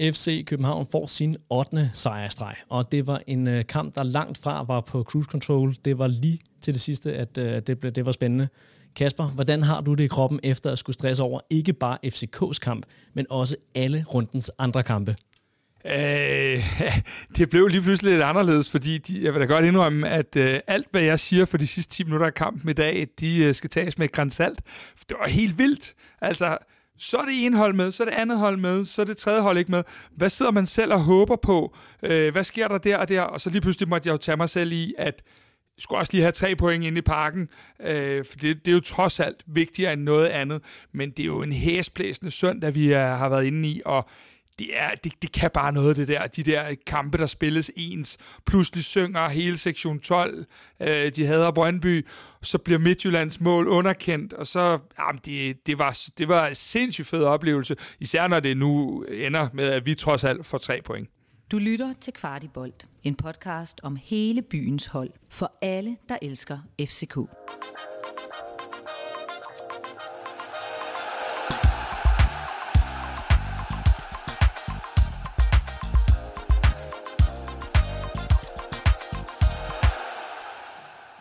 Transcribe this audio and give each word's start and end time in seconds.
FC 0.00 0.44
København 0.46 0.86
får 0.92 1.06
sin 1.06 1.36
8. 1.50 1.90
sejrstreg, 1.94 2.54
og 2.68 2.92
det 2.92 3.06
var 3.06 3.20
en 3.26 3.48
øh, 3.48 3.66
kamp, 3.66 3.94
der 3.94 4.02
langt 4.02 4.38
fra 4.38 4.62
var 4.62 4.80
på 4.80 5.02
cruise 5.02 5.30
control. 5.30 5.74
Det 5.84 5.98
var 5.98 6.06
lige 6.06 6.38
til 6.60 6.74
det 6.74 6.82
sidste, 6.82 7.14
at 7.14 7.38
øh, 7.38 7.62
det, 7.66 7.78
blev, 7.78 7.92
det 7.92 8.06
var 8.06 8.12
spændende. 8.12 8.48
Kasper, 8.96 9.24
hvordan 9.24 9.62
har 9.62 9.80
du 9.80 9.94
det 9.94 10.04
i 10.04 10.06
kroppen 10.06 10.40
efter 10.42 10.72
at 10.72 10.78
skulle 10.78 10.94
stresse 10.94 11.22
over 11.22 11.40
ikke 11.50 11.72
bare 11.72 11.98
FCK's 12.06 12.58
kamp, 12.58 12.86
men 13.14 13.26
også 13.30 13.56
alle 13.74 14.04
rundens 14.08 14.50
andre 14.58 14.82
kampe? 14.82 15.16
Øh, 15.84 16.64
det 17.36 17.50
blev 17.50 17.66
lige 17.66 17.82
pludselig 17.82 18.12
lidt 18.12 18.22
anderledes, 18.22 18.70
fordi 18.70 18.98
de, 18.98 19.24
jeg 19.24 19.32
vil 19.32 19.40
da 19.40 19.46
godt 19.46 19.64
indrømme, 19.64 20.08
at 20.08 20.36
øh, 20.36 20.60
alt, 20.66 20.86
hvad 20.90 21.02
jeg 21.02 21.18
siger 21.18 21.44
for 21.44 21.58
de 21.58 21.66
sidste 21.66 21.92
10 21.92 22.04
minutter 22.04 22.26
af 22.26 22.34
kampen 22.34 22.70
i 22.70 22.72
dag, 22.72 23.08
de 23.20 23.44
øh, 23.44 23.54
skal 23.54 23.70
tages 23.70 23.98
med 23.98 24.18
et 24.18 24.32
salt. 24.34 24.60
Det 25.08 25.16
var 25.20 25.28
helt 25.28 25.58
vildt. 25.58 25.94
Altså, 26.20 26.58
så 27.00 27.18
er 27.18 27.24
det 27.24 27.44
ene 27.44 27.56
hold 27.56 27.74
med, 27.74 27.92
så 27.92 28.02
er 28.02 28.04
det 28.04 28.14
andet 28.14 28.38
hold 28.38 28.56
med, 28.56 28.84
så 28.84 29.02
er 29.02 29.06
det 29.06 29.16
tredje 29.16 29.40
hold 29.40 29.58
ikke 29.58 29.70
med. 29.70 29.82
Hvad 30.16 30.28
sidder 30.28 30.52
man 30.52 30.66
selv 30.66 30.92
og 30.92 31.00
håber 31.00 31.36
på? 31.36 31.76
Øh, 32.02 32.32
hvad 32.32 32.44
sker 32.44 32.68
der 32.68 32.78
der 32.78 32.96
og 32.96 33.08
der? 33.08 33.22
Og 33.22 33.40
så 33.40 33.50
lige 33.50 33.60
pludselig 33.60 33.88
måtte 33.88 34.06
jeg 34.08 34.12
jo 34.12 34.18
tage 34.18 34.36
mig 34.36 34.48
selv 34.48 34.72
i, 34.72 34.94
at 34.98 35.22
jeg 35.76 35.82
skulle 35.82 35.98
også 35.98 36.12
lige 36.12 36.22
have 36.22 36.32
tre 36.32 36.56
point 36.56 36.84
ind 36.84 36.98
i 36.98 37.00
parken, 37.00 37.48
øh, 37.80 38.24
for 38.24 38.36
det, 38.36 38.64
det 38.64 38.70
er 38.70 38.74
jo 38.74 38.80
trods 38.80 39.20
alt 39.20 39.42
vigtigere 39.46 39.92
end 39.92 40.02
noget 40.02 40.26
andet. 40.26 40.62
Men 40.92 41.10
det 41.10 41.20
er 41.20 41.26
jo 41.26 41.42
en 41.42 41.52
hæsblæsende 41.52 42.30
søndag, 42.30 42.74
vi 42.74 42.92
er, 42.92 43.14
har 43.14 43.28
været 43.28 43.44
inde 43.44 43.68
i, 43.68 43.82
og 43.84 44.08
det, 44.60 44.78
er, 44.78 44.94
det, 45.04 45.12
det 45.22 45.32
kan 45.32 45.50
bare 45.54 45.72
noget, 45.72 45.96
det 45.96 46.08
der. 46.08 46.26
De 46.26 46.42
der 46.42 46.74
kampe, 46.86 47.18
der 47.18 47.26
spilles 47.26 47.70
ens. 47.76 48.18
Pludselig 48.46 48.84
synger 48.84 49.28
hele 49.28 49.58
sektion 49.58 50.00
12. 50.00 50.44
Øh, 50.80 51.12
de 51.16 51.26
hader 51.26 51.50
Brøndby. 51.50 52.06
Så 52.42 52.58
bliver 52.58 52.78
Midtjyllands 52.78 53.40
mål 53.40 53.68
underkendt. 53.68 54.32
Og 54.32 54.46
så, 54.46 54.78
jamen, 54.98 55.20
det, 55.24 55.66
det, 55.66 55.78
var, 55.78 55.98
det 56.18 56.28
var 56.28 56.46
en 56.46 56.54
sindssygt 56.54 57.06
fed 57.06 57.24
oplevelse. 57.24 57.76
Især 58.00 58.28
når 58.28 58.40
det 58.40 58.56
nu 58.56 59.02
ender 59.02 59.48
med, 59.52 59.64
at 59.64 59.86
vi 59.86 59.94
trods 59.94 60.24
alt 60.24 60.46
får 60.46 60.58
tre 60.58 60.80
point. 60.84 61.08
Du 61.50 61.58
lytter 61.58 61.94
til 62.00 62.12
Kvartibolt. 62.12 62.86
En 63.02 63.14
podcast 63.14 63.80
om 63.82 63.96
hele 64.02 64.42
byens 64.42 64.86
hold. 64.86 65.10
For 65.28 65.52
alle, 65.62 65.96
der 66.08 66.18
elsker 66.22 66.58
FCK. 66.80 67.16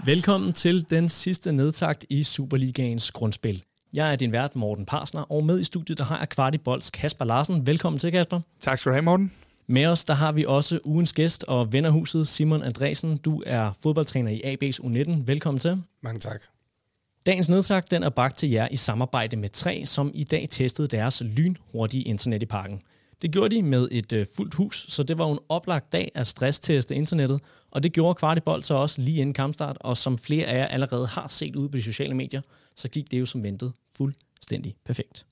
Velkommen 0.06 0.54
til 0.54 0.90
den 0.90 1.10
sidste 1.10 1.52
nedtakt 1.52 2.06
i 2.10 2.24
Superligaens 2.24 3.12
grundspil. 3.12 3.64
Jeg 3.94 4.12
er 4.12 4.16
din 4.16 4.32
vært, 4.32 4.56
Morten 4.56 4.86
Parsner, 4.86 5.22
og 5.22 5.46
med 5.46 5.60
i 5.60 5.64
studiet 5.64 5.98
der 5.98 6.04
har 6.04 6.20
jeg 6.20 6.30
Kvartibolds 6.30 6.90
Kasper 6.90 7.26
Larsen. 7.26 7.68
Velkommen 7.68 8.00
til, 8.00 8.12
Kasper. 8.12 8.40
Tak 8.62 8.80
skal 8.80 8.90
du 8.90 8.94
have, 8.94 9.02
Morten. 9.02 9.32
Med 9.68 9.86
os 9.86 10.06
der 10.06 10.14
har 10.14 10.32
vi 10.32 10.46
også 10.46 10.80
ugens 10.84 11.14
gæst 11.14 11.44
og 11.44 11.74
vennerhuset 11.74 12.28
Simon 12.28 12.64
Andresen. 12.64 13.18
Du 13.18 13.44
er 13.46 13.72
fodboldtræner 13.84 14.32
i 14.32 14.42
AB's 14.42 14.80
U19. 14.86 15.12
Velkommen 15.26 15.60
til. 15.60 15.82
Mange 16.02 16.20
tak. 16.20 16.42
Dagens 17.26 17.50
nedtakt 17.50 17.92
den 17.92 18.04
er 18.04 18.10
bragt 18.10 18.38
til 18.38 18.50
jer 18.50 18.68
i 18.72 18.76
samarbejde 18.76 19.38
med 19.38 19.50
tre, 19.50 19.86
som 19.86 20.12
i 20.14 20.24
dag 20.24 20.48
testede 20.50 20.88
deres 20.88 21.22
lynhurtige 21.26 22.04
internet 22.04 22.44
i 22.44 22.46
parken. 22.46 22.82
Det 23.22 23.32
gjorde 23.32 23.56
de 23.56 23.64
med 23.64 23.88
et 23.92 24.14
øh, 24.14 24.28
fuldt 24.36 24.54
hus, 24.54 24.86
så 24.90 25.04
det 25.04 25.18
var 25.18 25.32
en 25.32 25.40
oplagt 25.50 25.92
dag 25.92 26.12
at 26.16 26.28
stressteste 26.28 26.96
internettet, 26.96 27.42
og 27.72 27.84
det 27.84 27.94
gjorde 27.94 28.16
Kvartibold 28.16 28.64
så 28.64 28.74
også 28.74 29.02
lige 29.02 29.18
inden 29.18 29.34
kampstart, 29.34 29.78
og 29.80 29.98
som 29.98 30.18
flere 30.18 30.46
af 30.46 30.58
jer 30.58 30.66
allerede 30.66 31.08
har 31.08 31.28
set 31.28 31.56
ud 31.56 31.70
på 31.70 31.78
de 31.78 31.82
sociale 31.82 32.14
medier, 32.16 32.42
så 32.76 32.90
gik 32.90 33.12
det 33.12 33.20
jo 33.20 33.26
som 33.26 33.44
ventet 33.44 33.74
fuldstændig 33.98 34.76
perfekt. 34.86 35.26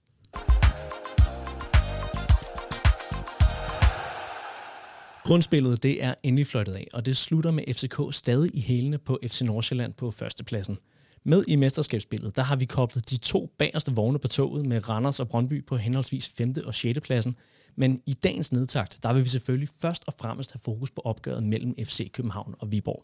Grundspillet 5.23 5.83
det 5.83 6.03
er 6.03 6.13
endelig 6.23 6.47
fløjtet 6.47 6.73
af, 6.73 6.87
og 6.93 7.05
det 7.05 7.17
slutter 7.17 7.51
med 7.51 7.63
FCK 7.73 8.01
stadig 8.11 8.55
i 8.55 8.61
hælene 8.61 8.97
på 8.97 9.19
FC 9.27 9.41
Nordsjælland 9.41 9.93
på 9.93 10.11
førstepladsen. 10.11 10.77
Med 11.23 11.43
i 11.47 11.55
mesterskabsspillet, 11.55 12.35
der 12.35 12.41
har 12.41 12.55
vi 12.55 12.65
koblet 12.65 13.09
de 13.09 13.17
to 13.17 13.49
bagerste 13.57 13.91
vogne 13.95 14.19
på 14.19 14.27
toget 14.27 14.65
med 14.65 14.89
Randers 14.89 15.19
og 15.19 15.27
Brøndby 15.27 15.65
på 15.65 15.77
henholdsvis 15.77 16.29
5. 16.29 16.53
og 16.65 16.75
6. 16.75 16.99
pladsen, 17.03 17.35
men 17.77 18.01
i 18.05 18.13
dagens 18.13 18.51
nedtakt, 18.51 18.99
der 19.03 19.13
vil 19.13 19.23
vi 19.23 19.29
selvfølgelig 19.29 19.69
først 19.81 20.03
og 20.07 20.13
fremmest 20.13 20.51
have 20.51 20.59
fokus 20.59 20.91
på 20.91 21.01
opgøret 21.01 21.43
mellem 21.43 21.75
FC 21.85 22.11
København 22.11 22.55
og 22.59 22.71
Viborg. 22.71 23.03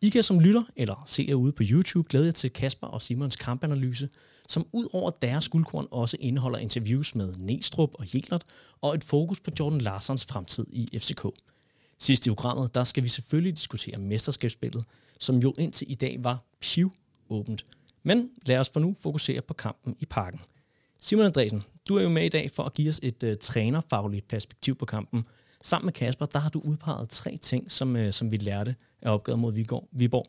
I 0.00 0.08
kan 0.08 0.22
som 0.22 0.40
lytter 0.40 0.64
eller 0.76 1.02
ser 1.06 1.34
ude 1.34 1.52
på 1.52 1.62
YouTube 1.66 2.08
glæde 2.08 2.24
jer 2.24 2.32
til 2.32 2.52
Kasper 2.52 2.86
og 2.86 3.02
Simons 3.02 3.36
kampanalyse, 3.36 4.08
som 4.48 4.66
ud 4.72 4.88
over 4.92 5.10
deres 5.10 5.48
guldkorn 5.48 5.86
også 5.90 6.16
indeholder 6.20 6.58
interviews 6.58 7.14
med 7.14 7.34
Næstrup 7.34 7.90
og 7.94 8.14
Jelert 8.14 8.44
og 8.80 8.94
et 8.94 9.04
fokus 9.04 9.40
på 9.40 9.50
Jordan 9.60 9.80
Larsons 9.80 10.26
fremtid 10.26 10.66
i 10.72 10.98
FCK. 10.98 11.26
Sidst 11.98 12.26
i 12.26 12.30
programmet, 12.30 12.74
der 12.74 12.84
skal 12.84 13.04
vi 13.04 13.08
selvfølgelig 13.08 13.56
diskutere 13.56 13.96
mesterskabsspillet, 14.00 14.84
som 15.20 15.36
jo 15.36 15.54
indtil 15.58 15.90
i 15.90 15.94
dag 15.94 16.16
var 16.20 16.44
piv 16.60 16.92
åbent. 17.30 17.64
Men 18.02 18.30
lad 18.46 18.58
os 18.58 18.70
for 18.70 18.80
nu 18.80 18.94
fokusere 19.02 19.42
på 19.42 19.54
kampen 19.54 19.96
i 20.00 20.04
parken. 20.04 20.40
Simon 21.00 21.26
Andresen, 21.26 21.62
du 21.88 21.96
er 21.96 22.02
jo 22.02 22.08
med 22.08 22.24
i 22.24 22.28
dag 22.28 22.50
for 22.50 22.62
at 22.62 22.74
give 22.74 22.88
os 22.88 23.00
et 23.02 23.22
øh, 23.22 23.36
trænerfagligt 23.40 24.28
perspektiv 24.28 24.74
på 24.74 24.86
kampen. 24.86 25.24
Sammen 25.62 25.86
med 25.86 25.92
Kasper, 25.92 26.26
der 26.26 26.38
har 26.38 26.50
du 26.50 26.60
udpeget 26.64 27.08
tre 27.08 27.36
ting, 27.36 27.72
som, 27.72 27.96
øh, 27.96 28.12
som 28.12 28.30
vi 28.30 28.36
lærte 28.36 28.74
af 29.02 29.14
opgaven 29.14 29.40
mod 29.40 29.52
Viborg. 29.92 30.26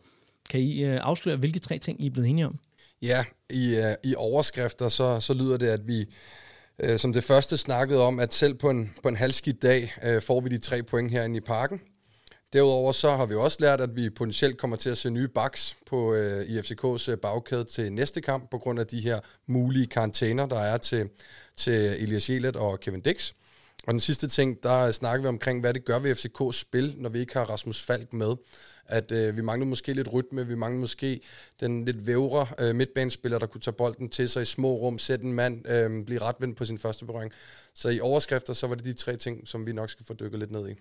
Kan 0.50 0.60
I 0.60 0.84
øh, 0.84 1.00
afsløre, 1.02 1.38
hvilke 1.38 1.60
tre 1.60 1.78
ting 1.78 2.04
I 2.04 2.08
er 2.08 2.12
blevet 2.12 2.30
enige 2.30 2.46
om? 2.46 2.60
Ja, 3.02 3.26
i, 3.50 3.76
øh, 3.76 3.96
i 4.04 4.16
overskrifter, 4.16 4.90
så, 4.90 5.20
så 5.20 5.34
lyder 5.34 5.58
det, 5.58 5.68
at 5.68 5.88
vi 5.88 6.06
øh, 6.80 7.00
som 7.00 7.14
det 7.14 7.24
første 7.24 7.58
snakkede 7.58 8.02
om, 8.02 8.20
at 8.20 8.34
selv 8.34 8.54
på 8.54 8.70
en, 8.70 8.94
på 9.04 9.10
en 9.10 9.16
halvskidt 9.16 9.62
dag 9.62 9.94
øh, 10.04 10.22
får 10.22 10.42
vi 10.42 10.50
de 10.50 10.58
tre 10.58 10.84
point 10.84 11.12
herinde 11.12 11.38
i 11.38 11.42
parken. 11.42 11.82
Derudover 12.56 12.92
så 12.92 13.16
har 13.16 13.26
vi 13.26 13.36
også 13.36 13.58
lært, 13.60 13.82
at 13.82 13.96
vi 13.96 14.10
potentielt 14.10 14.58
kommer 14.58 14.78
til 14.78 14.90
at 14.90 14.98
se 14.98 15.10
nye 15.10 15.28
backs 15.28 15.78
på, 15.86 16.14
øh, 16.14 16.46
i 16.46 16.60
FCK's 16.60 17.12
øh, 17.12 17.18
bagkæde 17.18 17.64
til 17.64 17.94
næste 17.94 18.22
kamp, 18.22 18.52
på 18.52 18.58
grund 18.58 18.80
af 18.80 18.88
de 18.88 19.00
her 19.00 19.20
mulige 19.48 19.88
karantæner, 19.88 20.46
der 20.46 20.60
er 20.60 20.78
til, 20.78 21.10
til 21.56 21.74
Elias 21.74 22.30
Jelet 22.30 22.56
og 22.56 22.80
Kevin 22.80 23.02
Dix. 23.02 23.32
Og 23.88 23.94
den 23.94 24.00
sidste 24.00 24.28
ting, 24.28 24.64
der 24.64 24.92
snakker 24.92 25.22
vi 25.22 25.28
omkring, 25.28 25.60
hvad 25.60 25.74
det 25.74 25.86
gør 25.86 26.00
ved 26.00 26.16
FCK's 26.16 26.52
spil, 26.52 26.96
når 26.98 27.10
vi 27.10 27.20
ikke 27.20 27.34
har 27.34 27.44
Rasmus 27.44 27.82
Falk 27.82 28.14
med. 28.14 28.36
At 28.88 29.12
øh, 29.12 29.38
vi 29.38 29.42
mangler 29.42 29.66
måske 29.68 29.94
lidt 29.94 30.14
rytme, 30.14 30.48
vi 30.48 30.56
mangler 30.56 30.80
måske 30.80 31.22
den 31.60 31.86
lidt 31.86 32.08
vævre 32.08 32.48
øh, 32.60 32.76
midtbanespiller, 32.76 33.40
der 33.40 33.48
kunne 33.48 33.62
tage 33.62 33.76
bolden 33.76 34.10
til 34.10 34.30
sig 34.30 34.42
i 34.42 34.46
små 34.46 34.76
rum, 34.76 35.00
sætte 35.00 35.26
en 35.26 35.34
mand, 35.34 35.70
øh, 35.70 36.06
blive 36.06 36.22
retvendt 36.22 36.58
på 36.58 36.66
sin 36.66 36.78
første 36.78 37.06
berøring. 37.06 37.32
Så 37.74 37.90
i 37.90 38.00
overskrifter, 38.00 38.54
så 38.54 38.68
var 38.68 38.76
det 38.76 38.86
de 38.86 38.94
tre 38.94 39.16
ting, 39.16 39.48
som 39.48 39.66
vi 39.66 39.74
nok 39.74 39.90
skal 39.90 40.06
få 40.06 40.14
dykket 40.14 40.40
lidt 40.40 40.52
ned 40.52 40.70
i. 40.70 40.76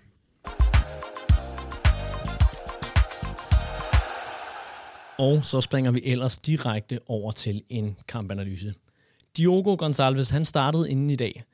Og 5.18 5.44
så 5.44 5.60
springer 5.60 5.90
vi 5.90 6.00
ellers 6.04 6.38
direkte 6.38 7.00
over 7.06 7.32
til 7.32 7.62
en 7.68 7.96
kampanalyse. 8.08 8.74
Diogo 9.36 9.76
Gonçalves, 9.82 10.32
han 10.32 10.44
startede 10.44 10.90
inden 10.90 11.10
i 11.10 11.16
dag. 11.16 11.44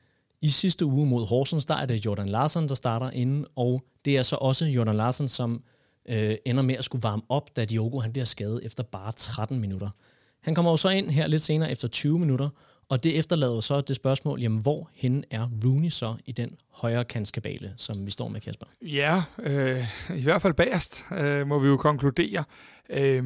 I 0.41 0.49
sidste 0.49 0.85
uge 0.85 1.07
mod 1.07 1.25
Horsens, 1.25 1.65
der 1.65 1.75
er 1.75 1.85
det 1.85 2.05
Jordan 2.05 2.29
Larsen, 2.29 2.69
der 2.69 2.75
starter 2.75 3.09
inden, 3.09 3.45
og 3.55 3.83
det 4.05 4.17
er 4.17 4.23
så 4.23 4.35
også 4.35 4.65
Jordan 4.65 4.95
Larsen, 4.95 5.27
som 5.27 5.63
øh, 6.09 6.35
ender 6.45 6.63
med 6.63 6.75
at 6.75 6.83
skulle 6.83 7.03
varme 7.03 7.21
op, 7.29 7.55
da 7.55 7.65
Diogo 7.65 7.99
han 7.99 8.11
bliver 8.11 8.25
skadet 8.25 8.65
efter 8.65 8.83
bare 8.83 9.11
13 9.11 9.59
minutter. 9.59 9.89
Han 10.41 10.55
kommer 10.55 10.71
jo 10.71 10.77
så 10.77 10.89
ind 10.89 11.09
her 11.09 11.27
lidt 11.27 11.41
senere 11.41 11.71
efter 11.71 11.87
20 11.87 12.19
minutter, 12.19 12.49
og 12.91 13.03
det 13.03 13.19
efterlader 13.19 13.59
så 13.59 13.81
det 13.81 13.95
spørgsmål, 13.95 14.39
jamen 14.41 14.61
hvor 14.61 14.89
hen 14.93 15.23
er 15.29 15.49
Rooney 15.65 15.89
så 15.89 16.15
i 16.25 16.31
den 16.31 16.57
højre 16.69 17.05
kantskabale, 17.05 17.73
som 17.77 18.05
vi 18.05 18.11
står 18.11 18.27
med, 18.27 18.41
Kasper? 18.41 18.65
Ja, 18.81 19.23
øh, 19.39 19.85
i 20.17 20.23
hvert 20.23 20.41
fald 20.41 20.53
bagerst, 20.53 21.05
øh, 21.11 21.47
må 21.47 21.59
vi 21.59 21.67
jo 21.67 21.77
konkludere. 21.77 22.43
Øh, 22.89 23.23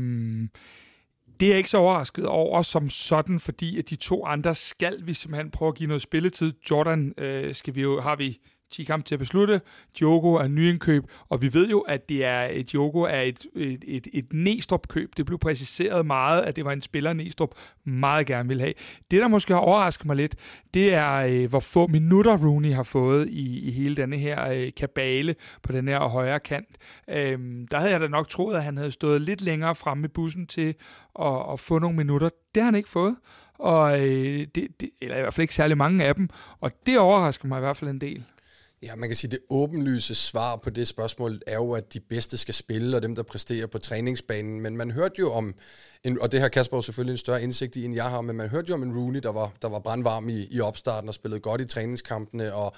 det 1.40 1.46
er 1.46 1.50
jeg 1.50 1.58
ikke 1.58 1.70
så 1.70 1.78
overrasket 1.78 2.26
over 2.26 2.62
som 2.62 2.90
sådan, 2.90 3.40
fordi 3.40 3.78
at 3.78 3.90
de 3.90 3.96
to 3.96 4.26
andre 4.26 4.56
skal 4.56 5.08
vi 5.08 5.14
simpelthen 5.14 5.52
prøve 5.52 5.70
at 5.70 5.76
give 5.76 5.88
noget 5.88 6.02
spilletid. 6.02 6.54
Jordan 6.72 7.14
øh, 7.18 7.56
skal 7.56 7.76
vi 7.76 7.82
jo, 7.82 8.02
har 8.02 8.16
vi 8.16 8.40
10 8.72 8.84
kampe 8.84 9.06
til 9.06 9.16
at 9.16 9.20
beslutte. 9.20 9.62
Diogo 10.00 10.34
er 10.34 10.48
nyindkøb, 10.48 11.04
og 11.30 11.42
vi 11.42 11.54
ved 11.54 11.70
jo, 11.70 11.80
at 11.80 12.10
det 12.10 12.26
er, 12.26 12.50
øh, 12.54 12.64
Diogo 12.72 13.02
er 13.02 13.22
et, 13.22 13.46
et, 13.56 13.84
et, 13.88 14.08
et 14.14 14.34
Næstrup-køb. 14.34 15.18
Det 15.18 15.26
blev 15.26 15.40
præciseret 15.40 16.06
meget, 16.06 16.42
at 16.42 16.56
det 16.56 16.66
var 16.66 16.72
en 16.72 16.82
spiller, 16.82 17.14
Næstrup 17.14 17.56
meget 17.84 18.28
gerne 18.28 18.50
vil 18.50 18.60
have. 18.60 18.74
Det, 19.12 19.22
der 19.22 19.28
måske 19.28 19.54
har 19.54 19.60
overrasket 19.60 20.06
mig 20.06 20.16
lidt, 20.16 20.36
det 20.74 20.94
er, 20.94 21.14
øh, 21.14 21.50
hvor 21.50 21.60
få 21.60 21.88
minutter 21.88 22.38
Rooney 22.38 22.74
har 22.74 22.84
fået 22.84 23.30
i, 23.30 23.68
i 23.68 23.72
hele 23.72 23.96
denne 23.96 24.18
her 24.18 24.50
øh, 24.50 24.72
kabale 24.78 25.36
på 25.64 25.72
den 25.72 25.88
her 25.88 26.00
højre 26.00 26.40
kant. 26.40 26.78
Øhm, 27.10 27.68
der 27.68 27.78
havde 27.78 27.92
jeg 27.92 28.00
da 28.02 28.08
nok 28.08 28.30
troet, 28.30 28.56
at 28.56 28.64
han 28.64 28.78
havde 28.78 28.92
stået 28.92 29.22
lidt 29.22 29.42
længere 29.42 29.76
fremme 29.76 30.06
i 30.06 30.08
bussen 30.08 30.48
til 30.48 30.76
at, 31.20 31.52
at 31.54 31.60
få 31.60 31.80
nogle 31.80 31.98
minutter. 31.98 32.30
Det 32.56 32.64
har 32.64 32.66
han 32.66 32.76
ikke 32.76 32.90
fået 32.90 33.16
og 33.60 34.00
øh, 34.00 34.48
det, 34.56 34.68
det, 34.82 34.90
eller 35.02 35.18
i 35.18 35.22
hvert 35.22 35.34
fald 35.34 35.44
ikke 35.44 35.54
særlig 35.54 35.78
mange 35.78 36.06
af 36.06 36.16
dem, 36.16 36.30
og 36.60 36.72
det 36.86 37.00
overrasker 37.00 37.48
mig 37.48 37.58
i 37.58 37.60
hvert 37.60 37.78
fald 37.78 37.90
en 37.90 38.02
del. 38.02 38.26
Ja, 38.84 38.96
man 38.96 39.10
kan 39.10 39.16
sige, 39.16 39.28
at 39.28 39.32
det 39.32 39.40
åbenlyse 39.50 40.16
svar 40.16 40.56
på 40.56 40.70
det 40.70 40.88
spørgsmål 40.88 41.42
er 41.48 41.56
jo, 41.56 41.72
at 41.72 41.94
de 41.94 42.00
bedste 42.00 42.38
skal 42.38 42.54
spille, 42.54 42.98
og 42.98 43.02
dem, 43.04 43.16
der 43.16 43.24
præsterer 43.24 43.68
på 43.68 43.78
træningsbanen. 43.78 44.62
Men 44.62 44.78
man 44.78 44.92
hørte 44.92 45.16
jo 45.20 45.34
om, 45.34 45.56
en, 46.04 46.22
og 46.22 46.32
det 46.32 46.42
har 46.42 46.48
Kasper 46.48 46.82
selvfølgelig 46.82 47.12
en 47.12 47.18
større 47.18 47.44
indsigt 47.44 47.76
i, 47.76 47.86
end 47.86 47.96
jeg 47.96 48.10
har, 48.10 48.22
men 48.22 48.36
man 48.36 48.50
hørte 48.50 48.70
jo 48.70 48.74
om 48.74 48.84
en 48.84 48.98
Rooney, 48.98 49.20
der 49.20 49.32
var, 49.32 49.52
der 49.62 49.70
var 49.70 49.80
brandvarm 49.80 50.30
i, 50.30 50.48
i 50.52 50.60
opstarten 50.60 51.10
og 51.10 51.16
spillede 51.16 51.40
godt 51.40 51.62
i 51.62 51.66
træningskampene, 51.66 52.54
og 52.54 52.76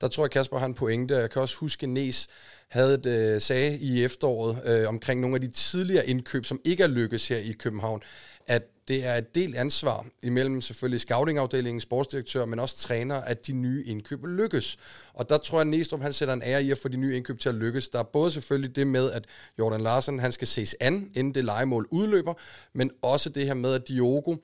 der 0.00 0.08
tror 0.08 0.24
jeg, 0.24 0.30
Kasper 0.30 0.58
har 0.58 0.66
en 0.66 0.74
pointe. 0.74 1.16
Jeg 1.16 1.30
kan 1.30 1.42
også 1.42 1.56
huske, 1.56 1.84
at 1.84 1.90
Næs 1.90 2.28
havde 2.68 2.94
et, 2.94 3.06
øh, 3.06 3.40
sagde 3.40 3.78
i 3.78 4.04
efteråret 4.04 4.62
øh, 4.64 4.88
omkring 4.88 5.20
nogle 5.20 5.34
af 5.34 5.40
de 5.40 5.50
tidligere 5.50 6.06
indkøb, 6.06 6.44
som 6.44 6.60
ikke 6.64 6.82
er 6.82 6.86
lykkes 6.86 7.28
her 7.28 7.38
i 7.38 7.52
København, 7.52 8.02
at 8.48 8.62
det 8.88 9.06
er 9.06 9.14
et 9.14 9.34
delt 9.34 9.56
ansvar 9.56 10.06
imellem 10.22 10.60
selvfølgelig 10.60 11.00
scoutingafdelingen, 11.00 11.80
sportsdirektør, 11.80 12.44
men 12.44 12.58
også 12.58 12.76
træner, 12.76 13.14
at 13.14 13.46
de 13.46 13.52
nye 13.52 13.84
indkøb 13.86 14.24
lykkes. 14.26 14.76
Og 15.14 15.28
der 15.28 15.38
tror 15.38 15.58
jeg, 15.58 15.60
at 15.60 15.66
Næstrup 15.66 16.00
han 16.00 16.12
sætter 16.12 16.34
en 16.34 16.42
ære 16.42 16.62
i 16.62 16.70
at 16.70 16.78
få 16.78 16.88
de 16.88 16.96
nye 16.96 17.16
indkøb 17.16 17.38
til 17.38 17.48
at 17.48 17.54
lykkes. 17.54 17.88
Der 17.88 17.98
er 17.98 18.02
både 18.02 18.30
selvfølgelig 18.30 18.76
det 18.76 18.86
med, 18.86 19.10
at 19.10 19.24
Jordan 19.58 19.80
Larsen 19.80 20.18
han 20.18 20.32
skal 20.32 20.46
ses 20.46 20.76
an, 20.80 21.10
inden 21.14 21.34
det 21.34 21.44
legemål 21.44 21.86
udløber, 21.90 22.34
men 22.72 22.90
også 23.02 23.30
det 23.30 23.46
her 23.46 23.54
med, 23.54 23.74
at 23.74 23.88
Diogo, 23.88 24.36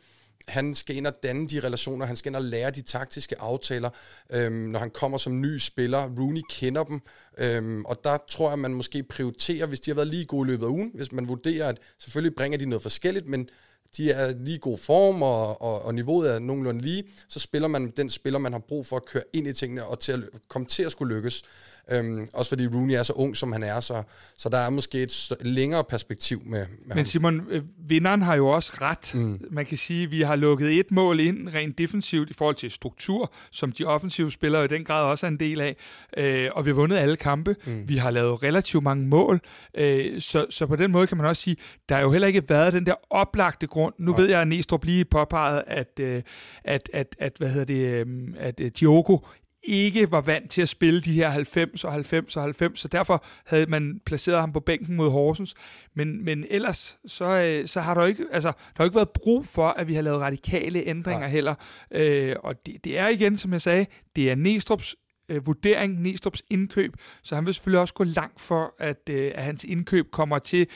han 0.49 0.75
skal 0.75 0.97
ind 0.97 1.07
og 1.07 1.15
danne 1.23 1.49
de 1.49 1.61
relationer, 1.61 2.07
han 2.07 2.17
skal 2.17 2.31
ind 2.31 2.37
og 2.37 2.43
lære 2.43 2.71
de 2.71 2.83
taktiske 2.83 3.41
aftaler, 3.41 3.91
øhm, 4.33 4.55
når 4.55 4.79
han 4.79 4.91
kommer 4.91 5.19
som 5.19 5.41
ny 5.41 5.59
spiller. 5.59 5.99
Rooney 6.19 6.43
kender 6.51 6.85
dem, 6.85 7.01
øhm, 7.39 7.85
og 7.85 8.05
der 8.05 8.19
tror 8.29 8.49
jeg, 8.49 8.59
man 8.59 8.75
måske 8.75 9.03
prioriterer, 9.03 9.67
hvis 9.67 9.81
de 9.81 9.91
har 9.91 9.95
været 9.95 10.09
lige 10.09 10.25
gode 10.25 10.49
i 10.49 10.51
løbet 10.51 10.67
af 10.67 10.71
ugen, 10.71 10.91
hvis 10.95 11.13
man 11.13 11.29
vurderer, 11.29 11.69
at 11.69 11.79
selvfølgelig 11.99 12.37
bringer 12.37 12.59
de 12.59 12.67
noget 12.67 12.83
forskelligt, 12.83 13.27
men 13.27 13.49
de 13.97 14.11
er 14.11 14.35
lige 14.35 14.59
god 14.59 14.79
form, 14.79 15.23
og, 15.23 15.63
og, 15.63 15.85
og 15.85 15.95
niveauet 15.95 16.31
er 16.31 16.39
nogenlunde 16.39 16.81
lige, 16.81 17.05
så 17.29 17.41
spiller 17.41 17.69
man 17.69 17.91
den 17.91 18.11
spiller, 18.11 18.39
man 18.39 18.53
har 18.53 18.59
brug 18.59 18.87
for 18.87 18.97
at 18.97 19.05
køre 19.05 19.23
ind 19.33 19.47
i 19.47 19.53
tingene, 19.53 19.85
og 19.85 20.01
til 20.01 20.13
at 20.13 20.41
komme 20.49 20.67
til 20.67 20.83
at 20.83 20.93
skulle 20.93 21.15
lykkes. 21.15 21.43
Øhm, 21.91 22.27
også 22.35 22.49
fordi 22.49 22.67
Rooney 22.67 22.95
er 22.95 23.03
så 23.03 23.13
ung, 23.13 23.37
som 23.37 23.53
han 23.53 23.63
er, 23.63 23.81
så, 23.81 24.03
så 24.37 24.49
der 24.49 24.59
er 24.59 24.71
måske 24.71 25.03
et 25.03 25.33
længere 25.41 25.85
perspektiv 25.85 26.43
med, 26.45 26.59
med 26.59 26.67
Men 26.87 26.97
ham. 26.97 27.05
Simon, 27.05 27.43
øh, 27.51 27.63
vinderen 27.89 28.23
har 28.23 28.35
jo 28.35 28.49
også 28.49 28.73
ret. 28.81 29.15
Mm. 29.15 29.41
Man 29.51 29.67
kan 29.67 29.77
sige, 29.77 30.05
at 30.05 30.11
vi 30.11 30.23
har 30.23 30.37
lukket 30.37 30.79
et 30.79 30.91
mål 30.91 31.21
ind 31.21 31.49
rent 31.55 31.79
defensivt 31.79 32.31
i 32.31 32.33
forhold 32.33 32.55
til 32.55 32.71
struktur, 32.71 33.33
som 33.51 33.73
de 33.73 33.85
offensive 33.85 34.31
spillere 34.31 34.65
i 34.65 34.69
den 34.69 34.85
grad 34.85 35.05
også 35.05 35.27
er 35.27 35.31
en 35.31 35.41
del 35.41 35.61
af. 35.61 35.77
Øh, 36.17 36.51
og 36.55 36.65
vi 36.65 36.71
har 36.71 36.75
vundet 36.75 36.97
alle 36.97 37.17
kampe. 37.17 37.57
Mm. 37.67 37.89
Vi 37.89 37.97
har 37.97 38.11
lavet 38.11 38.43
relativt 38.43 38.85
mange 38.85 39.07
mål. 39.07 39.41
Øh, 39.75 40.21
så, 40.21 40.47
så 40.51 40.67
på 40.67 40.77
den 40.77 40.93
måde 40.93 41.07
kan 41.07 41.17
man 41.17 41.27
også 41.27 41.43
sige, 41.43 41.57
der 41.89 41.95
har 41.95 42.03
jo 42.03 42.13
heller 42.13 42.29
ikke 42.29 42.43
været 42.49 42.73
den 42.73 42.87
der 42.87 42.95
oplagte 43.11 43.67
grund. 43.67 43.95
Nu 43.99 44.11
Nej. 44.11 44.21
ved 44.21 44.29
jeg, 44.29 44.41
at 44.41 44.49
Næstrup 44.49 44.85
lige 44.85 45.05
påpeget, 45.05 45.63
at, 45.67 46.01
øh, 46.01 46.23
at, 46.65 46.91
at, 46.93 47.17
at, 47.19 47.33
hvad 47.39 47.49
hedder 47.49 47.65
det, 47.65 48.07
øh, 48.07 48.07
at 48.39 48.61
øh, 48.61 48.71
Diogo 48.81 49.19
ikke 49.65 50.11
var 50.11 50.21
vant 50.21 50.51
til 50.51 50.63
at 50.63 50.69
spille 50.69 51.01
de 51.01 51.13
her 51.13 51.29
90 51.29 51.85
og 51.85 51.93
90 51.93 52.37
og 52.37 52.43
90, 52.43 52.81
så 52.81 52.89
derfor 52.89 53.25
havde 53.45 53.67
man 53.67 54.01
placeret 54.07 54.41
ham 54.41 54.53
på 54.53 54.61
bænken 54.61 54.97
mod 54.97 55.11
Horsens. 55.11 55.55
Men, 55.95 56.25
men 56.25 56.45
ellers, 56.51 56.99
så, 57.07 57.25
øh, 57.25 57.67
så 57.67 57.81
har 57.81 57.95
der 57.95 58.01
jo 58.01 58.07
ikke, 58.07 58.25
altså, 58.33 58.49
der 58.49 58.75
har 58.77 58.85
ikke 58.85 58.95
været 58.95 59.11
brug 59.11 59.47
for, 59.47 59.69
at 59.69 59.89
vi 59.89 59.95
har 59.95 60.03
lavet 60.03 60.21
radikale 60.21 60.87
ændringer 60.87 61.21
Nej. 61.21 61.31
heller. 61.31 61.55
Øh, 61.91 62.37
og 62.43 62.67
det, 62.67 62.85
det 62.85 62.99
er 62.99 63.09
igen, 63.09 63.37
som 63.37 63.53
jeg 63.53 63.61
sagde, 63.61 63.87
det 64.17 64.31
er 64.31 64.37
Næstrup's 64.37 64.95
øh, 65.29 65.47
vurdering, 65.47 66.07
Næstrup's 66.07 66.41
indkøb, 66.51 66.97
så 67.23 67.35
han 67.35 67.47
vil 67.47 67.55
selvfølgelig 67.55 67.81
også 67.81 67.95
gå 67.95 68.05
langt 68.05 68.41
for, 68.41 68.75
at, 68.79 69.09
øh, 69.11 69.33
at 69.35 69.45
hans 69.45 69.65
indkøb 69.65 70.11
kommer 70.11 70.39
til 70.39 70.67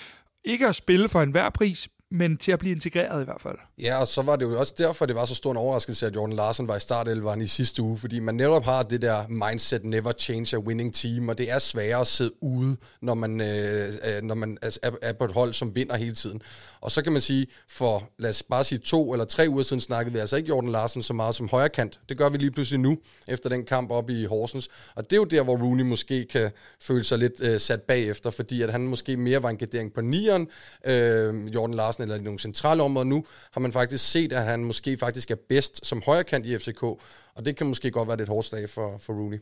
ikke 0.45 0.67
at 0.67 0.75
spille 0.75 1.09
for 1.09 1.23
enhver 1.23 1.51
pris, 1.51 1.89
men 2.11 2.37
til 2.37 2.53
at 2.53 2.59
blive 2.59 2.75
integreret 2.75 3.23
i 3.23 3.25
hvert 3.25 3.41
fald. 3.41 3.57
Ja, 3.83 4.01
og 4.01 4.09
så 4.09 4.23
var 4.23 4.37
det 4.37 4.45
jo 4.45 4.59
også 4.59 4.75
derfor, 4.79 5.07
det 5.07 5.17
var 5.17 5.25
så 5.25 5.35
stor 5.35 5.51
en 5.51 5.57
overraskelse, 5.57 6.07
at 6.07 6.17
Jordan 6.17 6.37
Larsen 6.37 6.69
var 6.69 6.77
i 6.77 6.81
startelveren 6.81 7.41
i 7.41 7.47
sidste 7.47 7.83
uge, 7.83 7.99
fordi 7.99 8.19
man 8.19 8.35
netop 8.35 8.65
har 8.65 8.83
det 8.83 9.03
der 9.03 9.29
mindset, 9.29 9.85
never 9.85 10.13
change 10.13 10.57
a 10.57 10.61
winning 10.61 10.95
team, 10.95 11.29
og 11.29 11.39
det 11.39 11.53
er 11.53 11.59
sværere 11.59 12.01
at 12.01 12.07
sidde 12.07 12.31
ude, 12.43 12.77
når 13.03 13.15
man, 13.15 13.41
øh, 13.41 13.89
øh 13.89 14.23
når 14.23 14.35
man 14.35 14.59
er, 14.63 14.91
er 15.03 15.13
på 15.13 15.25
et 15.25 15.33
hold, 15.33 15.53
som 15.53 15.75
vinder 15.75 15.97
hele 15.97 16.15
tiden. 16.15 16.43
Og 16.81 16.93
så 16.93 17.03
kan 17.03 17.13
man 17.13 17.21
sige, 17.21 17.47
for 17.69 18.11
lad 18.19 18.31
os 18.31 18.43
bare 18.43 18.65
sige 18.65 18.79
to 18.79 19.13
eller 19.13 19.25
tre 19.25 19.47
uger 19.49 19.63
siden 19.63 19.81
snakkede 19.81 20.13
vi 20.13 20.19
altså 20.19 20.37
ikke 20.37 20.49
Jordan 20.49 20.73
Larsen 20.73 21.03
så 21.03 21.13
meget 21.13 21.35
som 21.35 21.49
højrekant. 21.49 22.01
Det 22.09 22.19
gør 22.19 22.29
vi 22.29 22.39
lige 22.39 22.51
pludselig 22.51 22.81
nu, 22.81 22.99
efter 23.29 23.49
den 23.49 23.65
kamp 23.65 23.91
op 23.91 24.11
i 24.11 24.25
Horsens. 24.25 24.69
Og 24.95 25.05
det 25.05 25.13
er 25.13 25.17
jo 25.17 25.25
der, 25.25 25.43
hvor 25.43 25.57
Rooney 25.57 25.85
måske 25.85 26.25
kan 26.25 26.51
føle 26.83 27.05
sig 27.05 27.19
lidt 27.19 27.41
øh, 27.41 27.61
sat 27.61 27.83
bagefter, 27.83 28.31
fordi 28.31 28.63
at 28.63 28.73
han 28.73 28.87
måske 28.87 29.17
mere 29.17 29.43
var 29.43 29.51
en 29.51 29.57
gardering 29.57 29.93
på 29.93 30.01
nieren, 30.01 30.49
øh, 30.87 31.55
Jordan 31.55 31.75
Larsen, 31.75 31.98
eller 32.03 32.17
i 32.17 32.23
nogle 32.23 32.39
centrale 32.39 32.83
områder 32.83 33.07
nu, 33.07 33.25
har 33.53 33.61
man 33.61 33.73
faktisk 33.73 34.11
set, 34.11 34.33
at 34.33 34.45
han 34.45 34.65
måske 34.65 34.99
faktisk 34.99 35.31
er 35.31 35.37
bedst 35.49 35.87
som 35.87 36.03
højrekant 36.07 36.47
i 36.47 36.59
FCK, 36.59 36.83
og 36.83 37.45
det 37.45 37.57
kan 37.57 37.67
måske 37.67 37.91
godt 37.91 38.09
være 38.09 38.17
lidt 38.17 38.29
hårdt 38.29 38.47
slag 38.47 38.69
for, 38.69 38.99
for 38.99 39.13
Rooney. 39.13 39.39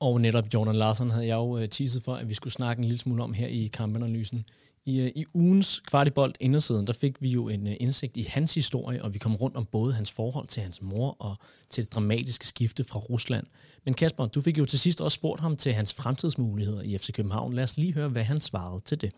Og 0.00 0.20
netop 0.20 0.44
Jordan 0.54 0.76
Larsen 0.76 1.10
havde 1.10 1.26
jeg 1.26 1.34
jo 1.34 1.58
øh, 1.58 1.68
teaset 1.68 2.02
for, 2.04 2.14
at 2.14 2.28
vi 2.28 2.34
skulle 2.34 2.52
snakke 2.52 2.80
en 2.80 2.84
lille 2.84 2.98
smule 2.98 3.22
om 3.22 3.32
her 3.32 3.46
i 3.46 3.70
kampanalysen. 3.72 4.44
I, 4.84 5.00
øh, 5.00 5.12
I 5.14 5.24
ugens 5.34 5.80
kvartibolt 5.80 6.36
indersiden, 6.40 6.86
der 6.86 6.92
fik 6.92 7.22
vi 7.22 7.28
jo 7.28 7.48
en 7.48 7.66
øh, 7.66 7.74
indsigt 7.80 8.16
i 8.16 8.22
hans 8.22 8.54
historie, 8.54 9.04
og 9.04 9.14
vi 9.14 9.18
kom 9.18 9.36
rundt 9.36 9.56
om 9.56 9.66
både 9.66 9.94
hans 9.94 10.12
forhold 10.12 10.46
til 10.46 10.62
hans 10.62 10.82
mor 10.82 11.16
og 11.18 11.36
til 11.70 11.84
det 11.84 11.92
dramatiske 11.92 12.46
skifte 12.46 12.84
fra 12.84 12.98
Rusland. 12.98 13.46
Men 13.84 13.94
Kasper, 13.94 14.26
du 14.26 14.40
fik 14.40 14.58
jo 14.58 14.64
til 14.64 14.78
sidst 14.78 15.00
også 15.00 15.14
spurgt 15.14 15.40
ham 15.40 15.56
til 15.56 15.72
hans 15.72 15.94
fremtidsmuligheder 15.94 16.82
i 16.82 16.98
FC 16.98 17.12
København. 17.12 17.52
Lad 17.52 17.64
os 17.64 17.76
lige 17.76 17.94
høre, 17.94 18.08
hvad 18.08 18.24
han 18.24 18.40
svarede 18.40 18.80
til 18.84 19.00
det. 19.00 19.12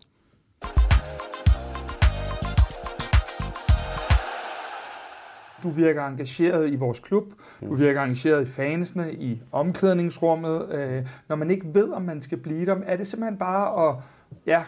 Du 5.63 5.69
virker 5.69 6.01
engageret 6.01 6.69
i 6.69 6.75
vores 6.75 6.99
klub, 6.99 7.23
du 7.61 7.75
virker 7.75 8.01
engageret 8.01 8.41
i 8.41 8.45
fansene, 8.45 9.13
i 9.13 9.41
omklædningsrummet. 9.51 10.69
Øh, 10.71 11.07
når 11.27 11.35
man 11.35 11.51
ikke 11.51 11.65
ved, 11.73 11.89
om 11.91 12.01
man 12.01 12.21
skal 12.21 12.37
blive 12.37 12.65
der, 12.65 12.75
er 12.85 12.97
det 12.97 13.07
simpelthen 13.07 13.37
bare 13.37 13.89
at 13.89 13.95
ja, 14.45 14.63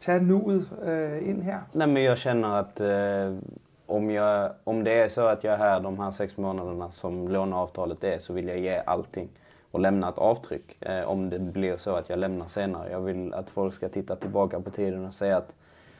tage 0.00 0.20
nuet 0.20 0.68
øh, 0.82 1.28
ind 1.28 1.42
her? 1.42 1.58
Nej, 1.74 1.86
men 1.86 2.04
jag 2.04 2.18
känner 2.18 2.48
att 2.48 2.80
eh, 2.80 3.38
om, 3.86 4.10
jag, 4.10 4.52
om 4.64 4.84
det 4.84 4.92
är 4.92 5.08
så 5.08 5.26
att 5.26 5.44
jag 5.44 5.54
är 5.54 5.58
här 5.58 5.80
de 5.80 5.98
här 5.98 6.10
sex 6.10 6.36
månaderna 6.36 6.90
som 6.90 7.28
låneavtalet 7.28 8.04
är 8.04 8.18
så 8.18 8.32
vill 8.32 8.48
jag 8.48 8.58
ge 8.58 8.82
allting 8.86 9.28
och 9.70 9.80
lämna 9.80 10.08
ett 10.08 10.18
avtryck. 10.18 10.76
Eh, 10.80 11.04
om 11.04 11.30
det 11.30 11.38
blir 11.38 11.76
så 11.76 11.90
att 11.96 12.08
jag 12.08 12.18
lämnar 12.18 12.46
senare. 12.46 12.90
Jag 12.90 13.00
vill 13.00 13.34
att 13.34 13.50
folk 13.50 13.74
ska 13.74 13.88
titta 13.88 14.16
tillbaka 14.16 14.60
på 14.60 14.70
tiden 14.70 15.06
och 15.06 15.14
säga 15.14 15.36
att 15.36 15.52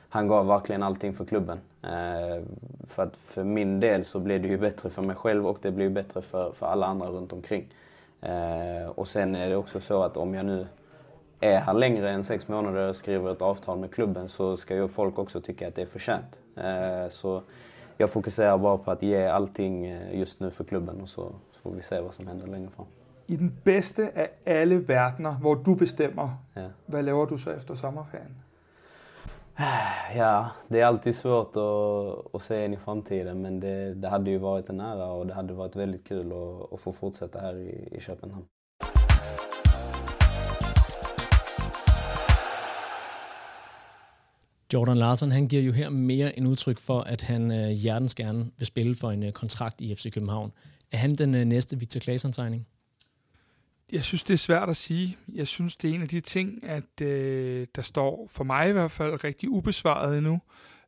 han 0.08 0.28
gav 0.28 0.46
verkligen 0.46 0.82
allting 0.82 1.14
för 1.14 1.24
klubben. 1.24 1.58
Eh, 1.82 2.42
för 2.88 3.02
att 3.02 3.16
för 3.16 3.44
min 3.44 3.80
del 3.80 4.04
så 4.04 4.20
blir 4.20 4.38
det 4.38 4.48
ju 4.48 4.58
bättre 4.58 4.90
för 4.90 5.02
mig 5.02 5.16
själv 5.16 5.46
och 5.46 5.58
det 5.62 5.70
blir 5.70 5.90
bättre 5.90 6.22
för, 6.22 6.52
för 6.52 6.66
alla 6.66 6.86
andra 6.86 7.06
runt 7.06 7.32
omkring. 7.32 7.68
Eh, 8.20 8.88
och 8.94 9.08
sen 9.08 9.34
är 9.34 9.48
det 9.48 9.56
också 9.56 9.80
så 9.80 10.02
att 10.02 10.16
om 10.16 10.34
jag 10.34 10.46
nu 10.46 10.66
är 11.40 11.60
här 11.60 11.74
längre 11.74 12.10
än 12.10 12.24
sex 12.24 12.48
månader 12.48 12.88
och 12.88 12.96
skriver 12.96 13.32
ett 13.32 13.42
avtal 13.42 13.78
med 13.78 13.90
klubben 13.90 14.28
så 14.28 14.56
ska 14.56 14.74
ju 14.74 14.88
folk 14.88 15.18
också 15.18 15.40
tycka 15.40 15.68
att 15.68 15.74
det 15.74 15.82
är 15.82 15.86
förtjänt. 15.86 16.38
Eh, 16.56 17.08
så 17.10 17.42
jag 17.96 18.10
fokuserar 18.10 18.58
bara 18.58 18.78
på 18.78 18.90
att 18.90 19.02
ge 19.02 19.26
allting 19.26 19.86
eh, 19.86 20.18
just 20.18 20.40
nu 20.40 20.50
för 20.50 20.64
klubben 20.64 21.00
och 21.00 21.08
så, 21.08 21.32
så 21.52 21.60
får 21.62 21.70
vi 21.70 21.82
se 21.82 22.00
vad 22.00 22.14
som 22.14 22.26
händer 22.26 22.46
längre 22.46 22.70
fram. 22.76 22.86
I 23.26 23.36
den 23.36 23.58
bedste 23.64 24.10
af 24.14 24.28
alle 24.46 24.78
verdener, 24.78 25.32
hvor 25.32 25.54
du 25.54 25.74
bestemmer, 25.74 26.30
ja. 26.54 26.70
hvad 26.86 27.02
laver 27.02 27.26
du 27.26 27.38
så 27.38 27.50
efter 27.50 27.74
sommerferien? 27.74 28.42
Ja, 30.16 30.50
det 30.68 30.80
är 30.80 30.86
alltid 30.86 31.14
svårt 31.14 31.56
att, 31.56 32.34
att 32.34 32.42
se 32.42 32.64
in 32.64 32.74
i 32.74 32.76
framtiden 32.76 33.42
men 33.42 33.60
det, 33.60 33.94
det 33.94 34.08
hade 34.08 34.30
ju 34.30 34.38
varit 34.38 34.68
en 34.68 34.80
ära 34.80 35.06
och 35.06 35.26
det 35.26 35.34
hade 35.34 35.54
varit 35.54 35.76
väldigt 35.76 36.08
kul 36.08 36.32
att, 36.32 36.72
att 36.72 36.80
få 36.80 36.92
fortsätta 36.92 37.40
här 37.40 37.56
i, 37.56 37.88
i 37.96 38.00
Köpenhamn. 38.00 38.44
Jordan 44.72 44.98
Larsen 44.98 45.32
han 45.32 45.48
giver 45.48 45.62
jo 45.62 45.72
her 45.72 45.90
mere 45.90 46.38
en 46.38 46.46
udtryk 46.46 46.78
for, 46.78 47.00
at 47.00 47.22
han 47.22 47.52
øh, 47.52 47.68
hjertens 47.70 48.14
gerne 48.14 48.50
vil 48.58 48.66
spille 48.66 48.94
for 48.94 49.10
en 49.10 49.22
øh, 49.22 49.32
kontrakt 49.32 49.80
i 49.80 49.94
FC 49.94 50.12
København. 50.12 50.52
Er 50.92 50.98
han 50.98 51.14
den 51.14 51.34
øh, 51.34 51.44
næste 51.44 51.78
Victor 51.78 52.00
Claesson-tegning? 52.00 52.66
Jeg 53.92 54.04
synes, 54.04 54.22
det 54.22 54.34
er 54.34 54.38
svært 54.38 54.68
at 54.68 54.76
sige. 54.76 55.16
Jeg 55.34 55.46
synes, 55.46 55.76
det 55.76 55.90
er 55.90 55.94
en 55.94 56.02
af 56.02 56.08
de 56.08 56.20
ting, 56.20 56.64
at 56.64 57.00
øh, 57.02 57.66
der 57.76 57.82
står 57.82 58.28
for 58.30 58.44
mig 58.44 58.68
i 58.68 58.72
hvert 58.72 58.90
fald 58.90 59.24
rigtig 59.24 59.50
ubesvaret 59.50 60.18
endnu. 60.18 60.40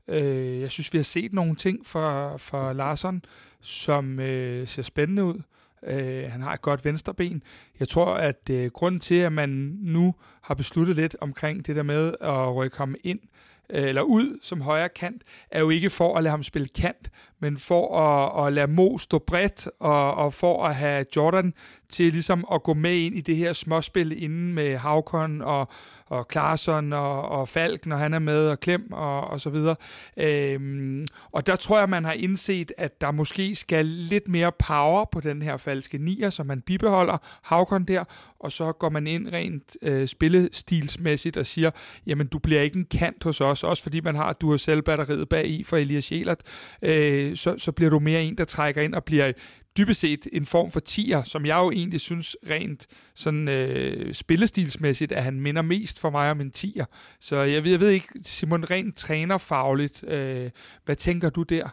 Øh, 0.08 0.60
jeg 0.60 0.70
synes, 0.70 0.92
vi 0.92 0.98
har 0.98 1.02
set 1.02 1.32
nogle 1.32 1.54
ting 1.54 1.86
fra, 1.86 2.36
fra 2.36 2.72
Larsson, 2.72 3.24
som 3.60 4.20
øh, 4.20 4.68
ser 4.68 4.82
spændende 4.82 5.24
ud. 5.24 5.42
Øh, 5.86 6.30
han 6.32 6.42
har 6.42 6.52
et 6.52 6.62
godt 6.62 6.84
venstreben. 6.84 7.42
Jeg 7.80 7.88
tror, 7.88 8.14
at 8.14 8.50
øh, 8.50 8.70
grunden 8.70 9.00
til, 9.00 9.14
at 9.14 9.32
man 9.32 9.78
nu 9.80 10.14
har 10.42 10.54
besluttet 10.54 10.96
lidt 10.96 11.16
omkring 11.20 11.66
det 11.66 11.76
der 11.76 11.82
med 11.82 12.14
at 12.20 12.54
rykke 12.54 12.76
ham 12.76 12.94
ind, 13.04 13.20
øh, 13.22 13.28
Øh, 13.72 13.88
eller 13.88 14.02
ud 14.02 14.38
som 14.42 14.60
højre 14.60 14.88
kant, 14.88 15.22
er 15.50 15.60
jo 15.60 15.70
ikke 15.70 15.90
for 15.90 16.16
at 16.16 16.22
lade 16.22 16.30
ham 16.30 16.42
spille 16.42 16.68
kant, 16.68 17.10
men 17.40 17.58
for 17.58 17.98
at, 17.98 18.46
at 18.46 18.52
lade 18.52 18.66
Mo 18.66 18.98
stå 18.98 19.18
bredt, 19.18 19.68
og, 19.80 20.14
og 20.14 20.34
for 20.34 20.64
at 20.64 20.74
have 20.74 21.06
Jordan 21.16 21.54
til 21.88 22.12
ligesom 22.12 22.44
at 22.52 22.62
gå 22.62 22.74
med 22.74 22.94
ind 22.94 23.16
i 23.16 23.20
det 23.20 23.36
her 23.36 23.52
småspil 23.52 24.22
inden 24.22 24.54
med 24.54 24.76
Havkon 24.76 25.40
og, 25.40 25.68
og 26.12 26.28
Klarsson 26.28 26.92
og, 26.92 27.28
og 27.28 27.48
Falk, 27.48 27.86
når 27.86 27.96
han 27.96 28.14
er 28.14 28.18
med, 28.18 28.48
og 28.48 28.60
Klem 28.60 28.92
og, 28.92 29.20
og 29.20 29.40
så 29.40 29.50
videre. 29.50 29.76
Øhm, 30.16 31.06
og 31.32 31.46
der 31.46 31.56
tror 31.56 31.78
jeg, 31.78 31.88
man 31.88 32.04
har 32.04 32.12
indset, 32.12 32.72
at 32.76 33.00
der 33.00 33.10
måske 33.10 33.54
skal 33.54 33.86
lidt 33.86 34.28
mere 34.28 34.52
power 34.52 35.04
på 35.04 35.20
den 35.20 35.42
her 35.42 35.56
falske 35.56 35.98
nier, 35.98 36.30
som 36.30 36.46
man 36.46 36.60
bibeholder 36.60 37.18
Havkon 37.42 37.84
der, 37.84 38.04
og 38.40 38.52
så 38.52 38.72
går 38.72 38.88
man 38.88 39.06
ind 39.06 39.28
rent 39.32 39.76
øh, 39.82 40.06
spillestilsmæssigt 40.06 41.36
og 41.36 41.46
siger, 41.46 41.70
jamen 42.06 42.26
du 42.26 42.38
bliver 42.38 42.62
ikke 42.62 42.78
en 42.78 42.86
kant 42.90 43.24
hos 43.24 43.40
os, 43.40 43.64
også 43.64 43.82
fordi 43.82 44.00
man 44.00 44.16
har 44.16 44.32
du 44.32 44.50
har 44.50 44.56
selv 44.56 44.82
batteriet 44.82 45.28
bag 45.28 45.48
i 45.48 45.64
for 45.64 45.76
Elias 45.76 46.12
Jelert, 46.12 46.40
øh, 46.82 47.36
så, 47.36 47.54
så 47.58 47.72
bliver 47.72 47.90
du 47.90 47.98
mere 47.98 48.22
en, 48.22 48.38
der 48.38 48.44
trækker 48.44 48.82
ind 48.82 48.94
og 48.94 49.04
bliver 49.04 49.32
dybest 49.76 50.00
set 50.00 50.28
en 50.32 50.46
form 50.46 50.70
for 50.70 50.80
tier, 50.80 51.22
som 51.22 51.46
jeg 51.46 51.56
jo 51.56 51.70
egentlig 51.70 52.00
synes 52.00 52.36
rent 52.50 52.86
sådan 53.14 53.48
øh, 53.48 54.14
spillestilsmæssigt, 54.14 55.12
at 55.12 55.24
han 55.24 55.40
minder 55.40 55.62
mest 55.62 56.00
for 56.00 56.10
mig 56.10 56.30
om 56.30 56.40
en 56.40 56.50
tier. 56.50 56.84
Så 57.20 57.36
jeg 57.36 57.64
ved, 57.64 57.70
jeg 57.70 57.80
ved 57.80 57.88
ikke, 57.88 58.08
Simon, 58.22 58.70
rent 58.70 58.96
trænerfagligt, 58.96 60.04
øh, 60.08 60.50
hvad 60.84 60.96
tænker 60.96 61.30
du 61.30 61.42
der? 61.42 61.68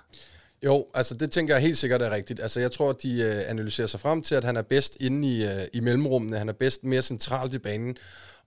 Jo, 0.66 0.88
altså 0.94 1.14
det 1.14 1.32
tænker 1.32 1.54
jeg 1.54 1.62
helt 1.62 1.78
sikkert 1.78 2.02
er 2.02 2.12
rigtigt. 2.12 2.40
Altså 2.40 2.60
jeg 2.60 2.72
tror, 2.72 2.90
at 2.90 3.04
de 3.04 3.22
øh, 3.22 3.50
analyserer 3.50 3.88
sig 3.88 4.00
frem 4.00 4.22
til, 4.22 4.36
at 4.36 4.44
han 4.44 4.56
er 4.56 4.62
bedst 4.62 4.98
inde 5.00 5.28
i, 5.28 5.46
øh, 5.46 5.68
i 5.74 5.80
mellemrummene. 5.80 6.38
Han 6.38 6.50
er 6.50 6.54
bedst 6.54 6.84
mere 6.84 7.02
centralt 7.02 7.54
i 7.54 7.58
banen. 7.58 7.98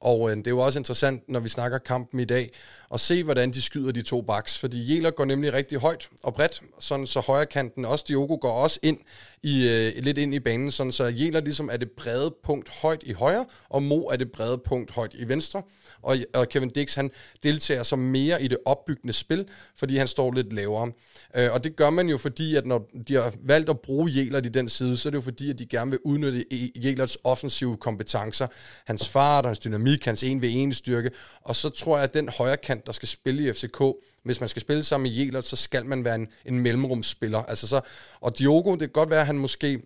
Og 0.01 0.31
øh, 0.31 0.37
det 0.37 0.47
er 0.47 0.51
jo 0.51 0.59
også 0.59 0.79
interessant, 0.79 1.29
når 1.29 1.41
vi 1.41 1.49
snakker 1.49 1.79
kampen 1.79 2.21
i 2.21 2.25
dag, 2.25 2.51
at 2.95 3.01
se, 3.01 3.25
hvordan 3.25 3.51
de 3.51 3.63
skyder 3.63 3.93
de 3.93 4.03
to 4.03 4.23
baks. 4.23 4.59
Fordi 4.59 4.85
Jæler 4.85 5.11
går 5.11 5.25
nemlig 5.25 5.53
rigtig 5.53 5.79
højt 5.79 6.09
og 6.23 6.35
bredt, 6.35 6.63
sådan 6.81 7.07
så 7.07 7.21
højre 7.21 7.47
kanten, 7.47 7.85
også 7.85 8.05
Diogo 8.09 8.37
går 8.41 8.53
også 8.53 8.79
ind 8.83 8.99
i, 9.43 9.69
øh, 9.69 10.05
lidt 10.05 10.19
ind 10.19 10.35
i 10.35 10.41
banen, 10.41 10.71
sådan 10.71 10.93
så 10.93 11.05
Jæler 11.05 11.41
ligesom 11.41 11.69
er 11.73 11.77
det 11.77 11.91
brede 11.91 12.35
punkt 12.45 12.69
højt 12.69 13.03
i 13.03 13.13
højre, 13.13 13.47
og 13.69 13.83
Mo 13.83 13.99
er 13.99 14.17
det 14.17 14.33
brede 14.33 14.59
punkt 14.59 14.91
højt 14.91 15.15
i 15.15 15.29
venstre. 15.29 15.63
Og, 16.03 16.17
og 16.35 16.49
Kevin 16.49 16.71
Dix, 16.71 16.95
han 16.95 17.11
deltager 17.43 17.83
så 17.83 17.97
mere 17.97 18.43
i 18.43 18.49
det 18.49 18.59
opbyggende 18.65 19.13
spil, 19.13 19.49
fordi 19.77 19.97
han 19.97 20.09
står 20.09 20.33
lidt 20.33 20.53
lavere. 20.53 20.93
Øh, 21.37 21.53
og 21.53 21.65
det 21.65 21.77
gør 21.77 21.91
man 21.91 22.09
jo, 22.09 22.19
fordi 22.19 22.57
at 22.57 22.67
når 22.67 22.91
de 23.09 23.15
har 23.15 23.35
valgt 23.43 23.71
at 23.71 23.81
bruge 23.81 24.13
Jelert 24.15 24.47
i 24.47 24.49
den 24.49 24.69
side, 24.69 24.97
så 24.97 25.09
er 25.09 25.11
det 25.11 25.17
jo 25.17 25.23
fordi, 25.23 25.51
at 25.51 25.59
de 25.59 25.67
gerne 25.67 25.91
vil 25.91 26.01
udnytte 26.05 26.45
e- 26.53 26.71
Jelerts 26.85 27.19
offensive 27.25 27.77
kompetencer, 27.77 28.47
hans 28.85 29.09
fart, 29.09 29.47
hans 29.47 29.59
dynamik, 29.59 30.05
hans 30.05 30.23
en 30.23 30.43
ved 30.43 30.51
en 30.53 30.73
styrke, 30.73 31.11
og 31.41 31.57
så 31.57 31.69
tror 31.69 31.97
jeg, 31.97 32.05
at 32.05 32.15
den 32.15 32.29
højre 32.29 32.57
kant, 32.57 32.87
der 32.87 32.93
skal 32.93 33.09
spille 33.09 33.49
i 33.49 33.53
FCK, 33.53 33.83
hvis 34.25 34.41
man 34.41 34.49
skal 34.49 34.63
spille 34.63 34.85
sammen 34.85 35.11
med 35.11 35.19
Jelert, 35.19 35.45
så 35.45 35.57
skal 35.57 35.87
man 35.87 36.05
være 36.05 36.15
en, 36.15 36.29
en 36.45 36.61
mellemrumsspiller. 36.61 37.39
Altså 37.39 37.69
så, 37.69 37.81
og 38.21 38.39
Diogo, 38.39 38.71
det 38.71 38.81
kan 38.81 38.89
godt 38.89 39.11
være, 39.11 39.21
at 39.21 39.27
han 39.27 39.39
måske 39.39 39.83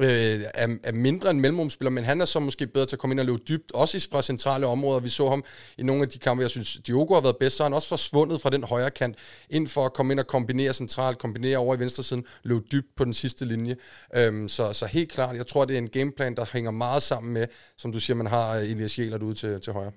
øh, 0.00 0.40
er, 0.54 0.76
er 0.82 0.92
mindre 0.92 1.30
en 1.30 1.40
mellemrumspiller, 1.40 1.90
men 1.90 2.04
han 2.04 2.20
er 2.20 2.24
så 2.24 2.40
måske 2.40 2.66
bedre 2.66 2.86
til 2.86 2.96
at 2.96 3.00
komme 3.00 3.12
ind 3.12 3.20
og 3.20 3.26
løbe 3.26 3.38
dybt, 3.48 3.72
også 3.72 4.08
fra 4.12 4.22
centrale 4.22 4.66
områder. 4.66 5.00
Vi 5.00 5.08
så 5.08 5.28
ham 5.28 5.44
i 5.78 5.82
nogle 5.82 6.02
af 6.02 6.08
de 6.08 6.18
kampe, 6.18 6.42
jeg 6.42 6.50
synes, 6.50 6.78
Diogo 6.86 7.14
har 7.14 7.20
været 7.20 7.36
bedst, 7.36 7.56
så 7.56 7.62
er 7.62 7.64
han 7.64 7.74
også 7.74 7.88
forsvundet 7.88 8.40
fra 8.40 8.50
den 8.50 8.64
højre 8.64 8.90
kant, 8.90 9.16
ind 9.50 9.68
for 9.68 9.86
at 9.86 9.92
komme 9.92 10.12
ind 10.12 10.20
og 10.20 10.26
kombinere 10.26 10.72
centralt, 10.72 11.18
kombinere 11.18 11.58
over 11.58 11.76
i 11.76 11.80
venstre 11.80 12.02
siden, 12.02 12.24
løbe 12.42 12.64
dybt 12.72 12.96
på 12.96 13.04
den 13.04 13.14
sidste 13.14 13.44
linje. 13.44 13.76
Øhm, 14.16 14.48
så, 14.48 14.72
så 14.72 14.86
helt 14.86 15.12
klart, 15.12 15.36
jeg 15.36 15.46
tror, 15.46 15.64
det 15.64 15.74
er 15.74 15.78
en 15.78 15.88
gameplan, 15.88 16.36
der 16.36 16.44
hænger 16.52 16.70
meget 16.70 17.02
sammen 17.02 17.32
med, 17.32 17.46
som 17.78 17.92
du 17.92 18.00
siger, 18.00 18.16
man 18.16 18.26
har 18.26 18.56
øh, 18.56 18.62
Elias 18.62 18.98
Jælert 18.98 19.22
ude 19.22 19.34
til, 19.34 19.60
til 19.60 19.72
højre. 19.72 19.92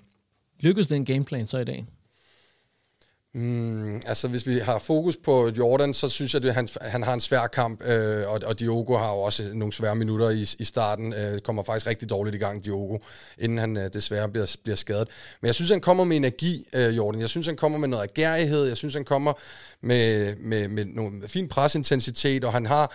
Lykkedes 0.60 0.88
den 0.88 1.04
gameplan 1.04 1.46
så 1.46 1.58
i 1.58 1.64
dag? 1.64 1.86
Mm, 3.34 4.02
altså 4.06 4.28
hvis 4.28 4.46
vi 4.46 4.58
har 4.58 4.78
fokus 4.78 5.16
på 5.16 5.50
Jordan, 5.58 5.94
så 5.94 6.08
synes 6.08 6.34
jeg, 6.34 6.44
at 6.44 6.54
han, 6.54 6.68
han 6.80 7.02
har 7.02 7.14
en 7.14 7.20
svær 7.20 7.46
kamp, 7.46 7.84
øh, 7.84 8.28
og, 8.28 8.40
og 8.46 8.60
Diogo 8.60 8.96
har 8.96 9.12
jo 9.12 9.18
også 9.18 9.50
nogle 9.54 9.72
svære 9.72 9.96
minutter 9.96 10.30
i, 10.30 10.46
i 10.58 10.64
starten, 10.64 11.14
øh, 11.14 11.40
kommer 11.40 11.62
faktisk 11.62 11.86
rigtig 11.86 12.10
dårligt 12.10 12.36
i 12.36 12.38
gang, 12.38 12.64
Diogo, 12.64 12.98
inden 13.38 13.58
han 13.58 13.76
øh, 13.76 13.90
desværre 13.92 14.28
bliver, 14.28 14.56
bliver 14.62 14.76
skadet. 14.76 15.08
Men 15.40 15.46
jeg 15.46 15.54
synes, 15.54 15.70
han 15.70 15.80
kommer 15.80 16.04
med 16.04 16.16
energi, 16.16 16.66
øh, 16.72 16.96
Jordan. 16.96 17.20
Jeg 17.20 17.28
synes, 17.28 17.46
han 17.46 17.56
kommer 17.56 17.78
med 17.78 17.88
noget 17.88 18.02
agerighed, 18.04 18.64
jeg 18.64 18.76
synes, 18.76 18.94
han 18.94 19.04
kommer 19.04 19.32
med, 19.82 20.36
med, 20.36 20.68
med 20.68 20.84
nogle 20.84 21.28
fin 21.28 21.48
presintensitet, 21.48 22.44
og 22.44 22.52
han 22.52 22.66
har 22.66 22.92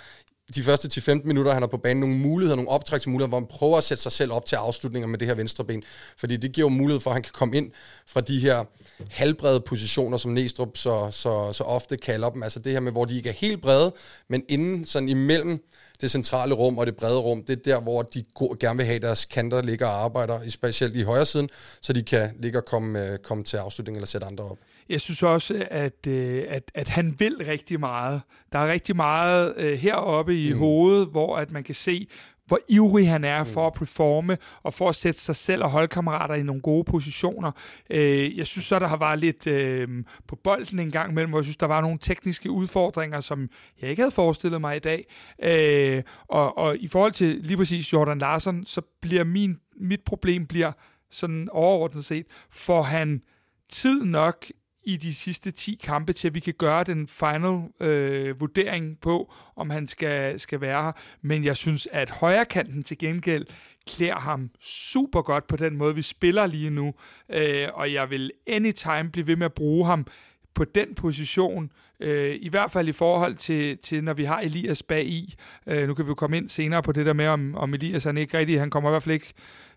de 0.55 0.63
første 0.63 1.01
10-15 1.11 1.23
minutter, 1.23 1.53
han 1.53 1.63
er 1.63 1.67
på 1.67 1.77
banen, 1.77 1.99
nogle 1.99 2.15
muligheder, 2.15 2.55
nogle 2.55 2.69
optræksmuligheder, 2.69 3.27
hvor 3.27 3.39
han 3.39 3.47
prøver 3.47 3.77
at 3.77 3.83
sætte 3.83 4.03
sig 4.03 4.11
selv 4.11 4.31
op 4.31 4.45
til 4.45 4.55
afslutninger 4.55 5.07
med 5.07 5.19
det 5.19 5.27
her 5.27 5.35
venstre 5.35 5.65
ben. 5.65 5.83
Fordi 6.17 6.37
det 6.37 6.51
giver 6.51 6.65
jo 6.65 6.69
mulighed 6.69 7.01
for, 7.01 7.09
at 7.09 7.15
han 7.15 7.23
kan 7.23 7.31
komme 7.33 7.57
ind 7.57 7.71
fra 8.07 8.21
de 8.21 8.39
her 8.39 8.63
halvbrede 9.09 9.59
positioner, 9.59 10.17
som 10.17 10.31
Næstrup 10.31 10.77
så, 10.77 11.11
så, 11.11 11.53
så 11.53 11.63
ofte 11.63 11.97
kalder 11.97 12.29
dem. 12.29 12.43
Altså 12.43 12.59
det 12.59 12.71
her 12.71 12.79
med, 12.79 12.91
hvor 12.91 13.05
de 13.05 13.17
ikke 13.17 13.29
er 13.29 13.33
helt 13.33 13.61
brede, 13.61 13.93
men 14.29 14.43
inden 14.49 14.85
sådan 14.85 15.09
imellem 15.09 15.59
det 16.01 16.11
centrale 16.11 16.53
rum 16.53 16.77
og 16.77 16.85
det 16.85 16.95
brede 16.95 17.17
rum, 17.17 17.43
det 17.43 17.57
er 17.59 17.63
der, 17.63 17.81
hvor 17.81 18.01
de 18.01 18.23
gerne 18.59 18.77
vil 18.77 18.85
have 18.85 18.99
deres 18.99 19.25
kanter 19.25 19.61
ligger 19.61 19.85
og 19.85 20.03
arbejder, 20.03 20.49
specielt 20.49 20.95
i 20.95 21.01
højre 21.01 21.25
siden, 21.25 21.49
så 21.81 21.93
de 21.93 22.03
kan 22.03 22.29
ligge 22.39 22.59
og 22.59 22.65
komme, 22.65 23.05
øh, 23.05 23.17
komme 23.17 23.43
til 23.43 23.57
afslutning 23.57 23.97
eller 23.97 24.07
sætte 24.07 24.27
andre 24.27 24.43
op. 24.43 24.57
Jeg 24.89 25.01
synes 25.01 25.23
også, 25.23 25.67
at, 25.71 26.07
øh, 26.07 26.43
at, 26.47 26.71
at 26.73 26.89
han 26.89 27.15
vil 27.19 27.35
rigtig 27.47 27.79
meget. 27.79 28.21
Der 28.51 28.59
er 28.59 28.71
rigtig 28.71 28.95
meget 28.95 29.53
øh, 29.57 29.73
heroppe 29.77 30.45
i 30.45 30.53
mm. 30.53 30.59
hovedet, 30.59 31.07
hvor 31.07 31.37
at 31.37 31.51
man 31.51 31.63
kan 31.63 31.75
se, 31.75 32.07
hvor 32.45 32.59
ivrig 32.67 33.09
han 33.09 33.23
er 33.23 33.43
for 33.43 33.67
at 33.67 33.73
mm. 33.75 33.79
performe, 33.79 34.37
og 34.63 34.73
for 34.73 34.89
at 34.89 34.95
sætte 34.95 35.19
sig 35.19 35.35
selv 35.35 35.63
og 35.63 35.69
holdkammerater 35.69 36.35
i 36.35 36.43
nogle 36.43 36.61
gode 36.61 36.83
positioner. 36.83 37.51
Øh, 37.89 38.37
jeg 38.37 38.47
synes 38.47 38.65
så, 38.65 38.79
der 38.79 38.87
har 38.87 38.97
været 38.97 39.19
lidt 39.19 39.47
øh, 39.47 39.87
på 40.27 40.35
bolden 40.35 40.79
en 40.79 40.91
gang 40.91 41.11
imellem, 41.11 41.29
hvor 41.29 41.39
jeg 41.39 41.45
synes, 41.45 41.57
der 41.57 41.65
var 41.65 41.81
nogle 41.81 41.97
tekniske 42.01 42.51
udfordringer, 42.51 43.19
som 43.19 43.49
jeg 43.81 43.89
ikke 43.89 44.01
havde 44.01 44.11
forestillet 44.11 44.61
mig 44.61 44.75
i 44.75 44.79
dag. 44.79 45.05
Øh, 45.43 46.03
og, 46.27 46.57
og 46.57 46.77
i 46.77 46.87
forhold 46.87 47.11
til 47.11 47.39
lige 47.43 47.57
præcis 47.57 47.93
Jordan 47.93 48.17
Larsen, 48.17 48.65
så 48.65 48.81
bliver 49.01 49.23
min, 49.23 49.59
mit 49.77 50.01
problem 50.05 50.45
bliver 50.45 50.71
sådan 51.11 51.49
overordnet 51.51 52.05
set, 52.05 52.25
for 52.49 52.81
han 52.81 53.21
tid 53.69 54.03
nok 54.03 54.45
i 54.85 54.97
de 54.97 55.13
sidste 55.13 55.51
10 55.51 55.79
kampe, 55.83 56.13
til 56.13 56.27
at 56.27 56.35
vi 56.35 56.39
kan 56.39 56.53
gøre 56.53 56.83
den 56.83 57.07
final 57.07 57.59
øh, 57.79 58.39
vurdering 58.39 58.99
på, 58.99 59.33
om 59.55 59.69
han 59.69 59.87
skal, 59.87 60.39
skal 60.39 60.61
være 60.61 60.83
her. 60.83 60.91
Men 61.21 61.43
jeg 61.43 61.57
synes, 61.57 61.87
at 61.91 62.09
højrekanten 62.09 62.83
til 62.83 62.97
gengæld 62.97 63.45
klæder 63.87 64.19
ham 64.19 64.49
super 64.59 65.21
godt 65.21 65.47
på 65.47 65.55
den 65.55 65.77
måde, 65.77 65.95
vi 65.95 66.01
spiller 66.01 66.45
lige 66.45 66.69
nu. 66.69 66.93
Øh, 67.29 67.67
og 67.73 67.93
jeg 67.93 68.09
vil 68.09 68.31
anytime 68.47 69.09
blive 69.11 69.27
ved 69.27 69.35
med 69.35 69.45
at 69.45 69.53
bruge 69.53 69.85
ham 69.85 70.05
på 70.53 70.63
den 70.63 70.95
position, 70.95 71.71
øh, 71.99 72.35
i 72.41 72.49
hvert 72.49 72.71
fald 72.71 72.87
i 72.87 72.91
forhold 72.91 73.35
til, 73.35 73.77
til 73.77 74.03
når 74.03 74.13
vi 74.13 74.23
har 74.23 74.39
Elias 74.39 74.83
bag 74.83 75.05
i. 75.05 75.35
Øh, 75.67 75.87
nu 75.87 75.93
kan 75.93 76.05
vi 76.05 76.09
jo 76.09 76.15
komme 76.15 76.37
ind 76.37 76.49
senere 76.49 76.83
på 76.83 76.91
det 76.91 77.05
der 77.05 77.13
med, 77.13 77.27
om, 77.27 77.55
om 77.55 77.73
Elias 77.73 78.03
han 78.03 78.17
ikke 78.17 78.37
rigtig, 78.37 78.59
han 78.59 78.69
kommer 78.69 78.89
i 78.89 78.91
hvert 78.91 79.03
fald 79.03 79.13
ikke 79.13 79.33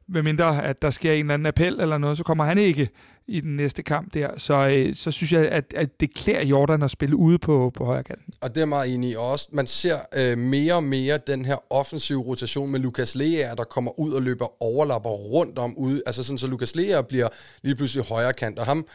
medmindre 0.09 0.65
at 0.65 0.83
der 0.83 0.91
sker 0.91 1.13
en 1.13 1.19
eller 1.19 1.35
anden 1.35 1.47
appel 1.47 1.81
eller 1.81 1.99
noget, 1.99 2.19
så 2.19 2.25
kommer 2.25 2.45
han 2.45 2.59
ikke 2.59 2.89
i 3.29 3.41
den 3.41 3.57
næste 3.57 3.83
kamp 3.83 4.15
der. 4.15 4.31
Så, 4.37 4.69
øh, 4.69 4.95
så 4.95 5.11
synes 5.11 5.33
jeg, 5.33 5.49
at, 5.49 5.75
at 5.77 6.01
det 6.01 6.15
klæder 6.15 6.45
Jordan 6.45 6.83
at 6.83 6.91
spille 6.91 7.17
ude 7.17 7.39
på, 7.39 7.73
på 7.75 7.85
højre 7.85 8.05
kanten. 8.05 8.33
Og 8.41 8.55
det 8.55 8.61
er 8.61 8.67
meget 8.67 8.95
enig 8.95 9.11
i 9.11 9.15
også. 9.19 9.49
Man 9.53 9.67
ser 9.67 9.97
øh, 10.17 10.39
mere 10.39 10.75
og 10.75 10.83
mere 10.83 11.19
den 11.27 11.45
her 11.45 11.73
offensive 11.73 12.23
rotation 12.23 12.71
med 12.71 12.81
Lukas 12.81 13.15
Lea, 13.15 13.55
der 13.55 13.65
kommer 13.65 14.01
ud 14.01 14.13
og 14.13 14.23
løber 14.23 14.63
overlapper 14.63 15.11
rundt 15.11 15.59
om 15.59 15.75
ude. 15.77 16.03
Altså 16.07 16.25
sådan, 16.25 16.39
så 16.39 16.47
Lukas 16.47 16.77
Lea 16.77 17.03
bliver 17.03 17.29
lige 17.63 17.77
pludselig 17.77 18.05
højre 18.05 18.33
kant, 18.33 18.59
og 18.59 18.67
ham 18.67 18.87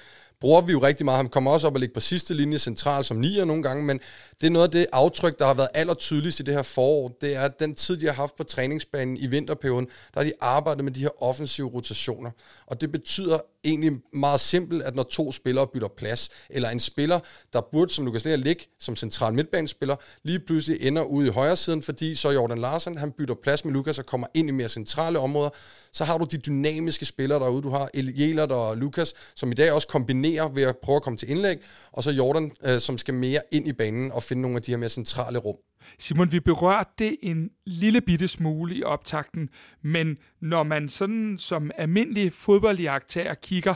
bruger 0.44 0.62
vi 0.62 0.72
jo 0.72 0.80
rigtig 0.80 1.06
meget. 1.06 1.18
Han 1.18 1.30
kommer 1.30 1.52
også 1.52 1.68
op 1.68 1.74
og 1.74 1.80
ligger 1.80 1.94
på 1.94 2.00
sidste 2.00 2.34
linje 2.34 2.60
central 2.60 3.04
som 3.04 3.18
nier 3.18 3.46
nogle 3.46 3.64
gange, 3.64 3.84
men 3.84 4.00
det 4.42 4.48
er 4.48 4.52
noget 4.52 4.66
af 4.68 4.72
det 4.72 4.86
aftryk, 4.94 5.40
der 5.40 5.46
har 5.46 5.54
været 5.54 5.68
allertydeligst 5.74 6.40
i 6.40 6.44
det 6.44 6.54
her 6.54 6.62
forår. 6.62 7.18
Det 7.22 7.36
er, 7.36 7.42
at 7.42 7.60
den 7.60 7.76
tid, 7.76 7.98
de 7.98 8.06
har 8.06 8.14
haft 8.14 8.36
på 8.36 8.44
træningsbanen 8.44 9.18
i 9.18 9.28
vinterperioden, 9.28 9.86
der 9.86 10.20
har 10.20 10.24
de 10.24 10.34
arbejdet 10.42 10.84
med 10.84 10.92
de 10.92 11.00
her 11.00 11.24
offensive 11.24 11.68
rotationer. 11.68 12.32
Og 12.68 12.82
det 12.82 12.92
betyder 12.92 13.40
egentlig 13.64 13.92
meget 14.14 14.40
simpelt, 14.40 14.84
at 14.84 14.96
når 14.96 15.04
to 15.04 15.32
spillere 15.32 15.68
bytter 15.68 15.88
plads, 15.98 16.30
eller 16.50 16.70
en 16.70 16.80
spiller, 16.80 17.20
der 17.54 17.62
burde, 17.72 17.94
som 17.94 18.06
Lukas 18.06 18.26
Lea, 18.26 18.36
ligge 18.36 18.66
som 18.80 18.96
central 18.96 19.34
midtbanespiller, 19.34 19.96
lige 20.24 20.40
pludselig 20.40 20.82
ender 20.82 21.04
ude 21.04 21.28
i 21.28 21.30
højre 21.30 21.56
siden, 21.56 21.82
fordi 21.82 22.16
så 22.16 22.32
Jordan 22.32 22.58
Larsen, 22.58 22.98
han 22.98 23.12
bytter 23.12 23.36
plads 23.44 23.66
med 23.66 23.74
Lukas 23.74 24.00
og 24.00 24.06
kommer 24.06 24.28
ind 24.34 24.50
i 24.50 24.52
mere 24.52 24.70
centrale 24.70 25.20
områder, 25.20 25.50
så 25.92 26.04
har 26.04 26.18
du 26.18 26.26
de 26.32 26.38
dynamiske 26.38 27.06
spillere 27.06 27.40
derude. 27.40 27.62
Du 27.62 27.70
har 27.70 27.90
Jelert 27.94 28.52
og 28.52 28.78
Lukas, 28.78 29.14
som 29.36 29.52
i 29.52 29.56
dag 29.56 29.72
også 29.72 29.88
kombinerer 29.88 30.50
ved 30.50 30.64
at 30.64 30.78
prøve 30.78 30.96
at 30.96 31.04
komme 31.04 31.18
til 31.18 31.30
indlæg, 31.30 31.58
og 31.92 32.04
så 32.04 32.12
Jordan, 32.12 32.52
øh, 32.64 32.80
som 32.80 32.98
skal 32.98 33.14
mere 33.14 33.42
ind 33.52 33.68
i 33.68 33.74
banen 33.74 34.12
og 34.12 34.24
finde 34.24 34.42
nogle 34.42 34.58
af 34.58 34.64
de 34.64 34.72
her 34.72 34.78
mere 34.78 34.90
centrale 34.90 35.40
rum. 35.40 35.56
Simon, 36.00 36.32
vi 36.32 36.40
berørte 36.40 36.90
det 37.00 37.18
en 37.22 37.50
lille 37.66 38.02
bitte 38.02 38.28
smule 38.28 38.76
i 38.76 38.84
optakten, 38.84 39.50
men 39.82 40.18
når 40.42 40.64
man 40.64 40.90
sådan 40.90 41.36
som 41.40 41.72
almindelig 41.78 42.34
fodboldjagttager 42.34 43.34
kigger, 43.34 43.74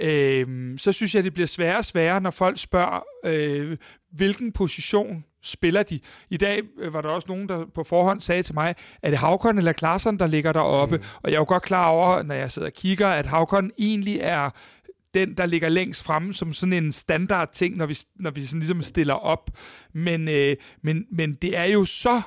øh, 0.00 0.78
så 0.78 0.92
synes 0.92 1.14
jeg, 1.14 1.24
det 1.24 1.34
bliver 1.34 1.46
sværere 1.46 1.78
og 1.78 1.84
sværere, 1.84 2.20
når 2.20 2.30
folk 2.30 2.58
spørger, 2.58 3.00
øh, 3.24 3.76
hvilken 4.12 4.52
position 4.52 5.24
spiller 5.42 5.82
de. 5.82 6.00
I 6.30 6.36
dag 6.36 6.62
øh, 6.78 6.94
var 6.94 7.00
der 7.00 7.08
også 7.08 7.28
nogen, 7.28 7.48
der 7.48 7.64
på 7.74 7.84
forhånd 7.84 8.20
sagde 8.20 8.42
til 8.42 8.54
mig, 8.54 8.74
er 9.02 9.10
det 9.10 9.18
Havkon 9.18 9.58
eller 9.58 9.72
Klaarsson, 9.72 10.18
der 10.18 10.26
ligger 10.26 10.52
deroppe? 10.52 10.96
Mm. 10.96 11.02
Og 11.22 11.30
jeg 11.30 11.36
er 11.36 11.40
jo 11.40 11.44
godt 11.48 11.62
klar 11.62 11.88
over, 11.88 12.22
når 12.22 12.34
jeg 12.34 12.50
sidder 12.50 12.68
og 12.68 12.74
kigger, 12.74 13.08
at 13.08 13.26
Havkon 13.26 13.70
egentlig 13.78 14.18
er 14.20 14.50
den, 15.14 15.36
der 15.36 15.46
ligger 15.46 15.68
længst 15.68 16.04
fremme 16.04 16.34
som 16.34 16.52
sådan 16.52 16.72
en 16.72 16.92
standard 16.92 17.52
ting, 17.52 17.76
når 17.76 17.86
vi, 17.86 17.98
når 18.16 18.30
vi 18.30 18.46
sådan 18.46 18.60
ligesom 18.60 18.82
stiller 18.82 19.14
op. 19.14 19.50
Men, 19.92 20.28
øh, 20.28 20.56
men, 20.82 21.06
men 21.10 21.34
det 21.34 21.56
er 21.56 21.64
jo 21.64 21.84
så 21.84 22.22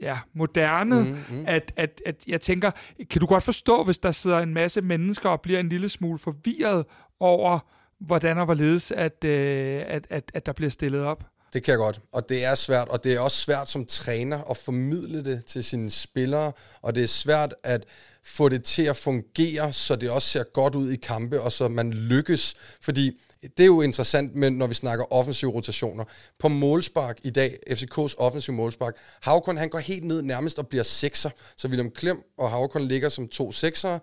ja, 0.00 0.18
moderne, 0.34 1.02
mm, 1.02 1.36
mm. 1.36 1.44
At, 1.46 1.72
at, 1.76 2.02
at 2.06 2.24
jeg 2.26 2.40
tænker, 2.40 2.70
kan 3.10 3.20
du 3.20 3.26
godt 3.26 3.44
forstå, 3.44 3.84
hvis 3.84 3.98
der 3.98 4.10
sidder 4.10 4.38
en 4.38 4.54
masse 4.54 4.80
mennesker 4.80 5.28
og 5.28 5.40
bliver 5.40 5.60
en 5.60 5.68
lille 5.68 5.88
smule 5.88 6.18
forvirret 6.18 6.84
over, 7.20 7.58
hvordan 8.00 8.38
og 8.38 8.44
hvorledes, 8.44 8.92
at, 8.92 9.24
øh, 9.24 9.82
at, 9.86 10.06
at, 10.10 10.30
at 10.34 10.46
der 10.46 10.52
bliver 10.52 10.70
stillet 10.70 11.02
op? 11.02 11.24
Det 11.52 11.62
kan 11.62 11.72
jeg 11.72 11.78
godt, 11.78 12.00
og 12.12 12.28
det 12.28 12.44
er 12.44 12.54
svært, 12.54 12.88
og 12.88 13.04
det 13.04 13.14
er 13.14 13.20
også 13.20 13.36
svært 13.36 13.68
som 13.68 13.86
træner 13.86 14.50
at 14.50 14.56
formidle 14.56 15.24
det 15.24 15.44
til 15.44 15.64
sine 15.64 15.90
spillere, 15.90 16.52
og 16.82 16.94
det 16.94 17.02
er 17.02 17.08
svært 17.08 17.54
at 17.62 17.84
få 18.22 18.48
det 18.48 18.64
til 18.64 18.82
at 18.82 18.96
fungere, 18.96 19.72
så 19.72 19.96
det 19.96 20.10
også 20.10 20.28
ser 20.28 20.42
godt 20.42 20.74
ud 20.74 20.90
i 20.90 20.96
kampe, 20.96 21.40
og 21.40 21.52
så 21.52 21.68
man 21.68 21.92
lykkes, 21.92 22.54
fordi 22.80 23.20
det 23.42 23.60
er 23.60 23.66
jo 23.66 23.80
interessant, 23.80 24.34
men 24.34 24.52
når 24.52 24.66
vi 24.66 24.74
snakker 24.74 25.12
offensive 25.12 25.50
rotationer. 25.50 26.04
På 26.38 26.48
målspark 26.48 27.18
i 27.22 27.30
dag, 27.30 27.58
FCK's 27.70 28.14
offensive 28.18 28.56
målspark, 28.56 28.96
Havkon 29.22 29.56
han 29.56 29.68
går 29.68 29.78
helt 29.78 30.04
ned 30.04 30.22
nærmest 30.22 30.58
og 30.58 30.68
bliver 30.68 30.84
sekser. 30.84 31.30
Så 31.56 31.68
William 31.68 31.90
Klem 31.90 32.22
og 32.38 32.50
Havkon 32.50 32.88
ligger 32.88 33.08
som 33.08 33.28
to 33.28 33.52
seksere, 33.52 34.00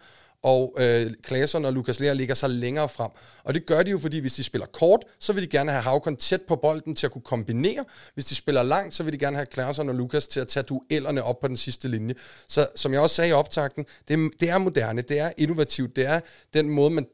og 0.47 0.73
øh, 0.79 1.11
Klaasen 1.23 1.65
og 1.65 1.73
Lukas 1.73 1.99
Lea 1.99 2.13
ligger 2.13 2.35
så 2.35 2.47
længere 2.47 2.89
frem. 2.89 3.09
Og 3.43 3.53
det 3.53 3.65
gør 3.65 3.83
de 3.83 3.91
jo, 3.91 3.97
fordi 3.97 4.19
hvis 4.19 4.33
de 4.33 4.43
spiller 4.43 4.67
kort, 4.67 5.05
så 5.19 5.33
vil 5.33 5.43
de 5.43 5.47
gerne 5.47 5.71
have 5.71 5.81
Havkon 5.81 6.15
tæt 6.15 6.41
på 6.41 6.55
bolden 6.55 6.95
til 6.95 7.05
at 7.05 7.11
kunne 7.11 7.21
kombinere. 7.21 7.85
Hvis 8.13 8.25
de 8.25 8.35
spiller 8.35 8.63
langt, 8.63 8.95
så 8.95 9.03
vil 9.03 9.13
de 9.13 9.17
gerne 9.17 9.37
have 9.37 9.45
Klaasen 9.45 9.89
og 9.89 9.95
Lukas 9.95 10.27
til 10.27 10.39
at 10.39 10.47
tage 10.47 10.63
duellerne 10.63 11.23
op 11.23 11.39
på 11.39 11.47
den 11.47 11.57
sidste 11.57 11.87
linje. 11.87 12.15
Så 12.47 12.67
som 12.75 12.93
jeg 12.93 13.01
også 13.01 13.15
sagde 13.15 13.29
i 13.29 13.33
optakten, 13.33 13.85
det, 14.07 14.31
det 14.39 14.49
er 14.49 14.57
moderne, 14.57 15.01
det 15.01 15.19
er 15.19 15.31
innovativt, 15.37 15.95
det 15.95 16.05
er 16.05 16.19
den 16.53 16.69
måde, 16.69 16.89
man 16.89 17.07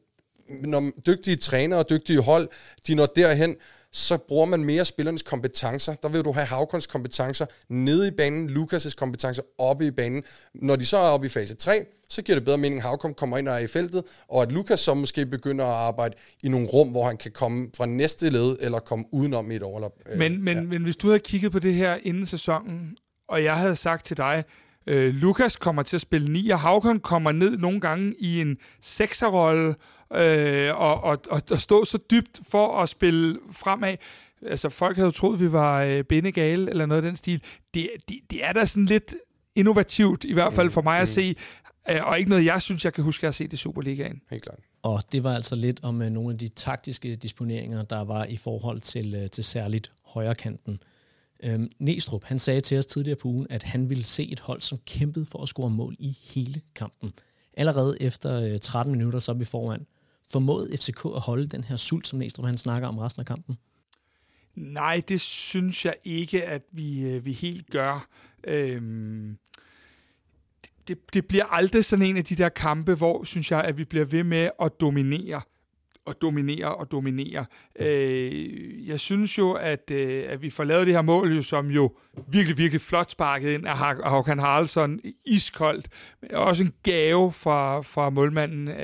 når 0.50 0.92
dygtige 1.06 1.36
trænere 1.36 1.80
og 1.80 1.90
dygtige 1.90 2.22
hold, 2.22 2.50
de 2.88 2.96
når 2.96 3.06
derhen, 3.06 3.56
så 3.94 4.18
bruger 4.18 4.46
man 4.46 4.64
mere 4.64 4.86
spillernes 4.86 5.22
kompetencer. 5.22 5.94
Der 5.94 6.10
vil 6.10 6.26
du 6.26 6.32
have 6.32 6.46
Havkons 6.46 6.88
kompetencer 6.88 7.46
nede 7.70 8.08
i 8.08 8.12
banen, 8.12 8.50
Lukas' 8.50 8.96
kompetencer 8.96 9.44
oppe 9.58 9.88
i 9.88 9.92
banen. 9.92 10.24
Når 10.56 10.76
de 10.76 10.86
så 10.86 10.98
er 10.98 11.02
oppe 11.02 11.26
i 11.26 11.30
fase 11.30 11.56
3, 11.56 11.86
så 12.10 12.22
giver 12.22 12.36
det 12.36 12.46
bedre 12.46 12.58
mening, 12.58 12.80
at 12.80 12.84
Havkon 12.84 13.14
kommer 13.14 13.38
ind 13.38 13.48
og 13.48 13.56
er 13.56 13.60
i 13.60 13.68
feltet, 13.68 14.04
og 14.28 14.42
at 14.42 14.52
Lukas 14.52 14.80
så 14.80 14.94
måske 14.94 15.26
begynder 15.26 15.66
at 15.66 15.72
arbejde 15.72 16.16
i 16.44 16.50
nogle 16.50 16.68
rum, 16.68 16.90
hvor 16.90 17.08
han 17.08 17.18
kan 17.18 17.32
komme 17.32 17.70
fra 17.78 17.86
næste 17.86 18.30
led, 18.30 18.58
eller 18.60 18.80
komme 18.80 19.06
udenom 19.12 19.52
i 19.52 19.56
et 19.56 19.64
overlap. 19.64 19.92
Øh, 20.12 20.18
men, 20.18 20.44
men, 20.44 20.58
ja. 20.58 20.64
men 20.64 20.84
hvis 20.84 20.96
du 20.96 21.08
havde 21.08 21.20
kigget 21.20 21.52
på 21.52 21.60
det 21.60 21.74
her 21.74 21.98
inden 22.04 22.26
sæsonen, 22.26 22.98
og 23.28 23.44
jeg 23.44 23.58
havde 23.58 23.76
sagt 23.76 24.06
til 24.06 24.18
dig, 24.18 24.44
øh, 24.88 25.14
Lukas 25.14 25.56
kommer 25.56 25.84
til 25.84 25.98
at 25.98 26.02
spille 26.02 26.34
9, 26.34 26.50
og 26.50 26.60
Havkon 26.60 27.00
kommer 27.00 27.32
ned 27.32 27.58
nogle 27.58 27.82
gange 27.82 28.16
i 28.20 28.42
en 28.42 28.58
sekserrolle, 28.82 29.76
øh, 30.16 30.82
og, 30.82 31.04
og, 31.04 31.20
og, 31.30 31.42
og 31.52 31.60
stå 31.60 31.86
så 31.86 31.98
dybt 32.12 32.42
for 32.50 32.78
at 32.82 32.90
spille 32.90 33.40
fremad. 33.52 33.96
Altså, 34.46 34.70
folk 34.70 34.96
havde 34.96 35.08
jo 35.08 35.12
troet, 35.12 35.40
vi 35.40 35.52
var 35.52 35.82
øh, 35.82 36.04
bindegale 36.04 36.70
eller 36.70 36.86
noget 36.86 37.02
af 37.02 37.08
den 37.10 37.16
stil. 37.16 37.44
Det, 37.74 37.90
det, 38.10 38.20
det 38.32 38.46
er 38.46 38.54
da 38.54 38.66
sådan 38.66 38.86
lidt 38.86 39.16
innovativt, 39.56 40.24
i 40.24 40.34
hvert 40.34 40.54
fald 40.54 40.70
for 40.70 40.82
mig 40.82 40.98
at 40.98 41.02
mm. 41.02 41.06
se, 41.06 41.36
øh, 41.90 42.08
og 42.08 42.20
ikke 42.20 42.30
noget, 42.30 42.46
jeg 42.46 42.62
synes, 42.62 42.86
jeg 42.86 42.94
kan 42.94 43.04
huske 43.04 43.24
at 43.24 43.28
have 43.28 43.34
set 43.34 43.54
i 43.54 43.56
Superligaen. 43.56 44.22
Helt 44.30 44.44
klart. 44.44 44.60
Og 44.82 45.04
det 45.12 45.24
var 45.24 45.36
altså 45.36 45.56
lidt 45.56 45.84
om 45.84 46.02
uh, 46.02 46.08
nogle 46.08 46.34
af 46.34 46.38
de 46.38 46.48
taktiske 46.48 47.16
disponeringer, 47.16 47.82
der 47.84 48.04
var 48.04 48.26
i 48.26 48.38
forhold 48.38 48.82
til, 48.82 49.24
uh, 49.24 49.30
til 49.30 49.44
særligt 49.44 49.92
højrekanten. 50.06 50.80
Øhm, 51.44 51.72
Næstrup, 51.80 52.24
han 52.24 52.40
sagde 52.40 52.62
til 52.62 52.78
os 52.78 52.86
tidligere 52.86 53.18
på 53.18 53.28
ugen, 53.28 53.48
at 53.50 53.64
han 53.64 53.90
ville 53.90 54.04
se 54.04 54.32
et 54.32 54.40
hold, 54.40 54.62
som 54.62 54.78
kæmpede 54.86 55.26
for 55.26 55.42
at 55.42 55.48
score 55.48 55.70
mål 55.70 55.96
i 56.00 56.18
hele 56.34 56.62
kampen. 56.76 57.14
Allerede 57.54 57.98
efter 58.02 58.54
uh, 58.54 58.60
13 58.60 58.92
minutter, 58.92 59.20
så 59.20 59.32
er 59.32 59.36
vi 59.36 59.46
foran 59.46 59.86
formået 60.32 60.80
FCK 60.80 61.06
at 61.06 61.22
holde 61.22 61.48
den 61.48 61.64
her 61.64 61.76
sult, 61.76 62.08
som 62.08 62.20
Næstrup 62.20 62.46
han 62.46 62.58
snakker 62.58 62.88
om 62.88 62.98
resten 62.98 63.20
af 63.20 63.26
kampen? 63.26 63.58
Nej, 64.56 65.02
det 65.08 65.22
synes 65.22 65.86
jeg 65.86 65.96
ikke, 66.04 66.46
at 66.46 66.62
vi, 66.72 67.00
øh, 67.00 67.26
vi 67.26 67.34
helt 67.34 67.70
gør. 67.70 68.08
Øhm, 68.44 69.38
det, 70.88 71.14
det 71.14 71.26
bliver 71.26 71.46
aldrig 71.46 71.86
sådan 71.86 72.06
en 72.06 72.18
af 72.18 72.26
de 72.26 72.36
der 72.36 72.50
kampe, 72.50 72.94
hvor, 72.94 73.24
synes 73.24 73.52
jeg, 73.52 73.62
at 73.64 73.78
vi 73.78 73.86
bliver 73.86 74.06
ved 74.06 74.24
med 74.24 74.50
at 74.62 74.82
dominere 74.82 75.42
og 76.06 76.22
dominere 76.22 76.76
og 76.76 76.92
dominere. 76.92 77.46
Øh, 77.80 78.88
jeg 78.88 79.00
synes 79.00 79.38
jo, 79.38 79.52
at, 79.52 79.92
øh, 79.92 80.26
at 80.30 80.42
vi 80.42 80.50
får 80.50 80.64
lavet 80.64 80.88
det 80.88 80.96
her 80.96 81.02
mål, 81.02 81.36
jo, 81.36 81.42
som 81.42 81.68
jo 81.68 81.92
virkelig, 82.28 82.58
virkelig 82.58 82.82
flot 82.82 83.12
sparket 83.12 83.52
ind 83.52 83.68
af 83.68 83.78
Håkan 84.10 84.40
Haraldsson, 84.40 85.00
iskoldt, 85.26 85.88
men 86.22 86.36
også 86.36 86.64
en 86.64 86.74
gave 86.84 87.32
fra, 87.32 87.82
fra 87.82 88.10
målmanden, 88.10 88.68
øh, 88.68 88.76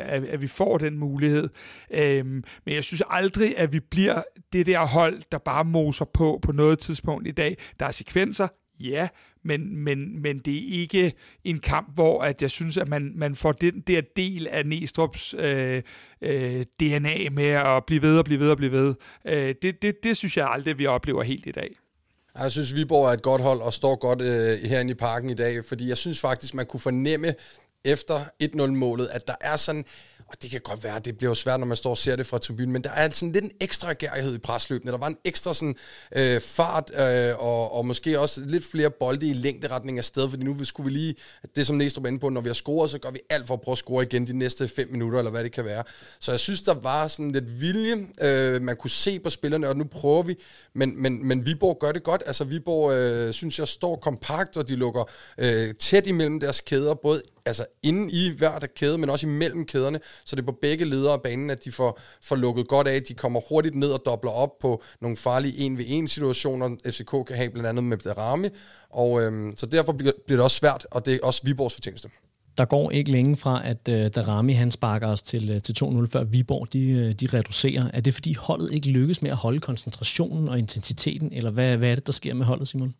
at, 0.00 0.24
at 0.24 0.40
vi 0.40 0.46
får 0.46 0.78
den 0.78 0.98
mulighed. 0.98 1.48
Øh, 1.90 2.26
men 2.26 2.44
jeg 2.66 2.84
synes 2.84 3.02
aldrig, 3.10 3.58
at 3.58 3.72
vi 3.72 3.80
bliver 3.80 4.22
det 4.52 4.66
der 4.66 4.86
hold, 4.86 5.22
der 5.32 5.38
bare 5.38 5.64
moser 5.64 6.04
på 6.04 6.38
på 6.42 6.52
noget 6.52 6.78
tidspunkt 6.78 7.26
i 7.26 7.32
dag. 7.32 7.56
Der 7.80 7.86
er 7.86 7.90
sekvenser, 7.90 8.48
ja, 8.80 9.08
men, 9.46 9.76
men, 9.76 10.22
men 10.22 10.38
det 10.38 10.54
er 10.54 10.80
ikke 10.80 11.12
en 11.44 11.58
kamp, 11.58 11.94
hvor 11.94 12.22
at 12.22 12.42
jeg 12.42 12.50
synes, 12.50 12.76
at 12.76 12.88
man, 12.88 13.12
man 13.14 13.34
får 13.34 13.52
den 13.52 13.80
der 13.80 14.00
del 14.16 14.48
af 14.48 14.62
Næstrup's 14.62 15.40
øh, 15.40 15.82
øh, 16.22 16.64
DNA 16.80 17.30
med 17.30 17.48
at 17.48 17.84
blive 17.86 18.02
ved 18.02 18.18
og 18.18 18.24
blive 18.24 18.40
ved 18.40 18.50
og 18.50 18.56
blive 18.56 18.72
ved. 18.72 18.94
Øh, 19.24 19.54
det, 19.62 19.82
det, 19.82 20.04
det 20.04 20.16
synes 20.16 20.36
jeg 20.36 20.48
aldrig, 20.50 20.78
vi 20.78 20.86
oplever 20.86 21.22
helt 21.22 21.46
i 21.46 21.52
dag. 21.52 21.68
Jeg 22.38 22.50
synes, 22.50 22.74
Viborg 22.74 23.08
er 23.08 23.12
et 23.12 23.22
godt 23.22 23.42
hold 23.42 23.60
og 23.60 23.72
står 23.72 23.96
godt 23.96 24.20
øh, 24.20 24.68
herinde 24.68 24.90
i 24.90 24.94
parken 24.94 25.30
i 25.30 25.34
dag, 25.34 25.64
fordi 25.64 25.88
jeg 25.88 25.96
synes 25.96 26.20
faktisk, 26.20 26.54
man 26.54 26.66
kunne 26.66 26.80
fornemme 26.80 27.34
efter 27.84 28.14
1-0-målet, 28.42 29.08
at 29.12 29.26
der 29.26 29.34
er 29.40 29.56
sådan 29.56 29.84
og 30.28 30.42
det 30.42 30.50
kan 30.50 30.60
godt 30.60 30.84
være, 30.84 30.98
det 30.98 31.18
bliver 31.18 31.30
jo 31.30 31.34
svært, 31.34 31.60
når 31.60 31.66
man 31.66 31.76
står 31.76 31.90
og 31.90 31.98
ser 31.98 32.16
det 32.16 32.26
fra 32.26 32.38
tribunen, 32.38 32.72
men 32.72 32.84
der 32.84 32.90
er 32.90 33.10
sådan 33.10 33.32
lidt 33.32 33.44
en 33.44 33.50
ekstra 33.60 33.92
gærighed 33.92 34.34
i 34.34 34.38
presløbene. 34.38 34.92
Der 34.92 34.98
var 34.98 35.06
en 35.06 35.16
ekstra 35.24 35.54
sådan, 35.54 35.76
øh, 36.16 36.40
fart, 36.40 36.90
øh, 36.94 37.38
og, 37.38 37.72
og 37.72 37.86
måske 37.86 38.20
også 38.20 38.40
lidt 38.40 38.64
flere 38.64 38.90
bolde 38.90 39.28
i 39.28 39.32
længderetning 39.32 39.98
af 39.98 40.04
sted, 40.04 40.30
fordi 40.30 40.44
nu 40.44 40.64
skulle 40.64 40.84
vi 40.92 40.98
lige, 40.98 41.14
det 41.56 41.66
som 41.66 41.76
Næstrup 41.76 42.04
er 42.04 42.08
inde 42.08 42.18
på, 42.18 42.28
når 42.28 42.40
vi 42.40 42.48
har 42.48 42.54
scoret, 42.54 42.90
så 42.90 42.98
gør 42.98 43.10
vi 43.10 43.18
alt 43.30 43.46
for 43.46 43.54
at 43.54 43.60
prøve 43.60 43.72
at 43.72 43.78
score 43.78 44.02
igen 44.02 44.26
de 44.26 44.38
næste 44.38 44.68
fem 44.68 44.88
minutter, 44.90 45.18
eller 45.18 45.30
hvad 45.30 45.44
det 45.44 45.52
kan 45.52 45.64
være. 45.64 45.84
Så 46.20 46.32
jeg 46.32 46.40
synes, 46.40 46.62
der 46.62 46.74
var 46.74 47.08
sådan 47.08 47.30
lidt 47.30 47.60
vilje, 47.60 48.06
øh, 48.22 48.62
man 48.62 48.76
kunne 48.76 48.90
se 48.90 49.18
på 49.18 49.30
spillerne, 49.30 49.68
og 49.68 49.76
nu 49.76 49.84
prøver 49.84 50.22
vi, 50.22 50.36
men, 50.74 51.02
men, 51.02 51.26
men 51.26 51.46
Viborg 51.46 51.78
gør 51.80 51.92
det 51.92 52.02
godt. 52.02 52.22
Altså 52.26 52.44
Viborg, 52.44 52.92
øh, 52.92 53.32
synes 53.32 53.58
jeg, 53.58 53.68
står 53.68 53.96
kompakt, 53.96 54.56
og 54.56 54.68
de 54.68 54.76
lukker 54.76 55.10
øh, 55.38 55.74
tæt 55.74 56.06
imellem 56.06 56.40
deres 56.40 56.60
kæder, 56.60 56.94
både 56.94 57.22
altså 57.46 57.66
inden 57.82 58.10
i 58.10 58.28
hver 58.28 58.58
der 58.58 58.66
kæde, 58.66 58.98
men 58.98 59.10
også 59.10 59.26
imellem 59.26 59.66
kæderne, 59.66 60.00
så 60.24 60.36
det 60.36 60.42
er 60.42 60.46
på 60.46 60.58
begge 60.62 60.84
ledere 60.84 61.12
af 61.12 61.22
banen, 61.22 61.50
at 61.50 61.64
de 61.64 61.72
får, 61.72 62.00
får 62.22 62.36
lukket 62.36 62.68
godt 62.68 62.88
af. 62.88 63.02
De 63.02 63.14
kommer 63.14 63.40
hurtigt 63.48 63.74
ned 63.74 63.88
og 63.88 64.02
dobler 64.06 64.30
op 64.30 64.58
på 64.60 64.82
nogle 65.00 65.16
farlige 65.16 65.70
1v1 65.70 66.06
situationer, 66.06 66.76
FCK 66.86 67.10
kan 67.26 67.36
have 67.36 67.50
blandt 67.50 67.68
andet 67.68 67.84
med 67.84 67.96
Darami, 67.96 68.48
og 68.90 69.22
øhm, 69.22 69.56
så 69.56 69.66
derfor 69.66 69.92
bliver 69.92 70.12
det 70.28 70.40
også 70.40 70.56
svært, 70.56 70.86
og 70.90 71.06
det 71.06 71.14
er 71.14 71.18
også 71.22 71.40
Viborgs 71.44 71.74
fortjeneste. 71.74 72.08
Der 72.58 72.64
går 72.64 72.90
ikke 72.90 73.10
længe 73.10 73.36
fra, 73.36 73.68
at 73.68 73.88
øh, 73.88 74.10
Darami 74.14 74.52
han 74.52 74.70
sparker 74.70 75.08
os 75.08 75.22
til, 75.22 75.50
øh, 75.50 75.62
til 75.62 75.74
2-0, 75.84 76.06
før 76.06 76.24
Viborg 76.24 76.72
de, 76.72 76.90
øh, 76.90 77.12
de 77.12 77.26
reducerer. 77.26 77.90
Er 77.92 78.00
det 78.00 78.14
fordi 78.14 78.34
holdet 78.34 78.72
ikke 78.72 78.88
lykkes 78.88 79.22
med 79.22 79.30
at 79.30 79.36
holde 79.36 79.60
koncentrationen 79.60 80.48
og 80.48 80.58
intensiteten, 80.58 81.32
eller 81.32 81.50
hvad, 81.50 81.76
hvad 81.76 81.90
er 81.90 81.94
det, 81.94 82.06
der 82.06 82.12
sker 82.12 82.34
med 82.34 82.46
holdet, 82.46 82.68
Simon? 82.68 82.94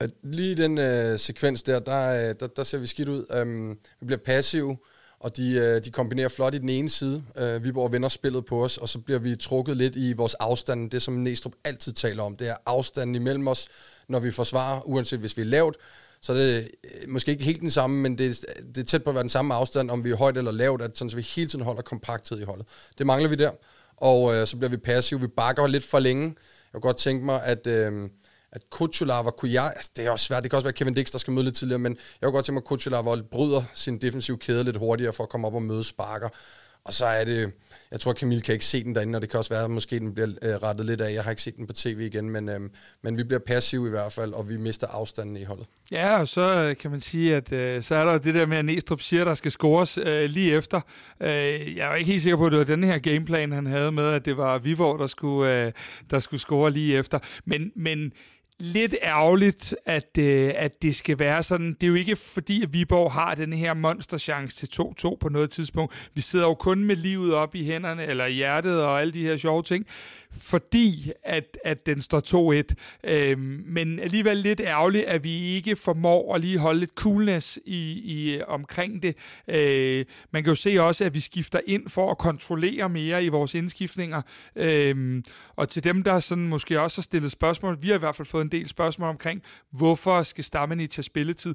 At 0.00 0.10
lige 0.22 0.54
den 0.54 0.78
øh, 0.78 1.18
sekvens 1.18 1.62
der, 1.62 1.78
der, 1.78 2.28
øh, 2.28 2.34
der, 2.40 2.46
der 2.46 2.62
ser 2.62 2.78
vi 2.78 2.86
skidt 2.86 3.08
ud. 3.08 3.24
Øhm, 3.30 3.78
vi 4.00 4.06
bliver 4.06 4.18
passive, 4.18 4.76
og 5.20 5.36
de, 5.36 5.50
øh, 5.50 5.84
de 5.84 5.90
kombinerer 5.90 6.28
flot 6.28 6.54
i 6.54 6.58
den 6.58 6.68
ene 6.68 6.88
side. 6.88 7.22
Øh, 7.36 7.54
vi 7.54 7.58
Viborg 7.58 7.92
vender 7.92 8.08
spillet 8.08 8.46
på 8.46 8.64
os, 8.64 8.78
og 8.78 8.88
så 8.88 8.98
bliver 8.98 9.18
vi 9.18 9.36
trukket 9.36 9.76
lidt 9.76 9.96
i 9.96 10.12
vores 10.12 10.34
afstand. 10.34 10.90
Det, 10.90 11.02
som 11.02 11.14
Næstrup 11.14 11.52
altid 11.64 11.92
taler 11.92 12.22
om, 12.22 12.36
det 12.36 12.48
er 12.48 12.54
afstanden 12.66 13.14
imellem 13.14 13.48
os, 13.48 13.68
når 14.08 14.18
vi 14.18 14.30
forsvarer, 14.30 14.88
uanset 14.88 15.18
hvis 15.18 15.36
vi 15.36 15.42
er 15.42 15.46
lavt. 15.46 15.76
Så 16.20 16.34
det 16.34 16.56
er 16.56 17.08
måske 17.08 17.30
ikke 17.30 17.44
helt 17.44 17.60
den 17.60 17.70
samme, 17.70 18.02
men 18.02 18.18
det, 18.18 18.46
det 18.74 18.80
er 18.80 18.84
tæt 18.84 19.04
på 19.04 19.10
at 19.10 19.14
være 19.14 19.22
den 19.22 19.30
samme 19.30 19.54
afstand, 19.54 19.90
om 19.90 20.04
vi 20.04 20.10
er 20.10 20.16
højt 20.16 20.36
eller 20.36 20.52
lavt, 20.52 20.82
at 20.82 20.98
sådan, 20.98 21.10
så 21.10 21.16
vi 21.16 21.22
hele 21.22 21.50
tiden 21.50 21.64
holder 21.64 21.82
kompakthed 21.82 22.40
i 22.40 22.44
holdet. 22.44 22.66
Det 22.98 23.06
mangler 23.06 23.28
vi 23.28 23.36
der, 23.36 23.50
og 23.96 24.34
øh, 24.34 24.46
så 24.46 24.56
bliver 24.56 24.70
vi 24.70 24.76
passive. 24.76 25.20
Vi 25.20 25.26
bakker 25.26 25.66
lidt 25.66 25.84
for 25.84 25.98
længe. 25.98 26.22
Jeg 26.22 26.34
kunne 26.72 26.80
godt 26.80 26.96
tænke 26.96 27.24
mig, 27.24 27.42
at... 27.44 27.66
Øh, 27.66 28.08
at 28.54 28.70
Kuchulava 28.70 29.30
kunne 29.30 29.52
jeg, 29.52 29.72
altså 29.76 29.90
det 29.96 30.06
er 30.06 30.10
også 30.10 30.26
svært, 30.26 30.42
det 30.42 30.50
kan 30.50 30.56
også 30.56 30.66
være 30.66 30.72
Kevin 30.72 30.94
Dix, 30.94 31.10
der 31.10 31.18
skal 31.18 31.32
møde 31.32 31.44
lidt 31.44 31.56
tidligere, 31.56 31.78
men 31.78 31.92
jeg 31.92 32.26
kunne 32.26 32.32
godt 32.32 32.46
tænke 32.46 32.54
mig, 32.54 32.60
at 32.60 32.64
Kuchulava 32.64 33.22
bryder 33.30 33.62
sin 33.74 33.98
defensive 33.98 34.38
kæde 34.38 34.64
lidt 34.64 34.76
hurtigere 34.76 35.12
for 35.12 35.22
at 35.22 35.28
komme 35.28 35.46
op 35.46 35.54
og 35.54 35.62
møde 35.62 35.84
sparker. 35.84 36.28
Og 36.86 36.94
så 36.94 37.06
er 37.06 37.24
det, 37.24 37.52
jeg 37.90 38.00
tror, 38.00 38.12
Camille 38.12 38.42
kan 38.42 38.52
ikke 38.52 38.64
se 38.64 38.84
den 38.84 38.94
derinde, 38.94 39.16
og 39.16 39.22
det 39.22 39.30
kan 39.30 39.38
også 39.38 39.54
være, 39.54 39.64
at 39.64 39.70
måske 39.70 39.98
den 39.98 40.14
bliver 40.14 40.28
øh, 40.42 40.54
rettet 40.54 40.86
lidt 40.86 41.00
af. 41.00 41.14
Jeg 41.14 41.24
har 41.24 41.30
ikke 41.30 41.42
set 41.42 41.56
den 41.56 41.66
på 41.66 41.72
tv 41.72 42.00
igen, 42.00 42.30
men, 42.30 42.48
øh, 42.48 42.60
men 43.02 43.16
vi 43.16 43.24
bliver 43.24 43.40
passive 43.46 43.86
i 43.86 43.90
hvert 43.90 44.12
fald, 44.12 44.32
og 44.32 44.48
vi 44.48 44.56
mister 44.56 44.86
afstanden 44.86 45.36
i 45.36 45.44
holdet. 45.44 45.66
Ja, 45.90 46.20
og 46.20 46.28
så 46.28 46.40
øh, 46.40 46.76
kan 46.76 46.90
man 46.90 47.00
sige, 47.00 47.36
at 47.36 47.52
øh, 47.52 47.82
så 47.82 47.94
er 47.94 48.04
der 48.04 48.18
det 48.18 48.34
der 48.34 48.46
med, 48.46 48.56
at 48.56 48.64
Næstrup 48.64 49.00
siger, 49.00 49.22
at 49.22 49.26
der 49.26 49.34
skal 49.34 49.50
scores 49.50 49.98
øh, 49.98 50.30
lige 50.30 50.52
efter. 50.52 50.80
Øh, 51.20 51.76
jeg 51.76 51.90
er 51.90 51.94
ikke 51.94 52.10
helt 52.10 52.22
sikker 52.22 52.36
på, 52.36 52.46
at 52.46 52.52
det 52.52 52.58
var 52.58 52.64
den 52.64 52.84
her 52.84 52.98
gameplan, 52.98 53.52
han 53.52 53.66
havde 53.66 53.92
med, 53.92 54.04
at 54.04 54.24
det 54.24 54.36
var 54.36 54.58
Vivor, 54.58 54.96
der 54.96 55.06
skulle, 55.06 55.66
øh, 55.66 55.72
der 56.10 56.20
skulle 56.20 56.40
score 56.40 56.70
lige 56.70 56.96
efter. 56.96 57.18
Men, 57.44 57.72
men 57.76 58.12
lidt 58.60 58.94
ærgerligt, 59.02 59.76
at, 59.86 60.18
øh, 60.18 60.52
at 60.56 60.82
det 60.82 60.96
skal 60.96 61.18
være 61.18 61.42
sådan. 61.42 61.72
Det 61.72 61.82
er 61.82 61.88
jo 61.88 61.94
ikke 61.94 62.16
fordi, 62.16 62.62
at 62.62 62.72
Viborg 62.72 63.12
har 63.12 63.34
den 63.34 63.52
her 63.52 63.74
monsterchance 63.74 64.66
til 64.66 64.82
2-2 64.82 65.16
på 65.20 65.28
noget 65.28 65.50
tidspunkt. 65.50 66.10
Vi 66.14 66.20
sidder 66.20 66.46
jo 66.46 66.54
kun 66.54 66.84
med 66.84 66.96
livet 66.96 67.34
op 67.34 67.54
i 67.54 67.64
hænderne, 67.64 68.06
eller 68.06 68.26
i 68.26 68.32
hjertet 68.32 68.82
og 68.82 69.00
alle 69.00 69.12
de 69.12 69.22
her 69.22 69.36
sjove 69.36 69.62
ting 69.62 69.86
fordi 70.36 71.12
at, 71.22 71.58
at 71.64 71.86
den 71.86 72.02
står 72.02 72.62
2-1. 72.70 72.74
Øhm, 73.10 73.64
men 73.66 73.98
alligevel 73.98 74.36
lidt 74.36 74.60
ærgerligt, 74.60 75.04
at 75.04 75.24
vi 75.24 75.46
ikke 75.46 75.76
formår 75.76 76.34
at 76.34 76.40
lige 76.40 76.58
holde 76.58 76.80
lidt 76.80 76.94
coolness 76.94 77.58
i, 77.64 78.00
i 78.04 78.34
øh, 78.34 78.42
omkring 78.46 79.02
det. 79.02 79.16
Øh, 79.48 80.04
man 80.30 80.42
kan 80.42 80.50
jo 80.50 80.54
se 80.54 80.82
også, 80.82 81.04
at 81.04 81.14
vi 81.14 81.20
skifter 81.20 81.60
ind 81.66 81.88
for 81.88 82.10
at 82.10 82.18
kontrollere 82.18 82.88
mere 82.88 83.24
i 83.24 83.28
vores 83.28 83.54
indskiftninger. 83.54 84.22
Øhm, 84.56 85.24
og 85.56 85.68
til 85.68 85.84
dem, 85.84 86.02
der 86.02 86.20
sådan 86.20 86.48
måske 86.48 86.80
også 86.80 86.98
har 86.98 87.02
stillet 87.02 87.32
spørgsmål, 87.32 87.78
vi 87.82 87.88
har 87.88 87.94
i 87.94 87.98
hvert 87.98 88.16
fald 88.16 88.26
fået 88.26 88.42
en 88.42 88.52
del 88.52 88.68
spørgsmål 88.68 89.08
omkring, 89.08 89.42
hvorfor 89.70 90.22
skal 90.22 90.44
Stammen 90.44 90.88
tage 90.88 91.02
spilletid? 91.02 91.54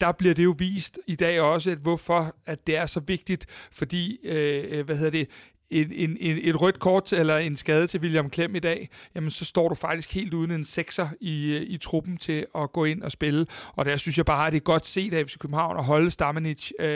der 0.00 0.12
bliver 0.12 0.34
det 0.34 0.44
jo 0.44 0.54
vist 0.58 0.98
i 1.06 1.14
dag 1.14 1.40
også, 1.40 1.70
at 1.70 1.78
hvorfor 1.78 2.36
at 2.46 2.66
det 2.66 2.76
er 2.76 2.86
så 2.86 3.00
vigtigt, 3.00 3.46
fordi, 3.72 4.18
øh, 4.24 4.64
øh 4.68 4.84
hvad 4.84 4.96
hedder 4.96 5.10
det, 5.10 5.28
et, 5.70 6.04
en, 6.04 6.16
en, 6.20 6.38
et 6.42 6.60
rødt 6.60 6.78
kort 6.78 7.12
eller 7.12 7.36
en 7.36 7.56
skade 7.56 7.86
til 7.86 8.00
William 8.00 8.30
Klem 8.30 8.56
i 8.56 8.58
dag, 8.58 8.88
jamen 9.14 9.30
så 9.30 9.44
står 9.44 9.68
du 9.68 9.74
faktisk 9.74 10.14
helt 10.14 10.34
uden 10.34 10.50
en 10.50 10.64
sekser 10.64 11.08
i, 11.20 11.46
øh, 11.46 11.62
i 11.62 11.76
truppen 11.76 12.16
til 12.16 12.46
at 12.54 12.72
gå 12.72 12.84
ind 12.84 13.02
og 13.02 13.12
spille. 13.12 13.46
Og 13.76 13.84
der 13.84 13.96
synes 13.96 14.16
jeg 14.16 14.26
bare, 14.26 14.46
at 14.46 14.52
det 14.52 14.58
er 14.58 14.64
godt 14.64 14.86
set 14.86 15.14
af 15.14 15.26
FC 15.26 15.38
København 15.38 15.76
at 15.76 15.84
holde 15.84 16.10
Stamenic. 16.10 16.70
Øh, 16.80 16.86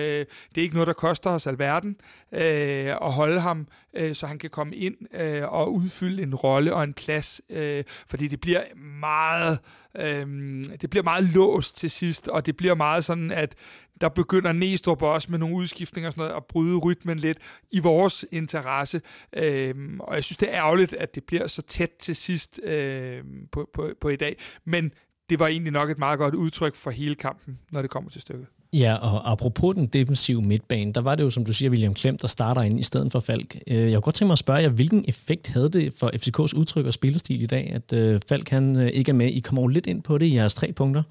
det 0.55 0.59
er 0.59 0.63
ikke 0.63 0.75
noget, 0.75 0.87
der 0.87 0.93
koster 0.93 1.31
os 1.31 1.47
alverden 1.47 1.97
øh, 2.33 2.87
at 2.87 3.13
holde 3.13 3.41
ham, 3.41 3.67
øh, 3.95 4.15
så 4.15 4.27
han 4.27 4.39
kan 4.39 4.51
komme 4.51 4.77
ind 4.77 4.97
øh, 5.21 5.53
og 5.53 5.75
udfylde 5.75 6.23
en 6.23 6.35
rolle 6.35 6.75
og 6.75 6.85
en 6.85 6.95
plads. 6.95 7.41
Øh, 7.51 7.85
fordi 8.09 8.29
det 8.29 8.41
bliver 8.41 8.63
meget... 9.03 9.59
øhm, 9.97 10.65
det 10.81 10.91
bliver 10.91 11.03
meget 11.03 11.25
låst 11.25 11.77
til 11.77 11.91
sidst, 11.91 12.29
og 12.29 12.47
det 12.47 12.57
bliver 12.57 12.75
meget 12.75 13.05
sådan, 13.05 13.31
at 13.31 13.55
der 14.01 14.09
begynder 14.09 14.53
Næstrup 14.53 15.03
også 15.03 15.31
med 15.31 15.39
nogle 15.39 15.57
udskiftninger 15.57 16.09
og 16.09 16.13
sådan 16.13 16.23
noget, 16.23 16.37
at 16.37 16.45
bryde 16.45 16.77
rytmen 16.77 17.19
lidt 17.19 17.39
i 17.71 17.79
vores 17.79 18.25
interesse. 18.31 19.01
Øhm, 19.33 20.01
og 20.01 20.15
jeg 20.15 20.25
synes, 20.25 20.37
det 20.37 20.49
er 20.49 20.55
ærgerligt, 20.55 20.93
at 20.93 21.15
det 21.15 21.25
bliver 21.25 21.47
så 21.47 21.63
tæt 21.63 21.91
til 21.91 22.17
sidst 22.17 22.61
øhm, 22.65 23.47
på, 23.53 23.71
på, 23.75 23.91
på 24.01 24.09
i 24.09 24.17
dag. 24.17 24.37
Men 24.65 24.93
det 25.31 25.39
var 25.39 25.47
egentlig 25.47 25.73
nok 25.73 25.91
et 25.91 25.99
meget 25.99 26.19
godt 26.19 26.35
udtryk 26.35 26.75
for 26.75 26.91
hele 26.91 27.15
kampen, 27.15 27.59
når 27.73 27.83
det 27.83 27.91
kommer 27.91 28.11
til 28.11 28.21
stykket. 28.21 28.47
Ja, 28.73 28.95
og 28.95 29.31
apropos 29.33 29.75
den 29.75 29.87
defensive 29.87 30.43
midtbane, 30.43 30.93
der 30.93 31.01
var 31.01 31.15
det 31.15 31.23
jo, 31.23 31.31
som 31.31 31.45
du 31.45 31.53
siger, 31.53 31.71
William 31.71 31.95
Klem, 31.95 32.19
der 32.19 32.29
starter 32.29 32.63
ind 32.63 32.81
i 32.81 32.83
stedet 32.83 33.13
for 33.13 33.21
Falk. 33.21 33.57
Øh, 33.67 33.77
jeg 33.77 33.93
kunne 33.93 34.01
godt 34.01 34.15
tænke 34.15 34.29
mig 34.29 34.33
at 34.33 34.39
spørge 34.39 34.61
jer, 34.61 34.69
hvilken 34.69 35.05
effekt 35.09 35.49
havde 35.49 35.69
det 35.69 35.95
for 35.95 36.11
FCK's 36.15 36.59
udtryk 36.59 36.87
og 36.87 36.93
spillestil 36.93 37.43
i 37.43 37.47
dag, 37.47 37.71
at 37.75 37.93
øh, 37.93 38.21
Falk 38.29 38.49
han 38.49 38.77
øh, 38.77 38.89
ikke 38.89 39.11
er 39.11 39.15
med? 39.15 39.27
I 39.27 39.41
kommer 39.41 39.63
jo 39.63 39.67
lidt 39.67 39.87
ind 39.87 40.03
på 40.03 40.19
det 40.19 40.27
i 40.27 40.35
jeres 40.35 40.55
tre 40.55 40.73
punkter. 40.73 41.03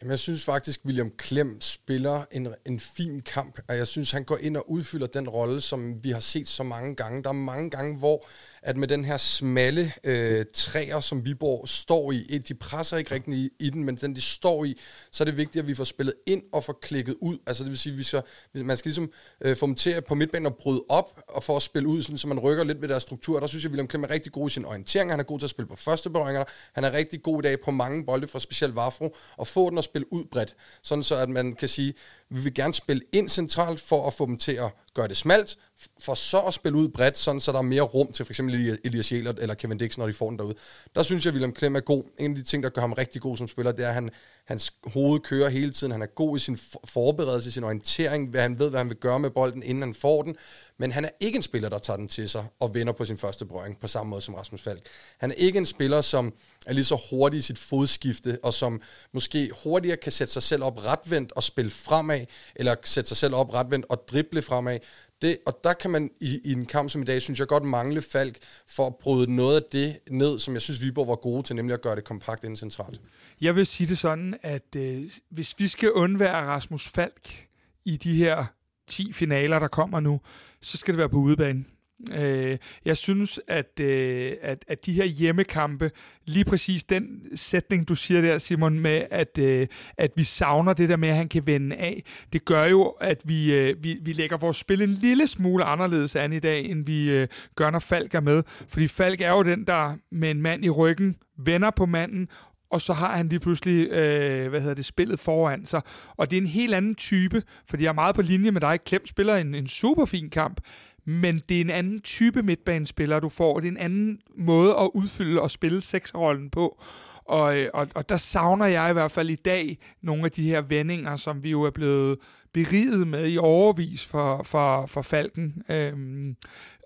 Jamen, 0.00 0.10
jeg 0.10 0.18
synes 0.18 0.44
faktisk, 0.44 0.80
William 0.86 1.10
Klem 1.16 1.60
spiller 1.60 2.24
en, 2.32 2.48
en 2.66 2.80
fin 2.80 3.20
kamp, 3.20 3.58
og 3.68 3.76
jeg 3.76 3.86
synes, 3.86 4.10
han 4.10 4.24
går 4.24 4.38
ind 4.40 4.56
og 4.56 4.70
udfylder 4.70 5.06
den 5.06 5.28
rolle, 5.28 5.60
som 5.60 6.04
vi 6.04 6.10
har 6.10 6.20
set 6.20 6.48
så 6.48 6.62
mange 6.62 6.94
gange. 6.94 7.22
Der 7.22 7.28
er 7.28 7.34
mange 7.34 7.70
gange, 7.70 7.98
hvor 7.98 8.26
at 8.62 8.76
med 8.76 8.88
den 8.88 9.04
her 9.04 9.16
smalle 9.16 9.92
øh, 10.04 10.44
træer, 10.54 11.00
som 11.00 11.24
Viborg 11.24 11.68
står 11.68 12.12
i, 12.12 12.38
de 12.48 12.54
presser 12.54 12.96
ikke 12.96 13.14
rigtig 13.14 13.34
i, 13.34 13.50
i 13.60 13.70
den, 13.70 13.84
men 13.84 13.96
den 13.96 14.16
de 14.16 14.20
står 14.20 14.64
i, 14.64 14.78
så 15.10 15.22
er 15.22 15.24
det 15.24 15.36
vigtigt, 15.36 15.62
at 15.62 15.68
vi 15.68 15.74
får 15.74 15.84
spillet 15.84 16.14
ind 16.26 16.42
og 16.52 16.64
får 16.64 16.78
klikket 16.82 17.16
ud. 17.20 17.38
Altså 17.46 17.64
det 17.64 17.70
vil 17.70 17.78
sige, 17.78 17.92
at 17.92 17.98
vi 17.98 18.02
så, 18.02 18.22
man 18.54 18.76
skal 18.76 18.88
ligesom 18.88 19.10
øh, 19.40 19.56
få 19.56 19.66
dem 19.66 19.74
til 19.74 20.02
på 20.08 20.14
midtbanen 20.14 20.46
og 20.46 20.56
bryde 20.56 20.82
op 20.88 21.20
og 21.28 21.42
få 21.42 21.56
at 21.56 21.62
spille 21.62 21.88
ud, 21.88 22.02
sådan, 22.02 22.18
så 22.18 22.28
man 22.28 22.38
rykker 22.38 22.64
lidt 22.64 22.80
ved 22.82 22.88
deres 22.88 23.02
struktur. 23.02 23.40
Der 23.40 23.46
synes 23.46 23.64
jeg, 23.64 23.68
at 23.68 23.72
William 23.72 23.88
Klem 23.88 24.04
er 24.04 24.10
rigtig 24.10 24.32
god 24.32 24.48
i 24.48 24.52
sin 24.52 24.64
orientering. 24.64 25.10
Han 25.10 25.20
er 25.20 25.24
god 25.24 25.38
til 25.38 25.46
at 25.46 25.50
spille 25.50 25.68
på 25.68 25.76
første 25.76 26.10
berøringer. 26.10 26.44
Han 26.72 26.84
er 26.84 26.92
rigtig 26.92 27.22
god 27.22 27.42
i 27.42 27.46
dag 27.46 27.60
på 27.60 27.70
mange 27.70 28.06
bolde 28.06 28.26
fra 28.26 28.38
specielt 28.38 28.76
Vafro, 28.76 29.16
og 29.36 29.46
få 29.46 29.70
den 29.70 29.78
at 29.78 29.84
spille 29.84 30.12
ud 30.12 30.24
bredt. 30.24 30.56
Sådan 30.82 31.04
så, 31.04 31.16
at 31.16 31.28
man 31.28 31.54
kan 31.54 31.68
sige, 31.68 31.94
vi 32.30 32.40
vil 32.40 32.54
gerne 32.54 32.74
spille 32.74 33.02
ind 33.12 33.28
centralt 33.28 33.80
for 33.80 34.06
at 34.06 34.14
få 34.14 34.26
dem 34.26 34.38
til 34.38 34.52
at 34.52 34.70
gøre 34.94 35.08
det 35.08 35.16
smalt, 35.16 35.56
for 36.00 36.14
så 36.14 36.40
at 36.40 36.54
spille 36.54 36.78
ud 36.78 36.88
bredt, 36.88 37.18
sådan 37.18 37.40
så 37.40 37.52
der 37.52 37.58
er 37.58 37.62
mere 37.62 37.82
rum 37.82 38.12
til 38.12 38.24
f.eks. 38.26 38.40
Elias 38.40 39.12
Jæler 39.12 39.32
eller 39.38 39.54
Kevin 39.54 39.78
Dix, 39.78 39.98
når 39.98 40.06
de 40.06 40.12
får 40.12 40.28
den 40.30 40.38
derude. 40.38 40.54
Der 40.94 41.02
synes 41.02 41.24
jeg, 41.24 41.30
at 41.30 41.34
William 41.34 41.52
Klem 41.52 41.76
er 41.76 41.80
god. 41.80 42.04
En 42.18 42.30
af 42.30 42.36
de 42.36 42.42
ting, 42.42 42.62
der 42.62 42.68
gør 42.68 42.80
ham 42.80 42.92
rigtig 42.92 43.22
god 43.22 43.36
som 43.36 43.48
spiller, 43.48 43.72
det 43.72 43.84
er, 43.84 43.88
at 43.88 43.94
han, 43.94 44.10
hans 44.50 44.72
hoved 44.86 45.20
kører 45.20 45.48
hele 45.48 45.70
tiden. 45.70 45.90
Han 45.90 46.02
er 46.02 46.06
god 46.06 46.36
i 46.36 46.40
sin 46.40 46.58
forberedelse, 46.84 47.52
sin 47.52 47.64
orientering, 47.64 48.28
hvad 48.30 48.42
han 48.42 48.58
ved, 48.58 48.70
hvad 48.70 48.80
han 48.80 48.88
vil 48.88 48.96
gøre 48.96 49.18
med 49.18 49.30
bolden, 49.30 49.62
inden 49.62 49.82
han 49.82 49.94
får 49.94 50.22
den. 50.22 50.36
Men 50.78 50.92
han 50.92 51.04
er 51.04 51.08
ikke 51.20 51.36
en 51.36 51.42
spiller, 51.42 51.68
der 51.68 51.78
tager 51.78 51.96
den 51.96 52.08
til 52.08 52.28
sig 52.28 52.44
og 52.60 52.74
vinder 52.74 52.92
på 52.92 53.04
sin 53.04 53.18
første 53.18 53.44
berøring, 53.44 53.80
på 53.80 53.86
samme 53.86 54.10
måde 54.10 54.20
som 54.20 54.34
Rasmus 54.34 54.62
Falk. 54.62 54.82
Han 55.18 55.30
er 55.30 55.34
ikke 55.34 55.58
en 55.58 55.66
spiller, 55.66 56.00
som 56.00 56.32
er 56.66 56.72
lige 56.72 56.84
så 56.84 57.00
hurtig 57.10 57.38
i 57.38 57.40
sit 57.40 57.58
fodskifte, 57.58 58.38
og 58.42 58.54
som 58.54 58.82
måske 59.12 59.50
hurtigere 59.64 59.96
kan 59.96 60.12
sætte 60.12 60.32
sig 60.32 60.42
selv 60.42 60.64
op 60.64 60.84
retvendt 60.84 61.32
og 61.32 61.42
spille 61.42 61.70
fremad, 61.70 62.26
eller 62.56 62.74
sætte 62.84 63.08
sig 63.08 63.16
selv 63.16 63.34
op 63.34 63.54
retvendt 63.54 63.86
og 63.88 64.08
drible 64.08 64.42
fremad. 64.42 64.78
Det, 65.22 65.38
og 65.46 65.60
der 65.64 65.72
kan 65.72 65.90
man 65.90 66.10
i, 66.20 66.40
i 66.44 66.52
en 66.52 66.66
kamp 66.66 66.90
som 66.90 67.02
i 67.02 67.04
dag, 67.04 67.22
synes 67.22 67.38
jeg 67.38 67.48
godt 67.48 67.64
mangle 67.64 68.02
Falk 68.02 68.38
for 68.66 68.86
at 68.86 68.96
bryde 68.96 69.36
noget 69.36 69.56
af 69.56 69.62
det 69.72 69.98
ned, 70.10 70.38
som 70.38 70.54
jeg 70.54 70.62
synes 70.62 70.82
Viborg 70.82 71.08
var 71.08 71.16
gode 71.16 71.42
til, 71.42 71.56
nemlig 71.56 71.74
at 71.74 71.82
gøre 71.82 71.96
det 71.96 72.04
kompakt 72.04 72.44
inden 72.44 72.56
centralt. 72.56 73.00
Jeg 73.40 73.56
vil 73.56 73.66
sige 73.66 73.88
det 73.88 73.98
sådan, 73.98 74.34
at 74.42 74.76
øh, 74.76 75.10
hvis 75.30 75.54
vi 75.58 75.68
skal 75.68 75.92
undvære 75.92 76.46
Rasmus 76.46 76.88
Falk 76.88 77.48
i 77.84 77.96
de 77.96 78.14
her 78.14 78.44
10 78.88 79.12
finaler, 79.12 79.58
der 79.58 79.68
kommer 79.68 80.00
nu, 80.00 80.20
så 80.60 80.78
skal 80.78 80.94
det 80.94 80.98
være 80.98 81.08
på 81.08 81.16
udebane. 81.16 81.64
Øh, 82.12 82.58
jeg 82.84 82.96
synes, 82.96 83.40
at, 83.48 83.80
øh, 83.80 84.32
at, 84.42 84.64
at 84.68 84.86
de 84.86 84.92
her 84.92 85.04
hjemmekampe, 85.04 85.90
lige 86.26 86.44
præcis 86.44 86.84
den 86.84 87.22
sætning, 87.34 87.88
du 87.88 87.94
siger 87.94 88.20
der, 88.20 88.38
Simon, 88.38 88.80
med 88.80 89.06
at, 89.10 89.38
øh, 89.38 89.66
at 89.98 90.12
vi 90.16 90.24
savner 90.24 90.72
det 90.72 90.88
der 90.88 90.96
med, 90.96 91.08
at 91.08 91.14
han 91.14 91.28
kan 91.28 91.46
vende 91.46 91.76
af, 91.76 92.04
det 92.32 92.44
gør 92.44 92.64
jo, 92.64 92.82
at 92.84 93.22
vi, 93.24 93.54
øh, 93.54 93.84
vi, 93.84 93.98
vi 94.02 94.12
lægger 94.12 94.36
vores 94.36 94.56
spil 94.56 94.82
en 94.82 94.88
lille 94.88 95.26
smule 95.26 95.64
anderledes 95.64 96.16
an 96.16 96.32
i 96.32 96.38
dag, 96.38 96.64
end 96.64 96.86
vi 96.86 97.10
øh, 97.10 97.28
gør, 97.56 97.70
når 97.70 97.78
Falk 97.78 98.14
er 98.14 98.20
med. 98.20 98.42
Fordi 98.68 98.88
Falk 98.88 99.20
er 99.20 99.30
jo 99.30 99.42
den, 99.42 99.66
der 99.66 99.96
med 100.10 100.30
en 100.30 100.42
mand 100.42 100.64
i 100.64 100.70
ryggen 100.70 101.16
vender 101.44 101.70
på 101.70 101.86
manden 101.86 102.28
og 102.70 102.80
så 102.80 102.92
har 102.92 103.16
han 103.16 103.28
lige 103.28 103.40
pludselig, 103.40 103.88
øh, 103.90 104.48
hvad 104.48 104.60
hedder 104.60 104.74
det, 104.74 104.84
spillet 104.84 105.20
foran 105.20 105.66
sig. 105.66 105.82
Og 106.16 106.30
det 106.30 106.36
er 106.36 106.40
en 106.40 106.46
helt 106.46 106.74
anden 106.74 106.94
type, 106.94 107.42
fordi 107.66 107.84
jeg 107.84 107.88
er 107.88 107.94
meget 107.94 108.14
på 108.14 108.22
linje 108.22 108.50
med 108.50 108.60
dig. 108.60 108.80
Klem 108.84 109.06
spiller 109.06 109.36
en, 109.36 109.54
en 109.54 109.66
super 109.66 110.04
fin 110.04 110.30
kamp, 110.30 110.60
men 111.04 111.38
det 111.48 111.56
er 111.56 111.60
en 111.60 111.70
anden 111.70 112.00
type 112.00 112.42
midtbanespiller, 112.42 113.20
du 113.20 113.28
får. 113.28 113.60
Det 113.60 113.66
er 113.66 113.72
en 113.72 113.76
anden 113.76 114.18
måde 114.36 114.70
at 114.70 114.90
udfylde 114.94 115.40
og 115.40 115.50
spille 115.50 115.80
seksrollen 115.80 116.50
på. 116.50 116.82
Og, 117.24 117.58
øh, 117.58 117.70
og, 117.74 117.88
og 117.94 118.08
der 118.08 118.16
savner 118.16 118.66
jeg 118.66 118.90
i 118.90 118.92
hvert 118.92 119.10
fald 119.12 119.30
i 119.30 119.34
dag 119.34 119.78
nogle 120.02 120.24
af 120.24 120.30
de 120.30 120.48
her 120.48 120.60
vendinger, 120.60 121.16
som 121.16 121.42
vi 121.42 121.50
jo 121.50 121.62
er 121.62 121.70
blevet 121.70 122.18
beriget 122.52 123.06
med 123.06 123.32
i 123.32 123.38
overvis 123.38 124.06
for, 124.06 124.42
for, 124.42 124.86
for 124.86 125.02
Falken. 125.02 125.62
Øhm, 125.68 126.36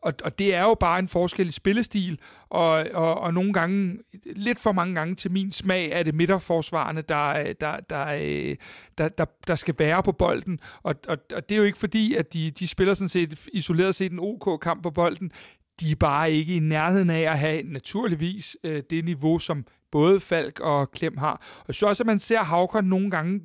og, 0.04 0.14
og 0.24 0.38
det 0.38 0.54
er 0.54 0.62
jo 0.62 0.74
bare 0.74 0.98
en 0.98 1.08
forskel 1.08 1.48
i 1.48 1.50
spillestil, 1.50 2.18
og, 2.50 2.70
og, 2.94 3.20
og 3.20 3.34
nogle 3.34 3.52
gange, 3.52 3.98
lidt 4.24 4.60
for 4.60 4.72
mange 4.72 4.94
gange 4.94 5.14
til 5.14 5.30
min 5.30 5.52
smag, 5.52 5.90
er 5.90 6.02
det 6.02 6.14
midterforsvarende, 6.14 7.02
der, 7.02 7.52
der, 7.52 7.80
der, 7.80 8.06
øh, 8.06 8.56
der, 8.98 9.08
der, 9.08 9.24
der 9.46 9.54
skal 9.54 9.74
være 9.78 10.02
på 10.02 10.12
bolden. 10.12 10.60
Og, 10.82 10.94
og, 11.08 11.18
og 11.34 11.48
det 11.48 11.54
er 11.54 11.58
jo 11.58 11.64
ikke 11.64 11.78
fordi, 11.78 12.14
at 12.14 12.32
de, 12.32 12.50
de 12.50 12.68
spiller 12.68 12.94
sådan 12.94 13.08
set 13.08 13.46
isoleret 13.52 13.94
set 13.94 14.12
en 14.12 14.18
OK-kamp 14.20 14.82
på 14.82 14.90
bolden. 14.90 15.32
De 15.80 15.90
er 15.90 15.96
bare 15.96 16.32
ikke 16.32 16.56
i 16.56 16.58
nærheden 16.58 17.10
af 17.10 17.20
at 17.20 17.38
have 17.38 17.62
naturligvis 17.62 18.56
øh, 18.64 18.82
det 18.90 19.04
niveau, 19.04 19.38
som 19.38 19.66
både 19.90 20.20
Falk 20.20 20.60
og 20.60 20.90
Klem 20.90 21.16
har. 21.16 21.62
Og 21.68 21.74
så 21.74 21.86
også, 21.86 22.02
at 22.02 22.06
man 22.06 22.18
ser 22.18 22.42
Havkon 22.42 22.84
nogle 22.84 23.10
gange 23.10 23.40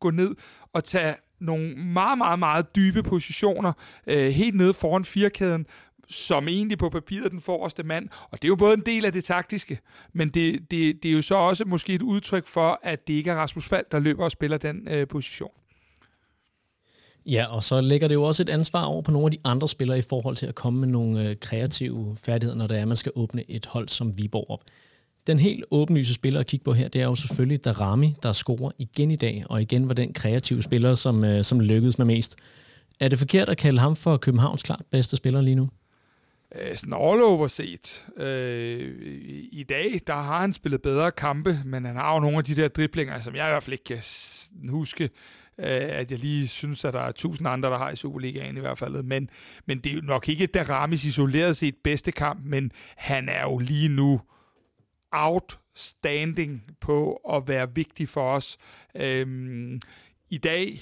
gå 0.00 0.10
ned 0.10 0.34
og 0.72 0.84
tage 0.84 1.14
nogle 1.42 1.74
meget, 1.74 2.18
meget, 2.18 2.38
meget 2.38 2.76
dybe 2.76 3.02
positioner 3.02 3.72
øh, 4.06 4.30
helt 4.30 4.54
nede 4.54 4.74
foran 4.74 5.04
firkæden, 5.04 5.66
som 6.08 6.48
egentlig 6.48 6.78
på 6.78 6.88
papiret 6.88 7.32
den 7.32 7.40
forreste 7.40 7.82
mand. 7.82 8.08
Og 8.30 8.42
det 8.42 8.44
er 8.44 8.48
jo 8.48 8.56
både 8.56 8.74
en 8.74 8.82
del 8.86 9.04
af 9.04 9.12
det 9.12 9.24
taktiske, 9.24 9.80
men 10.12 10.28
det, 10.28 10.70
det, 10.70 11.02
det 11.02 11.08
er 11.08 11.12
jo 11.12 11.22
så 11.22 11.34
også 11.34 11.64
måske 11.64 11.94
et 11.94 12.02
udtryk 12.02 12.46
for, 12.46 12.80
at 12.82 13.08
det 13.08 13.14
ikke 13.14 13.30
er 13.30 13.36
Rasmus 13.36 13.68
Fald, 13.68 13.86
der 13.92 13.98
løber 13.98 14.24
og 14.24 14.30
spiller 14.30 14.58
den 14.58 14.88
øh, 14.90 15.08
position. 15.08 15.50
Ja, 17.26 17.46
og 17.46 17.62
så 17.64 17.80
lægger 17.80 18.08
det 18.08 18.14
jo 18.14 18.22
også 18.22 18.42
et 18.42 18.48
ansvar 18.48 18.84
over 18.84 19.02
på 19.02 19.10
nogle 19.10 19.26
af 19.26 19.30
de 19.30 19.38
andre 19.44 19.68
spillere 19.68 19.98
i 19.98 20.02
forhold 20.02 20.36
til 20.36 20.46
at 20.46 20.54
komme 20.54 20.80
med 20.80 20.88
nogle 20.88 21.28
øh, 21.28 21.36
kreative 21.36 22.16
færdigheder, 22.24 22.58
når 22.58 22.66
det 22.66 22.78
er, 22.78 22.82
at 22.82 22.88
man 22.88 22.96
skal 22.96 23.12
åbne 23.14 23.50
et 23.50 23.66
hold 23.66 23.88
som 23.88 24.18
Viborg 24.18 24.46
op. 24.48 24.60
Den 25.26 25.38
helt 25.38 25.64
åbenlyse 25.70 26.14
spiller 26.14 26.40
at 26.40 26.46
kigge 26.46 26.64
på 26.64 26.72
her, 26.72 26.88
det 26.88 27.00
er 27.00 27.04
jo 27.04 27.14
selvfølgelig 27.14 27.64
Darami, 27.64 28.14
der 28.22 28.32
scorer 28.32 28.70
igen 28.78 29.10
i 29.10 29.16
dag, 29.16 29.44
og 29.48 29.62
igen 29.62 29.88
var 29.88 29.94
den 29.94 30.12
kreative 30.12 30.62
spiller, 30.62 30.94
som, 30.94 31.24
øh, 31.24 31.44
som 31.44 31.60
lykkedes 31.60 31.98
med 31.98 32.06
mest. 32.06 32.36
Er 33.00 33.08
det 33.08 33.18
forkert 33.18 33.48
at 33.48 33.56
kalde 33.56 33.80
ham 33.80 33.96
for 33.96 34.16
Københavns 34.16 34.62
klart 34.62 34.82
bedste 34.90 35.16
spiller 35.16 35.40
lige 35.40 35.54
nu? 35.54 35.68
Øh, 36.54 36.76
sådan 36.76 36.94
all 36.94 37.22
over 37.22 37.46
set. 37.46 38.08
Øh, 38.16 38.94
I 39.52 39.64
dag, 39.68 40.00
der 40.06 40.14
har 40.14 40.40
han 40.40 40.52
spillet 40.52 40.82
bedre 40.82 41.10
kampe, 41.10 41.58
men 41.64 41.84
han 41.84 41.96
har 41.96 42.14
jo 42.14 42.20
nogle 42.20 42.38
af 42.38 42.44
de 42.44 42.56
der 42.56 42.68
driblinger, 42.68 43.20
som 43.20 43.34
jeg 43.34 43.46
i 43.46 43.50
hvert 43.50 43.62
fald 43.62 43.72
ikke 43.72 43.84
kan 43.84 44.02
huske, 44.68 45.04
øh, 45.58 45.66
at 45.68 46.10
jeg 46.10 46.18
lige 46.18 46.48
synes, 46.48 46.84
at 46.84 46.94
der 46.94 47.00
er 47.00 47.12
tusind 47.12 47.48
andre, 47.48 47.70
der 47.70 47.78
har 47.78 47.90
i 47.90 47.96
Superligaen 47.96 48.56
i 48.56 48.60
hvert 48.60 48.78
fald. 48.78 49.02
Men, 49.02 49.30
men 49.66 49.78
det 49.78 49.92
er 49.92 49.96
jo 49.96 50.00
nok 50.00 50.28
ikke 50.28 50.46
Daramis 50.46 51.04
isoleret 51.04 51.56
set 51.56 51.76
bedste 51.84 52.12
kamp, 52.12 52.40
men 52.44 52.72
han 52.96 53.28
er 53.28 53.42
jo 53.42 53.58
lige 53.58 53.88
nu 53.88 54.20
outstanding 55.12 56.62
på 56.80 57.14
at 57.14 57.48
være 57.48 57.74
vigtig 57.74 58.08
for 58.08 58.30
os. 58.30 58.58
Øhm, 58.94 59.80
I 60.30 60.38
dag, 60.38 60.80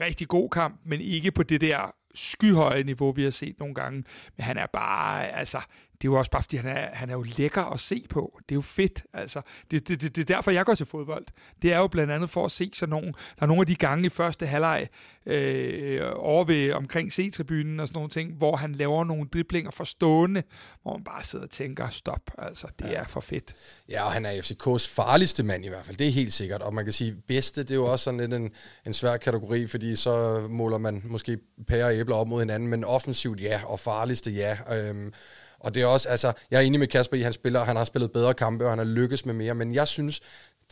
rigtig 0.00 0.28
god 0.28 0.50
kamp, 0.50 0.80
men 0.84 1.00
ikke 1.00 1.32
på 1.32 1.42
det 1.42 1.60
der 1.60 1.95
skyhøje 2.16 2.82
niveau, 2.82 3.12
vi 3.12 3.24
har 3.24 3.30
set 3.30 3.58
nogle 3.58 3.74
gange. 3.74 4.04
Men 4.36 4.44
han 4.44 4.56
er 4.56 4.66
bare, 4.66 5.28
altså, 5.28 5.58
det 6.02 6.08
er 6.08 6.12
jo 6.12 6.18
også 6.18 6.30
bare, 6.30 6.42
fordi 6.42 6.56
han 6.56 6.76
er, 6.76 6.88
han 6.92 7.10
er 7.10 7.14
jo 7.14 7.24
lækker 7.38 7.62
at 7.62 7.80
se 7.80 8.06
på. 8.10 8.38
Det 8.48 8.52
er 8.52 8.56
jo 8.56 8.60
fedt, 8.60 9.04
altså. 9.12 9.40
Det, 9.70 9.88
det, 9.88 10.00
det, 10.00 10.16
det 10.16 10.30
er 10.30 10.34
derfor, 10.34 10.50
jeg 10.50 10.64
går 10.64 10.74
til 10.74 10.86
fodbold. 10.86 11.26
Det 11.62 11.72
er 11.72 11.78
jo 11.78 11.86
blandt 11.86 12.12
andet 12.12 12.30
for 12.30 12.44
at 12.44 12.50
se 12.50 12.70
sådan 12.74 12.90
nogle, 12.90 13.06
der 13.06 13.42
er 13.42 13.46
nogle 13.46 13.60
af 13.60 13.66
de 13.66 13.76
gange 13.76 14.06
i 14.06 14.08
første 14.08 14.46
halvleg, 14.46 14.88
øh, 15.26 16.00
over 16.14 16.44
ved 16.44 16.72
omkring 16.72 17.12
C-tribunen 17.12 17.80
og 17.80 17.88
sådan 17.88 17.98
nogle 17.98 18.10
ting, 18.10 18.32
hvor 18.32 18.56
han 18.56 18.72
laver 18.72 19.04
nogle 19.04 19.28
driblinger 19.32 19.70
for 19.70 19.84
stående, 19.84 20.42
hvor 20.82 20.92
man 20.92 21.04
bare 21.04 21.24
sidder 21.24 21.44
og 21.44 21.50
tænker, 21.50 21.88
stop, 21.88 22.30
altså, 22.38 22.66
det 22.78 22.86
ja. 22.86 22.92
er 22.92 23.04
for 23.04 23.20
fedt. 23.20 23.54
Ja, 23.88 24.04
og 24.04 24.12
han 24.12 24.26
er 24.26 24.30
FCK's 24.30 24.94
farligste 24.94 25.42
mand 25.42 25.64
i 25.64 25.68
hvert 25.68 25.86
fald, 25.86 25.96
det 25.96 26.06
er 26.06 26.12
helt 26.12 26.32
sikkert. 26.32 26.62
Og 26.62 26.74
man 26.74 26.84
kan 26.84 26.92
sige, 26.92 27.14
bedste, 27.28 27.62
det 27.62 27.70
er 27.70 27.74
jo 27.74 27.86
også 27.86 28.04
sådan 28.04 28.20
lidt 28.20 28.34
en, 28.34 28.50
en 28.86 28.94
svær 28.94 29.16
kategori, 29.16 29.66
fordi 29.66 29.96
så 29.96 30.46
måler 30.50 30.78
man 30.78 31.02
måske 31.04 31.38
pære 31.68 31.84
og 31.84 31.94
æbler 31.94 32.16
op 32.16 32.28
mod 32.28 32.40
hinanden, 32.40 32.68
men 32.68 32.84
offensivt 32.84 33.40
ja, 33.40 33.60
og 33.64 33.80
farligste 33.80 34.30
ja. 34.30 34.58
Øhm, 34.72 35.12
og 35.60 35.74
det 35.74 35.82
er 35.82 35.86
også, 35.86 36.08
altså, 36.08 36.32
jeg 36.50 36.58
er 36.58 36.62
enig 36.62 36.80
med 36.80 36.88
Kasper 36.88 37.16
i, 37.16 37.20
han 37.20 37.32
spiller, 37.32 37.64
han 37.64 37.76
har 37.76 37.84
spillet 37.84 38.12
bedre 38.12 38.34
kampe, 38.34 38.64
og 38.64 38.70
han 38.70 38.78
har 38.78 38.86
lykkes 38.86 39.26
med 39.26 39.34
mere, 39.34 39.54
men 39.54 39.74
jeg 39.74 39.88
synes, 39.88 40.20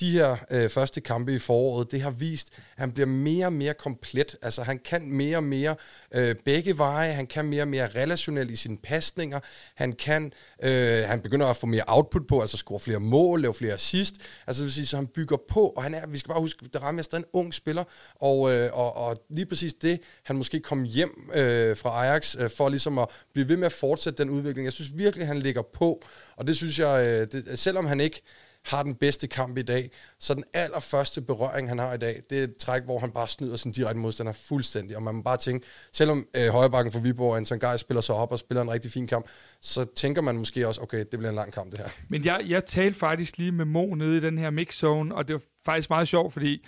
de 0.01 0.11
her 0.11 0.37
øh, 0.51 0.69
første 0.69 1.01
kampe 1.01 1.35
i 1.35 1.39
foråret, 1.39 1.93
det 1.93 2.01
har 2.01 2.11
vist, 2.11 2.49
at 2.57 2.81
han 2.81 2.93
bliver 2.93 3.07
mere 3.07 3.47
og 3.47 3.53
mere 3.53 3.75
komplet. 3.75 4.37
Altså 4.43 4.63
han 4.63 4.79
kan 4.79 5.11
mere 5.11 5.37
og 5.37 5.43
mere 5.43 5.77
øh, 6.15 6.35
begge 6.45 6.79
veje, 6.79 7.13
han 7.13 7.27
kan 7.27 7.45
mere 7.45 7.63
og 7.63 7.69
mere 7.69 7.87
relationelt 7.87 8.51
i 8.51 8.57
sine 8.57 8.77
pasninger, 8.77 9.41
han 9.75 9.93
kan, 9.93 10.33
øh, 10.63 11.05
han 11.05 11.21
begynder 11.21 11.47
at 11.47 11.57
få 11.57 11.67
mere 11.67 11.83
output 11.87 12.27
på, 12.27 12.41
altså 12.41 12.57
score 12.57 12.81
flere 12.81 13.01
mål, 13.01 13.43
lave 13.43 13.55
flere 13.55 13.75
assist, 13.75 14.15
altså 14.47 14.61
det 14.61 14.65
vil 14.65 14.73
sige, 14.73 14.87
så 14.87 14.97
han 14.97 15.07
bygger 15.07 15.37
på, 15.49 15.67
og 15.67 15.83
han 15.83 15.95
er, 15.95 16.07
vi 16.07 16.19
skal 16.19 16.29
bare 16.29 16.41
huske, 16.41 16.69
der 16.73 16.79
rammer 16.79 17.03
stadig 17.03 17.23
en 17.23 17.29
ung 17.33 17.55
spiller, 17.55 17.85
og, 18.15 18.53
øh, 18.53 18.71
og, 18.73 18.97
og 18.97 19.17
lige 19.31 19.47
præcis 19.47 19.75
det, 19.75 20.01
han 20.25 20.37
måske 20.37 20.61
kom 20.61 20.83
hjem 20.83 21.31
øh, 21.35 21.77
fra 21.77 22.05
Ajax, 22.05 22.37
øh, 22.39 22.51
for 22.51 22.69
ligesom 22.69 22.99
at 22.99 23.09
blive 23.33 23.49
ved 23.49 23.57
med 23.57 23.67
at 23.67 23.73
fortsætte 23.73 24.23
den 24.23 24.31
udvikling. 24.31 24.65
Jeg 24.65 24.73
synes 24.75 24.99
virkelig, 24.99 25.27
han 25.27 25.39
ligger 25.39 25.63
på, 25.63 26.03
og 26.37 26.47
det 26.47 26.57
synes 26.57 26.79
jeg, 26.79 27.07
øh, 27.07 27.27
det, 27.33 27.59
selvom 27.59 27.87
han 27.87 28.01
ikke 28.01 28.23
har 28.65 28.83
den 28.83 28.95
bedste 28.95 29.27
kamp 29.27 29.59
i 29.59 29.63
dag. 29.63 29.91
Så 30.19 30.35
den 30.35 30.45
allerførste 30.55 31.21
berøring, 31.21 31.69
han 31.69 31.79
har 31.79 31.95
i 31.95 31.99
dag, 31.99 32.23
det 32.31 32.39
er 32.39 32.43
et 32.45 32.57
træk, 32.57 32.83
hvor 32.83 32.99
han 32.99 33.11
bare 33.11 33.29
snyder 33.29 33.57
sin 33.57 33.73
direkte 33.73 33.99
modstander 34.01 34.33
fuldstændig. 34.33 34.97
Og 34.97 35.03
man 35.03 35.15
må 35.15 35.23
bare 35.23 35.37
tænke, 35.37 35.67
selvom 35.93 36.27
øh, 36.37 36.49
højrebakken 36.49 36.93
for 36.93 37.01
Viborg 37.01 37.31
og 37.31 37.37
Anton 37.37 37.59
Geis 37.59 37.81
spiller 37.81 38.01
så 38.01 38.13
op 38.13 38.33
og 38.33 38.39
spiller 38.39 38.63
en 38.63 38.71
rigtig 38.71 38.91
fin 38.91 39.07
kamp, 39.07 39.27
så 39.61 39.87
tænker 39.97 40.23
man 40.23 40.37
måske 40.37 40.69
også, 40.69 40.81
okay, 40.81 40.99
det 40.99 41.19
bliver 41.19 41.29
en 41.29 41.35
lang 41.35 41.53
kamp 41.53 41.73
det 41.73 41.81
her. 41.81 41.89
Men 42.09 42.25
jeg, 42.25 42.45
jeg 42.49 42.65
talte 42.65 42.99
faktisk 42.99 43.39
lige 43.39 43.53
med 43.53 43.65
Mo 43.65 43.95
nede 43.95 44.17
i 44.17 44.21
den 44.21 44.39
her 44.39 44.51
mixzone, 44.51 45.15
og 45.15 45.29
det 45.29 45.35
var 45.35 45.43
faktisk 45.65 45.91
meget 45.91 46.09
sjovt, 46.09 46.33
fordi 46.33 46.67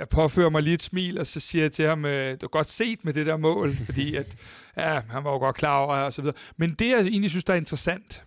jeg 0.00 0.08
påfører 0.08 0.50
mig 0.50 0.62
lige 0.62 0.74
et 0.74 0.82
smil, 0.82 1.18
og 1.18 1.26
så 1.26 1.40
siger 1.40 1.64
jeg 1.64 1.72
til 1.72 1.86
ham, 1.86 2.04
øh, 2.04 2.32
det 2.32 2.42
var 2.42 2.48
godt 2.48 2.70
set 2.70 3.04
med 3.04 3.14
det 3.14 3.26
der 3.26 3.36
mål, 3.36 3.74
fordi 3.86 4.14
at, 4.14 4.36
ja, 4.76 5.00
han 5.10 5.24
var 5.24 5.32
jo 5.32 5.38
godt 5.38 5.56
klar 5.56 5.78
over, 5.78 5.96
og 5.96 6.12
så 6.12 6.22
videre. 6.22 6.36
Men 6.56 6.74
det, 6.74 6.90
jeg 6.90 7.00
egentlig 7.00 7.30
synes, 7.30 7.44
der 7.44 7.52
er 7.52 7.56
interessant, 7.56 8.24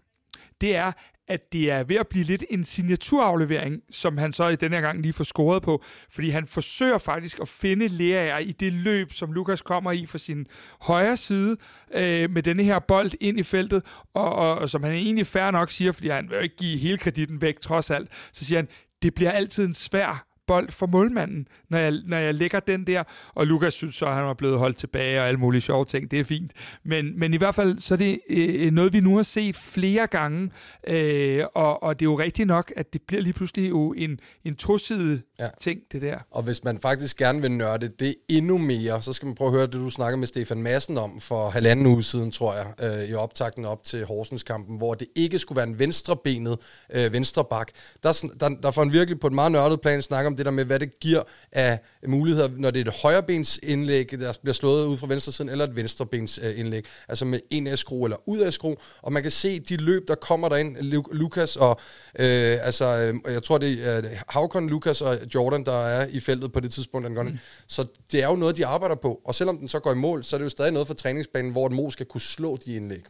det 0.62 0.76
er, 0.76 0.92
at 1.28 1.54
det 1.54 1.72
er 1.72 1.84
ved 1.84 1.96
at 1.96 2.08
blive 2.08 2.24
lidt 2.26 2.44
en 2.50 2.64
signaturaflevering, 2.64 3.82
som 3.92 4.18
han 4.18 4.34
så 4.34 4.48
i 4.48 4.56
denne 4.56 4.78
gang 4.78 5.02
lige 5.02 5.14
får 5.14 5.24
scoret 5.24 5.64
på, 5.64 5.84
fordi 6.10 6.30
han 6.30 6.48
forsøger 6.48 6.98
faktisk 6.98 7.40
at 7.40 7.48
finde 7.48 7.88
Lea 7.88 8.38
i 8.38 8.52
det 8.52 8.74
løb, 8.74 9.14
som 9.14 9.32
Lukas 9.32 9.62
kommer 9.62 9.92
i 9.92 10.06
fra 10.06 10.18
sin 10.18 10.48
højre 10.82 11.18
side, 11.18 11.58
øh, 11.94 12.30
med 12.30 12.44
denne 12.44 12.64
her 12.64 12.80
bold 12.80 13.12
ind 13.22 13.40
i 13.40 13.44
feltet, 13.44 13.84
og, 14.14 14.36
og, 14.36 14.58
og 14.58 14.70
som 14.70 14.84
han 14.84 14.94
egentlig 14.94 15.28
fair 15.28 15.52
nok 15.52 15.72
siger, 15.72 15.92
fordi 15.92 16.10
han 16.10 16.30
vil 16.30 16.36
jo 16.36 16.42
ikke 16.42 16.56
give 16.56 16.78
hele 16.78 16.98
kreditten 16.98 17.42
væk 17.42 17.60
trods 17.60 17.92
alt, 17.92 18.10
så 18.32 18.46
siger 18.46 18.60
han, 18.60 18.68
det 19.02 19.14
bliver 19.14 19.32
altid 19.32 19.66
en 19.66 19.74
svær 19.74 20.33
bold 20.48 20.72
for 20.72 20.86
målmanden, 20.86 21.48
når 21.70 21.78
jeg, 21.78 21.94
når 22.06 22.18
jeg 22.18 22.34
lægger 22.34 22.60
den 22.60 22.88
der. 22.88 23.04
Og 23.36 23.48
Lukas 23.48 23.74
synes 23.74 23.96
så, 23.96 24.06
at 24.06 24.16
han 24.16 24.26
var 24.26 24.34
blevet 24.34 24.60
holdt 24.60 24.78
tilbage 24.78 25.20
og 25.20 25.28
alle 25.28 25.40
mulige 25.40 25.62
sjove 25.62 25.86
ting. 25.86 26.12
Det 26.12 26.20
er 26.20 26.24
fint. 26.24 26.52
Men, 26.84 27.20
men 27.20 27.34
i 27.34 27.38
hvert 27.38 27.56
fald, 27.56 27.80
så 27.80 27.94
er 27.94 27.98
det 27.98 28.20
øh, 28.30 28.72
noget, 28.72 28.94
vi 28.94 29.00
nu 29.00 29.16
har 29.16 29.24
set 29.24 29.58
flere 29.58 30.08
gange. 30.08 30.52
Øh, 30.88 31.44
og, 31.56 31.84
og 31.84 32.00
det 32.00 32.06
er 32.06 32.10
jo 32.10 32.20
rigtigt 32.20 32.48
nok, 32.48 32.74
at 32.76 32.94
det 32.94 33.02
bliver 33.02 33.22
lige 33.22 33.34
pludselig 33.34 33.70
jo 33.70 33.94
en, 33.94 34.20
en 34.46 34.56
tosidig 34.56 35.22
ja. 35.40 35.50
ting, 35.62 35.80
det 35.92 36.02
der. 36.02 36.18
Og 36.32 36.44
hvis 36.44 36.64
man 36.64 36.80
faktisk 36.80 37.18
gerne 37.18 37.42
vil 37.42 37.52
nørde 37.52 37.88
det 38.00 38.16
endnu 38.30 38.58
mere, 38.58 39.02
så 39.02 39.14
skal 39.14 39.26
man 39.26 39.36
prøve 39.36 39.48
at 39.48 39.54
høre 39.54 39.66
det, 39.66 39.74
du 39.74 39.90
snakker 39.90 40.18
med 40.18 40.28
Stefan 40.28 40.62
Madsen 40.62 40.98
om 40.98 41.20
for 41.20 41.50
halvanden 41.50 41.86
uge 41.86 42.04
siden, 42.04 42.32
tror 42.32 42.54
jeg, 42.54 42.66
øh, 42.84 43.10
i 43.10 43.14
optakten 43.14 43.66
op 43.66 43.84
til 43.84 44.06
Horsens-kampen, 44.06 44.78
hvor 44.78 44.94
det 44.94 45.08
ikke 45.16 45.40
skulle 45.40 45.58
være 45.58 45.68
en 45.68 45.80
venstrebenet 45.80 46.58
øh, 46.94 47.14
venstrebak. 47.14 47.72
Der, 48.04 48.26
der, 48.40 48.50
der 48.50 48.72
får 48.72 48.84
han 48.84 48.92
virkelig 48.92 49.20
på 49.20 49.28
et 49.28 49.34
meget 49.34 49.52
nørdet 49.52 49.82
plan 49.82 50.02
snakke 50.02 50.33
om 50.34 50.38
det 50.38 50.46
der 50.46 50.52
med, 50.52 50.66
hvad 50.66 50.80
det 50.80 51.00
giver 51.00 51.24
af 51.52 51.80
muligheder, 52.08 52.50
når 52.58 52.72
det 52.72 52.82
er 52.82 52.92
et 52.92 52.98
højrebens 53.02 53.60
indlæg, 53.64 54.12
der 54.12 54.34
bliver 54.42 54.54
slået 54.54 54.86
ud 54.86 54.98
fra 54.98 55.08
venstre 55.08 55.32
siden, 55.32 55.50
eller 55.50 55.66
et 55.66 55.76
venstrebens 55.76 56.40
øh, 56.44 56.60
indlæg, 56.60 56.86
altså 57.08 57.26
med 57.26 57.40
en 57.50 57.68
af 57.68 57.78
skru 57.78 58.06
eller 58.06 58.18
ud 58.26 58.40
af 58.40 58.54
skru, 58.54 58.76
og 59.02 59.14
man 59.14 59.22
kan 59.22 59.32
se 59.32 59.60
de 59.60 59.78
løb, 59.78 60.08
der 60.08 60.16
kommer 60.16 60.50
derind, 60.50 60.78
Lukas 61.12 61.56
og, 61.56 61.80
øh, 62.20 62.58
altså, 62.66 62.86
øh, 62.86 63.34
jeg 63.34 63.44
tror 63.44 63.58
det 63.58 63.88
er 63.88 64.02
Havkon, 64.28 64.70
Lukas 64.70 65.02
og 65.02 65.18
Jordan, 65.36 65.66
der 65.66 65.86
er 65.86 66.08
i 66.08 66.20
feltet 66.20 66.54
på 66.54 66.60
det 66.60 66.72
tidspunkt, 66.72 67.08
den 67.08 67.28
mm. 67.28 67.38
Så 67.68 67.86
det 68.12 68.24
er 68.24 68.28
jo 68.28 68.36
noget, 68.36 68.58
de 68.58 68.66
arbejder 68.66 68.96
på, 68.96 69.22
og 69.26 69.36
selvom 69.36 69.58
den 69.58 69.68
så 69.68 69.80
går 69.80 69.92
i 69.92 69.96
mål, 69.96 70.24
så 70.24 70.36
er 70.36 70.38
det 70.38 70.46
jo 70.46 70.50
stadig 70.50 70.72
noget 70.72 70.88
for 70.88 70.94
træningsbanen, 70.94 71.52
hvor 71.52 71.68
et 71.68 71.74
Mo 71.74 71.90
skal 71.90 72.06
kunne 72.06 72.22
slå 72.22 72.58
de 72.66 72.76
indlæg. 72.76 73.04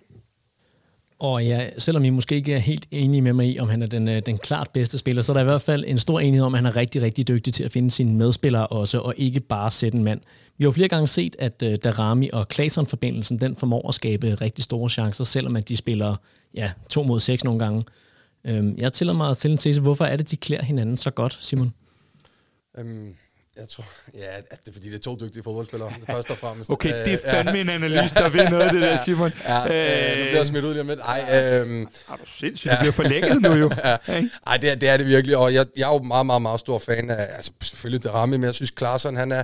Og 1.24 1.46
ja, 1.46 1.70
selvom 1.78 2.04
I 2.04 2.10
måske 2.10 2.36
ikke 2.36 2.54
er 2.54 2.60
helt 2.60 2.88
enige 2.92 3.22
med 3.22 3.34
mig 3.34 3.48
i, 3.48 3.60
om 3.60 3.70
han 3.70 3.82
er 3.82 3.88
den, 3.88 4.08
øh, 4.08 4.22
den 4.26 4.38
klart 4.38 4.70
bedste 4.74 4.98
spiller, 4.98 5.22
så 5.22 5.32
er 5.32 5.34
der 5.34 5.42
i 5.42 5.44
hvert 5.44 5.62
fald 5.62 5.84
en 5.88 5.98
stor 5.98 6.20
enighed 6.20 6.46
om, 6.46 6.54
at 6.54 6.58
han 6.58 6.66
er 6.66 6.76
rigtig, 6.76 7.02
rigtig 7.02 7.28
dygtig 7.28 7.54
til 7.54 7.64
at 7.64 7.72
finde 7.72 7.92
sine 7.92 8.14
medspillere 8.14 8.68
også, 8.68 9.00
og 9.00 9.14
ikke 9.18 9.40
bare 9.40 9.72
sætte 9.72 9.98
en 9.98 10.04
mand. 10.04 10.22
Vi 10.58 10.64
har 10.64 10.68
jo 10.68 10.72
flere 10.72 10.88
gange 10.88 11.08
set, 11.08 11.36
at 11.40 11.64
uh, 11.66 11.74
Darami 11.84 12.30
og 12.34 12.48
Klaseren-forbindelsen, 12.48 13.40
den 13.40 13.56
formår 13.56 13.90
at 13.90 13.96
skabe 13.96 14.36
rigtig 14.36 14.64
store 14.64 14.90
chancer, 14.90 15.24
selvom 15.24 15.56
at 15.56 15.70
de 15.70 15.78
spiller 15.78 16.16
ja, 16.54 16.72
to 16.90 17.04
mod 17.04 17.20
seks 17.20 17.44
nogle 17.44 17.60
gange. 17.60 17.84
Um, 18.50 18.76
jeg 18.78 18.94
tillader 18.94 19.18
mig 19.18 19.38
til 19.38 19.52
en 19.52 19.58
tese, 19.58 19.82
hvorfor 19.82 20.06
er 20.06 20.16
det, 20.16 20.32
de 20.32 20.38
klæder 20.38 20.64
hinanden 20.64 20.98
så 20.98 21.12
godt, 21.12 21.38
Simon? 21.42 21.74
Um 22.78 23.16
jeg 23.58 23.70
tror, 23.70 23.86
ja, 24.14 24.38
at 24.38 24.60
det 24.66 24.68
er 24.68 24.72
fordi, 24.74 24.90
det 24.90 24.96
er 24.96 25.00
to 25.00 25.18
dygtige 25.20 25.44
fodboldspillere, 25.44 25.94
først 26.12 26.32
og 26.32 26.38
fremmest. 26.38 26.70
Okay, 26.70 27.06
det 27.06 27.14
er 27.14 27.32
fandme 27.32 27.62
en 27.62 27.70
analyse, 27.70 28.16
der 28.16 28.30
vil 28.36 28.50
noget 28.50 28.64
af 28.64 28.72
det 28.72 28.82
der, 28.82 29.04
Simon. 29.06 29.32
Ja, 29.44 29.60
øh, 29.60 30.18
nu 30.18 30.24
bliver 30.24 30.36
jeg 30.36 30.46
smidt 30.46 30.66
ud 30.66 30.72
lige 30.72 30.82
om 30.82 30.88
lidt. 30.88 31.00
Ej, 31.00 31.20
øh, 31.22 31.82
er 31.82 32.16
du 32.16 32.26
sindssygt, 32.26 32.66
ja. 32.66 32.72
det 32.72 32.80
bliver 32.80 32.92
forlænget 32.92 33.42
nu 33.42 33.54
jo. 33.54 33.72
ja. 33.86 33.98
Ej, 34.48 34.58
det 34.58 34.70
er, 34.72 34.76
det 34.76 34.90
er 34.90 34.98
det 34.98 35.08
virkelig, 35.08 35.38
og 35.38 35.54
jeg, 35.54 35.66
jeg 35.76 35.90
er 35.90 35.94
jo 35.94 36.00
meget, 36.00 36.26
meget, 36.26 36.42
meget 36.42 36.60
stor 36.60 36.80
fan 36.80 37.10
af, 37.10 37.28
altså 37.36 37.52
selvfølgelig 37.64 38.04
det 38.04 38.14
ramme, 38.14 38.38
men 38.38 38.46
jeg 38.46 38.56
synes, 38.56 38.72
Klaarsson, 38.72 39.16
han 39.16 39.32
er, 39.32 39.44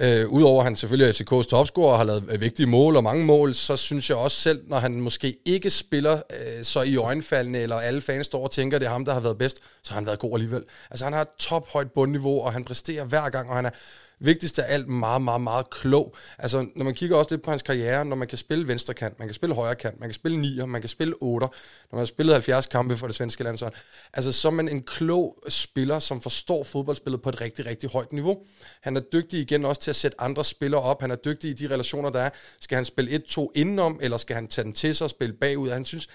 Øh, 0.00 0.28
Udover 0.28 0.60
at 0.60 0.64
han 0.64 0.76
selvfølgelig 0.76 1.08
er 1.08 1.12
FCK's 1.12 1.48
topscorer 1.48 1.92
og 1.92 1.98
har 1.98 2.04
lavet 2.04 2.40
vigtige 2.40 2.66
mål 2.66 2.96
og 2.96 3.02
mange 3.02 3.24
mål, 3.24 3.54
så 3.54 3.76
synes 3.76 4.10
jeg 4.10 4.18
også 4.18 4.36
selv, 4.36 4.62
når 4.68 4.78
han 4.78 5.00
måske 5.00 5.36
ikke 5.44 5.70
spiller 5.70 6.12
øh, 6.14 6.64
så 6.64 6.82
i 6.82 6.96
øjenfaldene, 6.96 7.58
eller 7.58 7.76
alle 7.76 8.00
fans 8.00 8.26
står 8.26 8.44
og 8.44 8.50
tænker, 8.50 8.76
at 8.76 8.80
det 8.80 8.86
er 8.86 8.92
ham, 8.92 9.04
der 9.04 9.12
har 9.12 9.20
været 9.20 9.38
bedst, 9.38 9.60
så 9.82 9.92
har 9.92 9.94
han 9.94 10.06
været 10.06 10.18
god 10.18 10.34
alligevel. 10.34 10.62
Altså 10.90 11.04
han 11.04 11.12
har 11.12 11.20
et 11.20 11.28
tophøjt 11.38 11.92
bundniveau, 11.92 12.40
og 12.40 12.52
han 12.52 12.64
præsterer 12.64 13.04
hver 13.04 13.28
gang, 13.28 13.50
og 13.50 13.56
han 13.56 13.66
er 13.66 13.70
vigtigst 14.20 14.58
af 14.58 14.74
alt 14.74 14.88
meget, 14.88 15.22
meget, 15.22 15.40
meget 15.40 15.70
klog. 15.70 16.16
Altså, 16.38 16.66
når 16.76 16.84
man 16.84 16.94
kigger 16.94 17.16
også 17.16 17.34
lidt 17.34 17.42
på 17.42 17.50
hans 17.50 17.62
karriere, 17.62 18.04
når 18.04 18.16
man 18.16 18.28
kan 18.28 18.38
spille 18.38 18.68
venstre 18.68 18.94
kant, 18.94 19.18
man 19.18 19.28
kan 19.28 19.34
spille 19.34 19.54
højre 19.54 19.74
kant, 19.74 20.00
man 20.00 20.08
kan 20.08 20.14
spille 20.14 20.38
nier, 20.38 20.66
man 20.66 20.80
kan 20.80 20.88
spille 20.88 21.14
otter, 21.20 21.48
når 21.90 21.96
man 21.96 21.98
har 21.98 22.06
spillet 22.06 22.34
70 22.34 22.66
kampe 22.66 22.96
for 22.96 23.06
det 23.06 23.16
svenske 23.16 23.44
landshold, 23.44 23.72
altså 24.12 24.32
så 24.32 24.48
er 24.48 24.52
man 24.52 24.68
en 24.68 24.82
klog 24.82 25.38
spiller, 25.48 25.98
som 25.98 26.20
forstår 26.20 26.64
fodboldspillet 26.64 27.22
på 27.22 27.28
et 27.28 27.40
rigtig, 27.40 27.66
rigtig 27.66 27.90
højt 27.90 28.12
niveau. 28.12 28.42
Han 28.80 28.96
er 28.96 29.00
dygtig 29.00 29.40
igen 29.40 29.64
også 29.64 29.80
til 29.80 29.90
at 29.90 29.96
sætte 29.96 30.20
andre 30.20 30.44
spillere 30.44 30.80
op, 30.80 31.00
han 31.00 31.10
er 31.10 31.16
dygtig 31.16 31.50
i 31.50 31.52
de 31.52 31.74
relationer, 31.74 32.10
der 32.10 32.20
er. 32.20 32.30
Skal 32.60 32.76
han 32.76 32.84
spille 32.84 33.22
1-2 33.28 33.46
indenom, 33.54 33.98
eller 34.02 34.16
skal 34.16 34.36
han 34.36 34.48
tage 34.48 34.64
den 34.64 34.72
til 34.72 34.94
sig 34.94 35.04
og 35.04 35.10
spille 35.10 35.34
bagud? 35.34 35.70
Han 35.70 35.84
synes, 35.84 36.08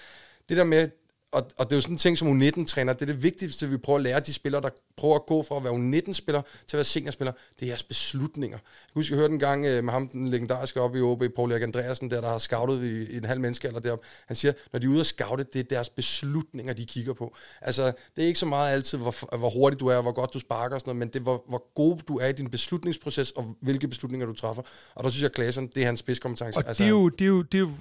det 0.48 0.56
der 0.56 0.64
med, 0.64 0.88
og, 1.32 1.50
og 1.58 1.64
det 1.64 1.72
er 1.72 1.76
jo 1.76 1.80
sådan 1.80 1.94
en 1.94 1.98
ting 1.98 2.18
som 2.18 2.40
U19-træner, 2.40 2.92
det 2.92 3.02
er 3.02 3.06
det 3.06 3.22
vigtigste, 3.22 3.68
vi 3.68 3.76
prøver 3.76 3.96
at 3.96 4.02
lære 4.02 4.20
de 4.20 4.32
spillere, 4.32 4.62
der 4.62 4.68
prøver 4.96 5.14
at 5.14 5.26
gå 5.26 5.42
fra 5.42 5.56
at 5.56 5.64
være 5.64 5.72
U19-spiller 5.72 6.42
til 6.66 6.76
at 6.76 6.78
være 6.78 6.84
seniorspiller, 6.84 7.32
det 7.60 7.66
er 7.66 7.70
jeres 7.70 7.82
beslutninger. 7.82 8.58
Jeg 8.58 8.94
husker, 8.94 9.16
jeg 9.16 9.20
hørte 9.20 9.34
en 9.34 9.40
gang 9.40 9.66
øh, 9.66 9.84
med 9.84 9.92
ham, 9.92 10.08
den 10.08 10.28
legendariske 10.28 10.80
oppe 10.80 10.98
i 10.98 11.02
OB, 11.02 11.22
Paul 11.36 11.52
Erik 11.52 11.62
Andreasen, 11.62 12.10
der, 12.10 12.20
der 12.20 12.28
har 12.28 12.38
scoutet 12.38 12.82
i, 12.82 13.12
i 13.12 13.16
en 13.16 13.24
halv 13.24 13.40
menneske 13.40 13.68
eller 13.68 13.80
deroppe. 13.80 14.04
Han 14.26 14.36
siger, 14.36 14.52
når 14.72 14.78
de 14.78 14.86
er 14.86 14.90
ude 14.90 15.00
og 15.00 15.06
scoute, 15.06 15.44
det 15.52 15.58
er 15.58 15.62
deres 15.62 15.88
beslutninger, 15.88 16.72
de 16.72 16.84
kigger 16.84 17.12
på. 17.12 17.34
Altså, 17.60 17.92
det 18.16 18.24
er 18.24 18.26
ikke 18.26 18.38
så 18.38 18.46
meget 18.46 18.72
altid, 18.72 18.98
hvor, 18.98 19.36
hvor 19.36 19.50
hurtigt 19.50 19.80
du 19.80 19.86
er, 19.86 20.00
hvor 20.00 20.12
godt 20.12 20.34
du 20.34 20.38
sparker 20.38 20.74
og 20.74 20.80
sådan 20.80 20.88
noget, 20.88 20.98
men 20.98 21.08
det 21.08 21.16
er, 21.16 21.22
hvor, 21.22 21.44
hvor 21.48 21.72
god 21.74 21.98
du 22.08 22.16
er 22.18 22.26
i 22.26 22.32
din 22.32 22.50
beslutningsproces, 22.50 23.30
og 23.30 23.56
hvilke 23.60 23.88
beslutninger 23.88 24.26
du 24.26 24.32
træffer. 24.32 24.62
Og 24.94 25.04
der 25.04 25.10
synes 25.10 25.22
jeg, 25.22 25.32
Klaasen, 25.32 25.66
det 25.66 25.82
er 25.82 25.86
hans 25.86 26.00
spidskompetence. 26.00 26.58
Og 26.58 26.64
altså, 26.68 26.82
det, 26.82 26.88
er 26.88 26.90
jo, 26.90 27.08
det, 27.08 27.24
er 27.24 27.28
jo, 27.28 27.42
det 27.42 27.58
er 27.58 27.62
jo 27.62 27.72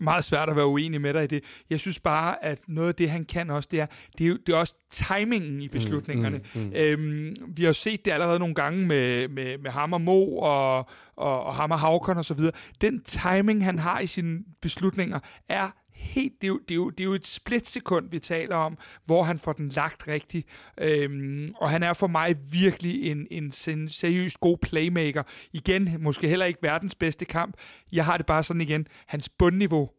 meget 0.00 0.24
svært 0.24 0.48
at 0.48 0.56
være 0.56 0.66
uenig 0.66 1.00
med 1.00 1.14
dig 1.14 1.24
i 1.24 1.26
det. 1.26 1.44
Jeg 1.70 1.80
synes 1.80 2.00
bare, 2.00 2.44
at 2.44 2.58
noget 2.74 2.88
af 2.88 2.94
det, 2.94 3.10
han 3.10 3.24
kan 3.24 3.50
også, 3.50 3.68
det 3.72 3.80
er, 3.80 3.86
det 4.18 4.24
er, 4.24 4.28
jo, 4.28 4.36
det 4.46 4.52
er 4.52 4.56
også 4.56 4.74
timingen 4.90 5.60
i 5.60 5.66
mm, 5.66 5.72
beslutningerne. 5.72 6.40
Mm, 6.54 6.60
mm, 6.60 6.66
mm. 6.66 6.72
Øhm, 6.74 7.36
vi 7.48 7.64
har 7.64 7.72
set 7.72 8.04
det 8.04 8.10
allerede 8.10 8.38
nogle 8.38 8.54
gange 8.54 8.86
med, 8.86 9.28
med, 9.28 9.58
med 9.58 9.70
ham 9.70 9.92
og 9.92 10.00
Mo 10.00 10.36
og, 10.36 10.78
og, 11.16 11.44
og 11.44 11.54
ham 11.54 11.70
og 11.70 11.78
Havkon 11.78 12.16
og 12.16 12.24
så 12.24 12.34
videre. 12.34 12.52
Den 12.80 13.02
timing, 13.02 13.64
han 13.64 13.78
har 13.78 14.00
i 14.00 14.06
sine 14.06 14.38
beslutninger, 14.60 15.18
er 15.48 15.70
helt, 16.04 16.32
det 16.40 16.46
er, 16.46 16.48
jo, 16.48 16.58
det, 16.58 16.70
er 16.70 16.74
jo, 16.74 16.90
det 16.90 17.00
er 17.00 17.04
jo 17.04 17.14
et 17.14 17.26
splitsekund, 17.26 18.10
vi 18.10 18.18
taler 18.18 18.56
om, 18.56 18.78
hvor 19.04 19.22
han 19.22 19.38
får 19.38 19.52
den 19.52 19.68
lagt 19.68 20.08
rigtigt. 20.08 20.48
Øhm, 20.80 21.54
og 21.56 21.70
han 21.70 21.82
er 21.82 21.92
for 21.92 22.06
mig 22.06 22.36
virkelig 22.52 23.10
en, 23.10 23.26
en 23.30 23.52
seriøst 23.88 24.40
god 24.40 24.58
playmaker. 24.58 25.22
Igen, 25.52 25.96
måske 26.00 26.28
heller 26.28 26.46
ikke 26.46 26.62
verdens 26.62 26.94
bedste 26.94 27.24
kamp. 27.24 27.56
Jeg 27.92 28.04
har 28.04 28.16
det 28.16 28.26
bare 28.26 28.42
sådan 28.42 28.60
igen, 28.60 28.86
hans 29.06 29.28
bundniveau 29.28 29.90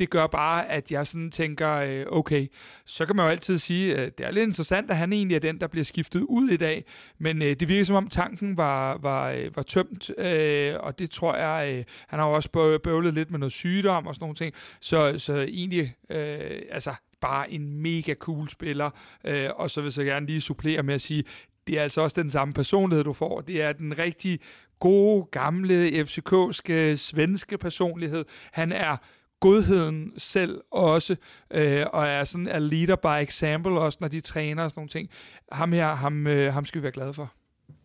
det 0.00 0.10
gør 0.10 0.26
bare, 0.26 0.68
at 0.68 0.92
jeg 0.92 1.06
sådan 1.06 1.30
tænker, 1.30 1.70
øh, 1.72 2.06
okay, 2.08 2.46
så 2.84 3.06
kan 3.06 3.16
man 3.16 3.24
jo 3.24 3.30
altid 3.30 3.58
sige, 3.58 3.96
at 3.96 4.18
det 4.18 4.26
er 4.26 4.30
lidt 4.30 4.46
interessant, 4.46 4.90
at 4.90 4.96
han 4.96 5.12
egentlig 5.12 5.34
er 5.34 5.40
den, 5.40 5.60
der 5.60 5.66
bliver 5.66 5.84
skiftet 5.84 6.20
ud 6.20 6.48
i 6.48 6.56
dag, 6.56 6.84
men 7.18 7.42
øh, 7.42 7.56
det 7.60 7.68
virker 7.68 7.84
som 7.84 7.96
om 7.96 8.08
tanken 8.08 8.56
var, 8.56 8.98
var, 8.98 9.30
øh, 9.30 9.56
var 9.56 9.62
tømt, 9.62 10.10
øh, 10.18 10.74
og 10.80 10.98
det 10.98 11.10
tror 11.10 11.36
jeg, 11.36 11.74
øh, 11.74 11.84
han 12.08 12.18
har 12.18 12.26
jo 12.26 12.34
også 12.34 12.78
bøvlet 12.82 13.14
lidt 13.14 13.30
med 13.30 13.38
noget 13.38 13.52
sygdom 13.52 14.06
og 14.06 14.14
sådan 14.14 14.22
nogle 14.22 14.36
ting, 14.36 14.54
så, 14.80 15.18
så 15.18 15.34
egentlig, 15.34 15.94
øh, 16.10 16.62
altså, 16.70 16.94
bare 17.20 17.52
en 17.52 17.82
mega 17.82 18.14
cool 18.14 18.48
spiller, 18.48 18.90
øh, 19.24 19.48
og 19.56 19.70
så 19.70 19.80
vil 19.80 19.94
jeg 19.96 20.06
gerne 20.06 20.26
lige 20.26 20.40
supplere 20.40 20.82
med 20.82 20.94
at 20.94 21.00
sige, 21.00 21.24
det 21.66 21.78
er 21.78 21.82
altså 21.82 22.00
også 22.00 22.22
den 22.22 22.30
samme 22.30 22.54
personlighed, 22.54 23.04
du 23.04 23.12
får. 23.12 23.40
Det 23.40 23.62
er 23.62 23.72
den 23.72 23.98
rigtig 23.98 24.40
gode, 24.78 25.24
gamle, 25.30 25.88
FCK'ske, 25.88 26.72
øh, 26.72 26.96
svenske 26.96 27.58
personlighed. 27.58 28.24
Han 28.52 28.72
er 28.72 28.96
godheden 29.40 30.12
selv 30.18 30.60
også, 30.70 31.16
øh, 31.50 31.86
og 31.92 32.06
er 32.06 32.24
sådan 32.24 32.48
a 32.48 32.58
leader 32.58 32.96
by 32.96 33.22
example 33.22 33.80
også, 33.80 33.98
når 34.00 34.08
de 34.08 34.20
træner 34.20 34.64
og 34.64 34.70
sådan 34.70 34.78
nogle 34.80 34.88
ting. 34.88 35.10
Ham 35.52 35.72
her, 35.72 35.94
ham, 35.94 36.26
øh, 36.26 36.52
ham 36.52 36.66
skal 36.66 36.78
vi 36.78 36.82
være 36.82 36.92
glade 36.92 37.14
for. 37.14 37.32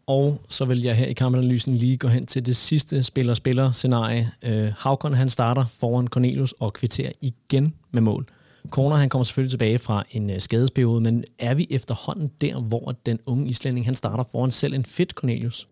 Og 0.08 0.42
så 0.50 0.66
vil 0.66 0.82
jeg 0.82 0.96
her 0.96 1.06
i 1.06 1.14
kampanalysen 1.14 1.78
lige 1.78 1.98
gå 1.98 2.08
hen 2.08 2.26
til 2.26 2.46
det 2.46 2.56
sidste 2.56 3.04
spiller-spiller-scenarie. 3.04 4.32
Øh, 4.44 4.74
Havkon 4.78 5.14
han 5.14 5.30
starter 5.30 5.66
foran 5.80 6.08
Cornelius 6.08 6.52
og 6.52 6.74
kvitterer 6.74 7.12
igen 7.22 7.74
med 7.92 8.02
mål. 8.02 8.26
Corner 8.70 8.96
han 8.96 9.10
kommer 9.10 9.24
selvfølgelig 9.24 9.52
tilbage 9.52 9.80
fra 9.80 10.04
en 10.12 10.30
øh, 10.30 10.42
skadesperiode, 10.42 11.02
men 11.02 11.24
er 11.40 11.54
vi 11.54 11.68
efterhånden 11.70 12.32
der, 12.42 12.62
hvor 12.62 12.96
den 13.06 13.20
unge 13.26 13.50
islænding 13.50 13.86
han 13.86 13.96
starter 13.96 14.24
foran 14.32 14.52
selv 14.52 14.74
en 14.74 14.86
fedt 14.86 15.12
Cornelius? 15.12 15.68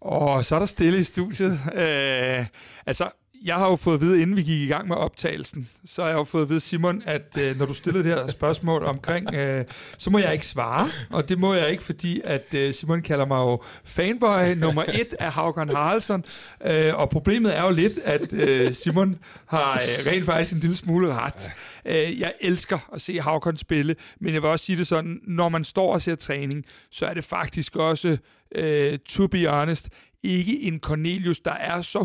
Og 0.00 0.44
så 0.44 0.54
er 0.54 0.58
der 0.58 0.66
stille 0.66 0.98
i 0.98 1.02
studiet. 1.02 1.58
Øh, 1.74 2.46
altså, 2.86 3.10
jeg 3.44 3.54
har 3.54 3.68
jo 3.70 3.76
fået 3.76 3.94
at 3.94 4.00
vide, 4.00 4.22
inden 4.22 4.36
vi 4.36 4.42
gik 4.42 4.60
i 4.60 4.66
gang 4.66 4.88
med 4.88 4.96
optagelsen, 4.96 5.68
så 5.84 6.02
har 6.02 6.08
jeg 6.08 6.18
jo 6.18 6.24
fået 6.24 6.42
at 6.42 6.48
vide, 6.48 6.60
Simon, 6.60 7.02
at 7.06 7.38
øh, 7.40 7.58
når 7.58 7.66
du 7.66 7.74
stiller 7.74 8.02
det 8.02 8.12
her 8.12 8.28
spørgsmål 8.28 8.84
omkring, 8.84 9.34
øh, 9.34 9.64
så 9.98 10.10
må 10.10 10.18
jeg 10.18 10.32
ikke 10.32 10.46
svare. 10.46 10.88
Og 11.10 11.28
det 11.28 11.38
må 11.38 11.54
jeg 11.54 11.70
ikke, 11.70 11.82
fordi 11.82 12.20
at 12.24 12.54
øh, 12.54 12.74
Simon 12.74 13.02
kalder 13.02 13.26
mig 13.26 13.36
jo 13.36 13.62
fanboy 13.84 14.54
nummer 14.56 14.82
et 14.82 15.14
af 15.18 15.32
Haugen 15.32 15.68
Haraldsson. 15.68 16.24
Øh, 16.64 16.94
og 16.94 17.10
problemet 17.10 17.56
er 17.56 17.64
jo 17.64 17.70
lidt, 17.70 17.98
at 17.98 18.32
øh, 18.32 18.74
Simon 18.74 19.18
har 19.46 19.72
øh, 19.72 20.12
rent 20.12 20.24
faktisk 20.24 20.52
en 20.52 20.60
lille 20.60 20.76
smule 20.76 21.14
ret. 21.14 21.50
Øh, 21.84 22.20
jeg 22.20 22.32
elsker 22.40 22.78
at 22.94 23.00
se 23.00 23.20
Haugen 23.20 23.56
spille, 23.56 23.96
men 24.20 24.34
jeg 24.34 24.42
vil 24.42 24.50
også 24.50 24.64
sige 24.64 24.78
det 24.78 24.86
sådan, 24.86 25.20
når 25.26 25.48
man 25.48 25.64
står 25.64 25.92
og 25.92 26.02
ser 26.02 26.14
træning, 26.14 26.64
så 26.90 27.06
er 27.06 27.14
det 27.14 27.24
faktisk 27.24 27.76
også, 27.76 28.18
øh, 28.54 28.98
to 28.98 29.26
be 29.26 29.46
honest, 29.46 29.88
ikke 30.22 30.62
en 30.62 30.80
Cornelius, 30.80 31.40
der 31.40 31.52
er 31.52 31.82
så 31.82 31.98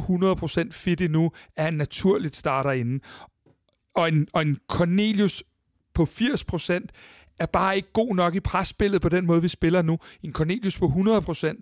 100% 0.68 0.72
fit 0.72 1.02
endnu, 1.02 1.32
at 1.56 1.64
han 1.64 1.74
naturligt 1.74 2.36
starter 2.36 2.72
inden. 2.72 3.02
Og 3.96 4.08
en, 4.08 4.28
og 4.34 4.42
en 4.42 4.60
Cornelius 4.68 5.44
på 5.94 6.04
80% 6.04 6.88
er 7.40 7.46
bare 7.46 7.76
ikke 7.76 7.92
god 7.94 8.16
nok 8.16 8.36
i 8.36 8.40
presspillet 8.40 9.02
på 9.02 9.10
den 9.10 9.26
måde, 9.26 9.42
vi 9.42 9.48
spiller 9.48 9.82
nu. 9.82 10.00
En 10.24 10.34
Cornelius 10.34 10.78
på 10.78 10.86
100%, 10.86 11.62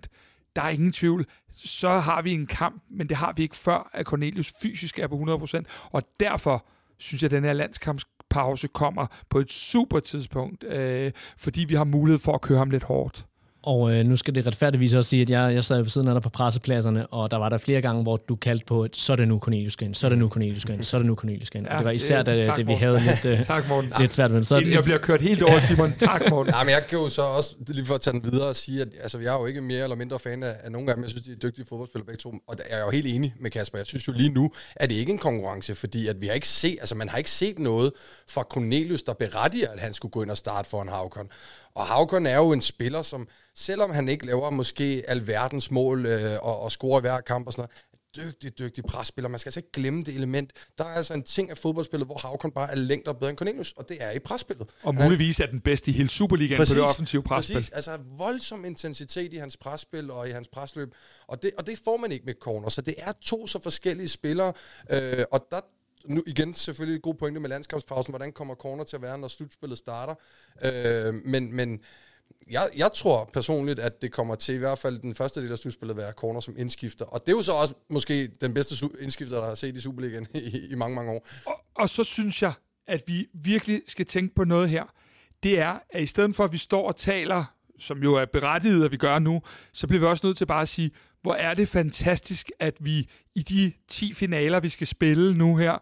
der 0.56 0.62
er 0.62 0.68
ingen 0.68 0.92
tvivl. 0.92 1.26
Så 1.54 1.88
har 1.88 2.22
vi 2.22 2.32
en 2.32 2.46
kamp, 2.46 2.82
men 2.90 3.08
det 3.08 3.16
har 3.16 3.32
vi 3.36 3.42
ikke 3.42 3.56
før, 3.56 3.90
at 3.92 4.06
Cornelius 4.06 4.52
fysisk 4.62 4.98
er 4.98 5.06
på 5.06 5.16
100%. 5.16 5.62
Og 5.90 6.02
derfor 6.20 6.66
synes 6.98 7.22
jeg, 7.22 7.26
at 7.26 7.30
den 7.30 7.44
her 7.44 7.52
landskampspause 7.52 8.68
kommer 8.68 9.06
på 9.30 9.38
et 9.38 9.52
super 9.52 10.00
tidspunkt, 10.00 10.64
øh, 10.64 11.12
fordi 11.38 11.64
vi 11.64 11.74
har 11.74 11.84
mulighed 11.84 12.18
for 12.18 12.32
at 12.32 12.40
køre 12.40 12.58
ham 12.58 12.70
lidt 12.70 12.82
hårdt. 12.82 13.26
Og 13.66 13.94
øh, 13.94 14.04
nu 14.06 14.16
skal 14.16 14.34
det 14.34 14.46
retfærdigvis 14.46 14.94
også 14.94 15.10
sige, 15.10 15.22
at 15.22 15.30
jeg, 15.30 15.54
jeg 15.54 15.64
sad 15.64 15.82
ved 15.82 15.88
siden 15.88 16.08
af 16.08 16.14
dig 16.14 16.22
på 16.22 16.28
pressepladserne, 16.28 17.06
og 17.06 17.30
der 17.30 17.36
var 17.36 17.48
der 17.48 17.58
flere 17.58 17.80
gange, 17.80 18.02
hvor 18.02 18.16
du 18.16 18.36
kaldte 18.36 18.66
på, 18.66 18.82
at 18.82 18.96
så 18.96 19.12
er 19.12 19.16
det 19.16 19.28
nu 19.28 19.38
Cornelius 19.38 19.74
igen, 19.74 19.94
så 19.94 20.06
er 20.06 20.08
det 20.08 20.18
nu 20.18 20.28
Cornelius 20.28 20.64
igen, 20.64 20.82
så 20.82 20.96
er 20.96 20.98
det 20.98 21.06
nu 21.06 21.14
Cornelius 21.14 21.48
igen. 21.48 21.64
Ja, 21.64 21.72
og 21.72 21.78
det 21.78 21.84
var 21.84 21.90
især 21.90 22.22
det, 22.22 22.46
det, 22.46 22.56
det 22.56 22.66
vi 22.66 22.72
havde 22.72 23.00
lidt, 23.00 23.24
øh, 23.24 23.46
tak, 23.46 23.64
lidt 24.00 24.14
svært 24.14 24.30
med. 24.30 24.42
Så 24.42 24.56
jeg 24.56 24.82
bliver 24.84 24.98
kørt 24.98 25.20
helt 25.20 25.42
over, 25.42 25.60
Simon. 25.60 25.94
tak, 25.98 26.22
Morten. 26.30 26.54
Ja, 26.54 26.64
men 26.64 26.70
jeg 26.70 26.82
kan 26.88 26.98
jo 26.98 27.08
så 27.08 27.22
også, 27.22 27.56
lige 27.66 27.86
for 27.86 27.94
at 27.94 28.00
tage 28.00 28.20
den 28.20 28.32
videre 28.32 28.48
og 28.48 28.56
sige, 28.56 28.82
at 28.82 28.88
altså, 29.02 29.18
jeg 29.18 29.34
er 29.34 29.38
jo 29.38 29.46
ikke 29.46 29.60
mere 29.60 29.82
eller 29.82 29.96
mindre 29.96 30.18
fan 30.18 30.42
af, 30.42 30.54
af 30.64 30.72
nogen 30.72 30.88
af 30.88 30.94
dem. 30.94 31.02
Jeg 31.02 31.10
synes, 31.10 31.24
de 31.24 31.32
er 31.32 31.36
dygtige 31.36 31.66
fodboldspillere 31.68 32.06
begge 32.06 32.20
to. 32.20 32.34
Og 32.48 32.56
jeg 32.70 32.78
er 32.78 32.84
jo 32.84 32.90
helt 32.90 33.06
enig 33.06 33.34
med 33.40 33.50
Kasper. 33.50 33.78
Jeg 33.78 33.86
synes 33.86 34.08
jo 34.08 34.12
lige 34.12 34.32
nu, 34.32 34.50
at 34.76 34.90
det 34.90 34.96
ikke 34.96 35.10
er 35.10 35.14
en 35.14 35.18
konkurrence, 35.18 35.74
fordi 35.74 36.08
at 36.08 36.20
vi 36.20 36.26
har 36.26 36.34
ikke 36.34 36.48
set, 36.48 36.76
altså 36.80 36.94
man 36.94 37.08
har 37.08 37.18
ikke 37.18 37.30
set 37.30 37.58
noget 37.58 37.92
fra 38.28 38.42
Cornelius, 38.42 39.02
der 39.02 39.12
berettiger, 39.12 39.70
at 39.70 39.80
han 39.80 39.94
skulle 39.94 40.12
gå 40.12 40.22
ind 40.22 40.30
og 40.30 40.36
starte 40.36 40.68
for 40.68 40.82
en 40.82 40.88
Havkon. 40.88 41.28
Og 41.74 41.86
Havkon 41.86 42.26
er 42.26 42.36
jo 42.36 42.52
en 42.52 42.62
spiller, 42.62 43.02
som 43.02 43.28
selvom 43.54 43.90
han 43.90 44.08
ikke 44.08 44.26
laver 44.26 44.50
måske 44.50 45.04
alverdens 45.08 45.70
mål 45.70 46.06
øh, 46.06 46.32
og, 46.42 46.60
og 46.60 46.72
scorer 46.72 46.98
i 46.98 47.00
hver 47.00 47.20
kamp 47.20 47.46
og 47.46 47.52
sådan 47.52 47.60
noget, 47.60 47.84
dygtig, 48.16 48.58
dygtig 48.58 48.84
presspiller. 48.84 49.28
Man 49.28 49.38
skal 49.38 49.48
altså 49.48 49.60
ikke 49.60 49.72
glemme 49.72 50.04
det 50.04 50.14
element. 50.14 50.52
Der 50.78 50.84
er 50.84 50.88
altså 50.88 51.14
en 51.14 51.22
ting 51.22 51.50
af 51.50 51.58
fodboldspillet, 51.58 52.08
hvor 52.08 52.18
Havkon 52.18 52.50
bare 52.50 52.70
er 52.70 52.74
længere 52.74 53.14
bedre 53.14 53.30
end 53.30 53.38
Cornelius, 53.38 53.72
og 53.72 53.88
det 53.88 53.96
er 54.00 54.10
i 54.10 54.18
presspillet. 54.18 54.68
Og 54.82 54.94
muligvis 54.94 55.40
er 55.40 55.46
den 55.46 55.60
bedste 55.60 55.90
i 55.90 55.94
hele 55.94 56.08
Superligaen 56.08 56.58
præcis, 56.58 56.74
på 56.74 56.80
det 56.80 56.88
offensive 56.88 57.22
presspil. 57.22 57.54
Præcis, 57.54 57.70
altså 57.70 57.98
voldsom 58.18 58.64
intensitet 58.64 59.32
i 59.32 59.36
hans 59.36 59.56
presspil 59.56 60.10
og 60.10 60.28
i 60.28 60.30
hans 60.30 60.48
presløb, 60.48 60.94
og 61.26 61.42
det, 61.42 61.50
og 61.58 61.66
det 61.66 61.80
får 61.84 61.96
man 61.96 62.12
ikke 62.12 62.24
med 62.24 62.34
Corner. 62.40 62.68
Så 62.68 62.80
det 62.80 62.94
er 62.98 63.12
to 63.22 63.46
så 63.46 63.58
forskellige 63.62 64.08
spillere, 64.08 64.52
øh, 64.90 65.24
og 65.30 65.46
der 65.50 65.60
nu 66.04 66.22
igen 66.26 66.54
selvfølgelig 66.54 66.96
et 66.96 67.02
god 67.02 67.14
pointe 67.14 67.40
med 67.40 67.48
landskabspausen. 67.48 68.12
Hvordan 68.12 68.32
kommer 68.32 68.54
corner 68.54 68.84
til 68.84 68.96
at 68.96 69.02
være, 69.02 69.18
når 69.18 69.28
slutspillet 69.28 69.78
starter? 69.78 70.14
Øh, 70.64 71.14
men, 71.14 71.56
men 71.56 71.80
jeg, 72.50 72.68
jeg 72.76 72.90
tror 72.94 73.30
personligt, 73.32 73.78
at 73.78 74.02
det 74.02 74.12
kommer 74.12 74.34
til 74.34 74.54
i 74.54 74.58
hvert 74.58 74.78
fald 74.78 74.98
den 74.98 75.14
første 75.14 75.42
del 75.42 75.52
af 75.52 75.58
slutspillet 75.58 75.94
at 75.94 75.96
være 75.96 76.12
corner 76.12 76.40
som 76.40 76.54
indskifter. 76.58 77.04
Og 77.04 77.20
det 77.20 77.32
er 77.32 77.36
jo 77.36 77.42
så 77.42 77.52
også 77.52 77.74
måske 77.88 78.26
den 78.26 78.54
bedste 78.54 78.90
indskifter, 79.00 79.36
der 79.36 79.46
har 79.46 79.54
set 79.54 79.76
i 79.76 79.80
Superligaen 79.80 80.26
i, 80.34 80.66
i 80.70 80.74
mange, 80.74 80.94
mange 80.94 81.12
år. 81.12 81.26
Og, 81.46 81.64
og 81.74 81.88
så 81.88 82.04
synes 82.04 82.42
jeg, 82.42 82.52
at 82.86 83.02
vi 83.06 83.28
virkelig 83.34 83.82
skal 83.86 84.06
tænke 84.06 84.34
på 84.34 84.44
noget 84.44 84.70
her. 84.70 84.84
Det 85.42 85.58
er, 85.58 85.78
at 85.90 86.02
i 86.02 86.06
stedet 86.06 86.36
for, 86.36 86.44
at 86.44 86.52
vi 86.52 86.58
står 86.58 86.88
og 86.88 86.96
taler, 86.96 87.53
som 87.78 88.02
jo 88.02 88.14
er 88.14 88.24
berettiget, 88.24 88.84
at 88.84 88.92
vi 88.92 88.96
gør 88.96 89.18
nu, 89.18 89.42
så 89.72 89.86
bliver 89.86 90.00
vi 90.00 90.06
også 90.06 90.26
nødt 90.26 90.36
til 90.36 90.46
bare 90.46 90.62
at 90.62 90.68
sige, 90.68 90.90
hvor 91.22 91.34
er 91.34 91.54
det 91.54 91.68
fantastisk, 91.68 92.50
at 92.60 92.74
vi 92.80 93.08
i 93.34 93.42
de 93.42 93.72
10 93.88 94.12
finaler, 94.14 94.60
vi 94.60 94.68
skal 94.68 94.86
spille 94.86 95.34
nu 95.34 95.56
her, 95.56 95.78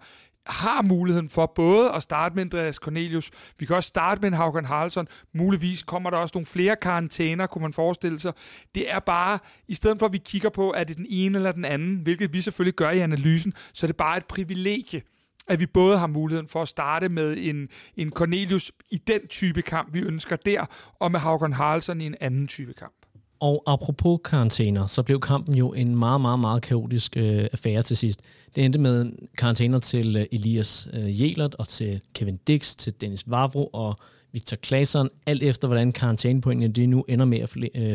har 0.46 0.82
muligheden 0.82 1.28
for 1.28 1.52
både 1.54 1.92
at 1.92 2.02
starte 2.02 2.34
med 2.34 2.42
Andreas 2.42 2.74
Cornelius, 2.74 3.30
vi 3.58 3.66
kan 3.66 3.76
også 3.76 3.88
starte 3.88 4.20
med 4.20 4.28
en 4.28 4.34
Haugen 4.34 4.64
Haraldsson, 4.64 5.08
muligvis 5.34 5.82
kommer 5.82 6.10
der 6.10 6.16
også 6.16 6.32
nogle 6.34 6.46
flere 6.46 6.76
karantæner, 6.76 7.46
kunne 7.46 7.62
man 7.62 7.72
forestille 7.72 8.18
sig. 8.18 8.32
Det 8.74 8.92
er 8.92 8.98
bare, 8.98 9.38
i 9.68 9.74
stedet 9.74 9.98
for 9.98 10.06
at 10.06 10.12
vi 10.12 10.18
kigger 10.18 10.48
på, 10.50 10.72
er 10.76 10.84
det 10.84 10.96
den 10.96 11.06
ene 11.08 11.38
eller 11.38 11.52
den 11.52 11.64
anden, 11.64 11.96
hvilket 11.96 12.32
vi 12.32 12.40
selvfølgelig 12.40 12.74
gør 12.74 12.90
i 12.90 12.98
analysen, 12.98 13.54
så 13.72 13.86
er 13.86 13.88
det 13.88 13.96
bare 13.96 14.16
et 14.16 14.26
privilegie, 14.26 15.02
at 15.48 15.60
vi 15.60 15.66
både 15.66 15.98
har 15.98 16.06
muligheden 16.06 16.48
for 16.48 16.62
at 16.62 16.68
starte 16.68 17.08
med 17.08 17.36
en, 17.38 17.68
en 17.96 18.10
Cornelius 18.10 18.72
i 18.90 18.96
den 18.96 19.20
type 19.28 19.62
kamp, 19.62 19.94
vi 19.94 20.00
ønsker 20.00 20.36
der, 20.36 20.66
og 21.00 21.12
med 21.12 21.20
Haugen 21.20 21.52
Haraldsson 21.52 22.00
i 22.00 22.06
en 22.06 22.14
anden 22.20 22.46
type 22.46 22.72
kamp. 22.72 22.92
Og 23.40 23.62
apropos 23.66 24.20
karantæner, 24.24 24.86
så 24.86 25.02
blev 25.02 25.20
kampen 25.20 25.54
jo 25.54 25.72
en 25.72 25.96
meget, 25.96 26.20
meget, 26.20 26.38
meget 26.38 26.62
kaotisk 26.62 27.16
øh, 27.16 27.44
affære 27.52 27.82
til 27.82 27.96
sidst. 27.96 28.20
Det 28.54 28.64
endte 28.64 28.78
med 28.78 29.12
karantæner 29.38 29.78
til 29.78 30.16
øh, 30.16 30.26
Elias 30.32 30.88
øh, 30.92 31.22
Jelert 31.22 31.54
og 31.54 31.68
til 31.68 32.00
Kevin 32.14 32.36
Dix, 32.36 32.76
til 32.76 33.00
Dennis 33.00 33.30
Vavro 33.30 33.66
og 33.66 33.96
Victor 34.32 34.56
Claesson, 34.56 35.08
alt 35.26 35.42
efter 35.42 35.68
hvordan 35.68 35.92
karantænepoengene 35.92 36.72
de 36.72 36.86
nu 36.86 37.04
ender 37.08 37.24
med 37.24 37.38
at 37.38 37.48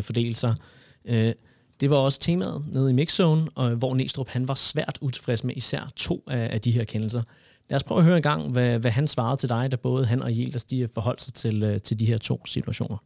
fordele 0.06 0.30
øh, 0.30 0.36
sig. 0.36 0.56
Øh, 1.06 1.34
det 1.80 1.90
var 1.90 1.98
også 1.98 2.20
temaet 2.20 2.64
nede 2.74 2.90
i 2.90 2.94
mixzone, 2.94 3.48
og, 3.56 3.70
hvor 3.70 3.96
Næstrup 3.96 4.30
han 4.30 4.48
var 4.48 4.54
svært 4.54 4.98
utilfreds 5.02 5.44
med 5.44 5.54
især 5.58 5.90
to 5.96 6.24
af, 6.28 6.50
af 6.54 6.62
de 6.62 6.72
her 6.72 6.84
kendelser. 6.84 7.24
Lad 7.70 7.76
os 7.76 7.84
prøve 7.84 8.00
at 8.00 8.06
høre 8.06 8.18
en 8.18 8.24
gang, 8.24 8.52
hvad, 8.52 8.80
hvad 8.80 8.92
han 8.92 9.08
svarede 9.08 9.38
til 9.38 9.50
dig, 9.50 9.72
da 9.72 9.76
både 9.76 10.06
han 10.06 10.24
og 10.24 10.38
Jelers 10.38 10.66
de 10.66 10.88
forholdt 10.94 11.22
sig 11.22 11.34
til, 11.34 11.64
øh, 11.64 11.82
til 11.82 12.00
de 12.00 12.06
her 12.06 12.18
to 12.18 12.46
situationer. 12.46 12.98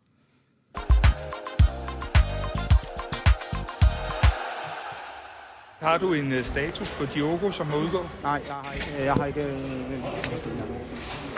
Har 5.80 5.98
du 5.98 6.14
en 6.14 6.34
uh, 6.34 6.44
status 6.44 6.90
på 6.90 7.06
Diogo, 7.06 7.52
som 7.52 7.68
må 7.68 7.78
udgå? 7.78 8.06
Nej, 8.24 8.42
jeg 8.48 8.56
har 8.56 8.74
ikke, 8.74 9.04
jeg 9.04 9.14
har 9.14 9.26
ikke, 9.26 9.44
øh, 9.44 10.71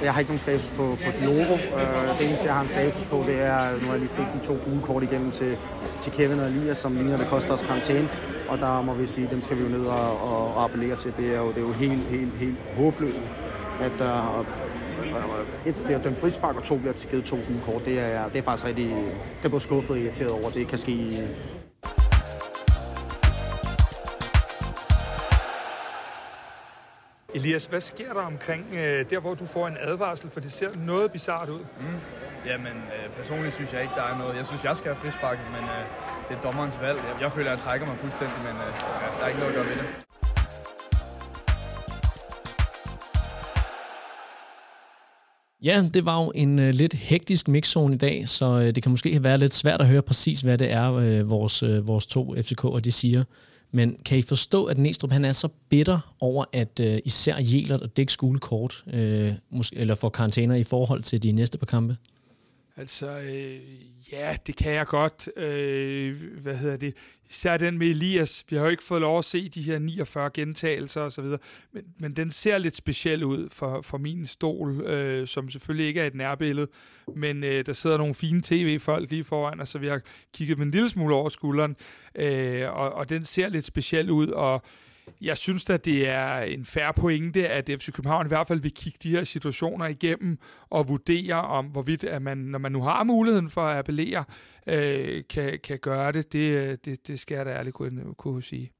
jeg 0.04 0.14
har 0.14 0.20
ikke 0.20 0.32
nogen 0.32 0.42
status 0.42 0.72
på, 0.78 0.98
på 1.06 1.12
Diogo. 1.20 1.56
Øh, 1.80 2.20
det 2.20 2.28
eneste, 2.28 2.46
jeg 2.46 2.54
har 2.54 2.62
en 2.62 2.68
status 2.68 3.06
på, 3.06 3.24
det 3.28 3.42
er, 3.42 3.72
nu 3.80 3.86
har 3.86 3.92
jeg 3.92 4.00
lige 4.00 4.10
set 4.10 4.28
de 4.34 4.48
to 4.48 4.58
gule 4.66 4.82
kort 4.82 5.04
igennem 5.04 5.32
til, 5.32 5.58
til 6.02 6.12
Kevin 6.12 6.40
og 6.40 6.48
Elias, 6.48 6.78
som 6.78 6.96
ligner, 6.96 7.18
det 7.18 7.28
koster 7.28 7.54
os 7.54 7.62
karantæne. 7.62 8.10
Og 8.50 8.58
der 8.58 8.82
må 8.82 8.94
vi 8.94 9.08
sige, 9.08 9.28
dem 9.32 9.42
skal 9.42 9.58
vi 9.58 9.64
jo 9.64 9.70
ned 9.70 9.86
og, 9.86 10.22
og, 10.22 10.56
og 10.56 10.64
appellere 10.64 10.96
til. 10.96 11.14
Det 11.18 11.34
er 11.36 11.38
jo, 11.38 11.48
det 11.48 11.58
er 11.58 11.62
jo 11.62 11.72
helt, 11.72 12.04
helt, 12.04 12.34
helt 12.34 12.58
håbløst, 12.78 13.24
at 13.82 13.92
der 14.00 14.40
uh, 14.40 15.70
et 15.70 15.76
bliver 15.76 16.00
dømt 16.00 16.18
frispark, 16.18 16.56
og 16.56 16.64
to 16.64 16.78
bliver 16.78 16.94
givet 16.94 17.26
to 17.26 17.36
gule 17.48 17.62
kort. 17.66 17.86
Det 17.86 18.00
er, 18.00 18.30
det 18.30 18.38
er 18.38 18.42
faktisk 18.42 18.68
rigtig, 18.68 18.90
det 19.40 19.46
er 19.46 19.50
både 19.50 19.64
skuffet 19.64 19.92
og 19.92 20.00
irriteret 20.00 20.32
over. 20.32 20.50
Det 20.50 20.68
kan 20.68 20.78
ske 20.78 21.28
Elias, 27.36 27.66
hvad 27.66 27.82
sker 27.82 28.14
der 28.14 28.22
omkring 28.22 28.74
øh, 28.76 29.10
der, 29.10 29.20
hvor 29.20 29.34
du 29.34 29.46
får 29.46 29.68
en 29.68 29.78
advarsel, 29.80 30.30
for 30.30 30.40
det 30.40 30.52
ser 30.52 30.70
noget 30.86 31.12
bizart 31.12 31.50
ud? 31.50 31.60
Mm. 31.60 31.86
Jamen, 32.46 32.78
øh, 32.96 33.06
personligt 33.18 33.56
synes 33.56 33.74
jeg 33.74 33.82
ikke, 33.82 33.94
der 33.96 34.04
er 34.04 34.18
noget. 34.18 34.36
Jeg 34.36 34.46
synes, 34.46 34.64
jeg 34.64 34.78
skal 34.78 34.94
have 34.94 35.02
frisparket, 35.04 35.46
men 35.56 35.64
øh, 35.64 35.84
det 36.30 36.38
er 36.38 36.42
dommerens 36.42 36.78
valg. 36.82 36.98
Jeg, 36.98 37.22
jeg 37.22 37.32
føler, 37.32 37.52
at 37.52 37.52
jeg 37.52 37.60
trækker 37.60 37.88
mig 37.88 37.98
fuldstændig, 37.98 38.38
men 38.48 38.56
øh, 38.66 38.72
ja, 39.02 39.08
der 39.18 39.24
er 39.24 39.28
ikke 39.28 39.40
noget 39.40 39.54
at 39.54 39.58
gøre 39.60 39.70
ved 39.72 39.78
det. 39.82 39.88
Ja, 45.64 45.90
det 45.94 46.06
var 46.06 46.24
jo 46.24 46.32
en 46.36 46.60
uh, 46.60 46.66
lidt 46.66 46.94
hektisk 46.94 47.48
mixzone 47.48 47.96
i 47.96 47.98
dag, 47.98 48.30
så 48.30 48.46
uh, 48.46 48.62
det 48.62 48.84
kan 48.84 48.90
måske 48.90 49.12
have 49.12 49.24
været 49.24 49.40
lidt 49.40 49.54
svært 49.54 49.82
at 49.82 49.88
høre 49.88 50.02
præcis, 50.02 50.42
hvad 50.42 50.58
det 50.58 50.72
er, 50.72 50.90
uh, 50.92 51.30
vores, 51.30 51.64
uh, 51.64 51.88
vores 51.88 52.06
to 52.06 52.36
FCK'er 52.36 52.80
de 52.80 52.92
siger. 52.92 53.24
Men 53.76 53.98
kan 54.06 54.18
I 54.18 54.22
forstå, 54.22 54.66
at 54.66 54.78
Næstrup 54.78 55.12
han 55.12 55.26
er 55.26 55.32
så 55.32 55.48
bitter 55.70 56.14
over, 56.20 56.46
at 56.54 56.80
øh, 56.80 57.00
især 57.06 57.36
Jelert 57.40 57.82
og 57.82 57.98
Dæk 57.98 58.10
skolekort, 58.10 58.84
uh, 58.88 59.00
øh, 59.00 59.34
måske, 59.50 59.76
eller 59.76 59.96
får 59.96 60.10
karantæner 60.10 60.56
i 60.56 60.64
forhold 60.64 61.04
til 61.04 61.24
de 61.24 61.32
næste 61.32 61.58
par 61.58 61.66
kampe? 61.66 61.98
Altså, 62.78 63.08
øh, 63.08 63.60
ja, 64.12 64.38
det 64.48 64.56
kan 64.56 64.72
jeg 64.72 64.88
godt. 64.88 65.30
Øh, 65.38 66.22
hvad 66.42 66.56
hedder 66.56 66.78
det? 66.78 66.94
Især 67.30 67.58
den 67.58 67.78
med 67.78 67.88
Elias. 67.88 68.46
Vi 68.50 68.56
har 68.56 68.64
jo 68.64 68.70
ikke 68.70 68.84
fået 68.84 69.02
lov 69.02 69.18
at 69.18 69.26
se 69.26 69.50
de 69.50 69.62
her 69.62 69.80
49 69.80 70.30
gentagelser 70.34 71.02
osv., 71.02 71.24
men, 71.72 71.84
men 72.00 72.12
den 72.12 72.32
ser 72.32 72.58
lidt 72.58 72.76
speciel 72.76 73.24
ud 73.24 73.50
for, 73.50 73.82
for 73.82 73.98
min 73.98 74.26
stol, 74.26 74.82
øh, 74.82 75.28
som 75.28 75.50
selvfølgelig 75.50 75.88
ikke 75.88 76.02
er 76.02 76.08
et 76.08 76.16
nærbillede, 76.16 76.68
men 77.16 77.44
øh, 77.44 77.66
der 77.66 77.74
sidder 77.74 77.98
nogle 77.98 78.14
fine 78.14 78.42
tv-folk 78.42 79.10
lige 79.10 79.24
foran 79.24 79.60
os, 79.60 79.70
så 79.70 79.80
vi 79.80 79.88
har 79.88 80.02
kigget 80.34 80.58
med 80.58 80.66
en 80.66 80.72
lille 80.72 80.90
smule 80.90 81.16
over 81.16 81.30
skulderen, 81.30 81.76
øh, 82.16 82.74
og, 82.74 82.94
og 82.94 83.10
den 83.10 83.26
ser 83.26 83.50
lidt 83.50 83.66
speciel 83.66 84.12
ud, 84.12 84.28
og 84.28 84.64
jeg 85.22 85.38
synes 85.38 85.70
at 85.70 85.86
det 85.86 86.10
er 86.10 86.38
en 86.38 86.66
færre 86.66 86.94
pointe, 86.94 87.48
at 87.48 87.70
FC 87.80 87.92
København 87.92 88.26
i 88.26 88.28
hvert 88.28 88.48
fald 88.48 88.60
vil 88.60 88.74
kigge 88.74 89.00
de 89.04 89.10
her 89.10 89.24
situationer 89.24 89.86
igennem 89.88 90.38
og 90.70 90.90
vurdere 90.90 91.42
om, 91.42 91.66
hvorvidt 91.66 92.04
at 92.04 92.22
man, 92.22 92.38
når 92.38 92.60
man 92.60 92.72
nu 92.72 92.82
har 92.82 93.04
muligheden 93.04 93.50
for 93.50 93.62
at 93.62 93.78
appellere, 93.78 94.24
øh, 94.68 95.24
kan, 95.30 95.60
kan 95.64 95.80
gøre 95.80 96.12
det. 96.12 96.34
Det, 96.34 96.40
øh, 96.40 96.78
det. 96.86 97.08
det 97.08 97.20
skal 97.20 97.36
jeg 97.36 97.46
da 97.46 97.52
ærligt 97.52 97.76
kunne, 97.76 98.14
kunne 98.18 98.44
sige. 98.44 98.72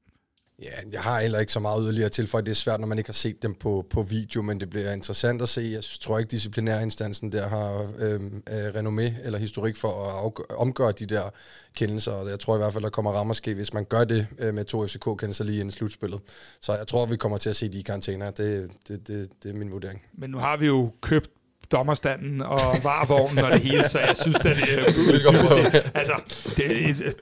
Ja, 0.62 0.70
jeg 0.92 1.00
har 1.00 1.20
heller 1.20 1.38
ikke 1.38 1.52
så 1.52 1.60
meget 1.60 1.82
yderligere 1.82 2.08
til, 2.08 2.26
for 2.26 2.40
det 2.40 2.50
er 2.50 2.54
svært, 2.54 2.80
når 2.80 2.86
man 2.86 2.98
ikke 2.98 3.08
har 3.08 3.12
set 3.12 3.42
dem 3.42 3.54
på, 3.54 3.86
på 3.90 4.02
video, 4.02 4.42
men 4.42 4.60
det 4.60 4.70
bliver 4.70 4.92
interessant 4.92 5.42
at 5.42 5.48
se. 5.48 5.70
Jeg 5.72 5.82
tror 6.00 6.18
ikke, 6.18 6.30
disciplinærinstansen 6.30 7.32
der 7.32 7.48
har 7.48 7.92
øhm, 7.98 8.42
øh, 8.50 8.68
renommé 8.68 9.24
eller 9.24 9.38
historik 9.38 9.76
for 9.76 10.06
at 10.06 10.24
afgøre, 10.24 10.46
omgøre 10.58 10.92
de 10.92 11.06
der 11.06 11.30
kendelser, 11.76 12.12
og 12.12 12.30
jeg 12.30 12.40
tror 12.40 12.54
i 12.54 12.58
hvert 12.58 12.72
fald, 12.72 12.84
der 12.84 12.90
kommer 12.90 13.12
rammerske, 13.12 13.54
hvis 13.54 13.72
man 13.72 13.84
gør 13.84 14.04
det 14.04 14.26
øh, 14.38 14.54
med 14.54 14.64
to 14.64 14.86
FCK-kendelser 14.86 15.44
lige 15.44 15.60
inden 15.60 15.72
slutspillet. 15.72 16.20
Så 16.60 16.72
jeg 16.72 16.86
tror, 16.86 17.06
vi 17.06 17.16
kommer 17.16 17.38
til 17.38 17.50
at 17.50 17.56
se 17.56 17.68
de 17.68 17.82
karantæner. 17.82 18.30
Det, 18.30 18.70
det, 18.88 19.08
det, 19.08 19.28
det 19.42 19.50
er 19.50 19.54
min 19.54 19.72
vurdering. 19.72 20.02
Men 20.12 20.30
nu 20.30 20.38
har 20.38 20.56
vi 20.56 20.66
jo 20.66 20.92
købt 21.00 21.30
dommerstanden 21.72 22.42
og 22.42 22.60
varvognen 22.82 23.44
og 23.44 23.52
det 23.52 23.60
hele, 23.60 23.88
så 23.88 23.98
jeg 23.98 24.16
synes, 24.16 24.36
at 24.36 24.44
det 24.44 24.52
er... 24.52 25.90
altså, 25.94 26.14
det 26.56 26.88
er 26.88 27.12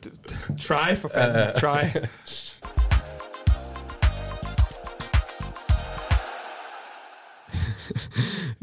try 0.60 0.94
for 0.96 1.10
fanden, 1.14 1.60
try. 1.60 2.00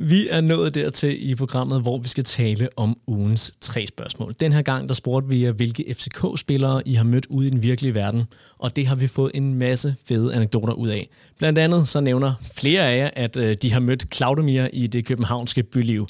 Vi 0.02 0.28
er 0.30 0.42
nået 0.42 0.76
dertil 0.76 1.30
i 1.30 1.36
programmet, 1.36 1.82
hvor 1.82 1.98
vi 1.98 2.08
skal 2.08 2.24
tale 2.24 2.70
om 2.76 2.98
ugens 3.08 3.54
tre 3.62 3.88
spørgsmål. 3.88 4.34
Den 4.40 4.52
her 4.52 4.62
gang, 4.62 4.88
der 4.88 4.94
spurgte 4.94 5.30
vi 5.30 5.44
jer, 5.44 5.52
hvilke 5.52 5.94
FCK-spillere 5.94 6.88
I 6.88 6.94
har 6.94 7.04
mødt 7.04 7.26
ude 7.26 7.48
i 7.48 7.50
den 7.50 7.64
virkelige 7.64 7.94
verden, 7.94 8.24
og 8.58 8.76
det 8.76 8.88
har 8.88 8.96
vi 8.96 9.08
fået 9.08 9.32
en 9.34 9.54
masse 9.54 9.96
fede 10.06 10.36
anekdoter 10.36 10.74
ud 10.74 10.88
af. 10.90 11.10
Blandt 11.38 11.60
andet 11.60 11.88
så 11.88 12.02
nævner 12.02 12.34
flere 12.56 12.82
af 12.82 12.98
jer, 12.98 13.10
at 13.14 13.38
øh, 13.38 13.56
de 13.62 13.72
har 13.72 13.80
mødt 13.80 14.16
Claudemir 14.16 14.68
i 14.74 14.88
det 14.88 15.06
københavnske 15.06 15.64
byliv. 15.64 16.08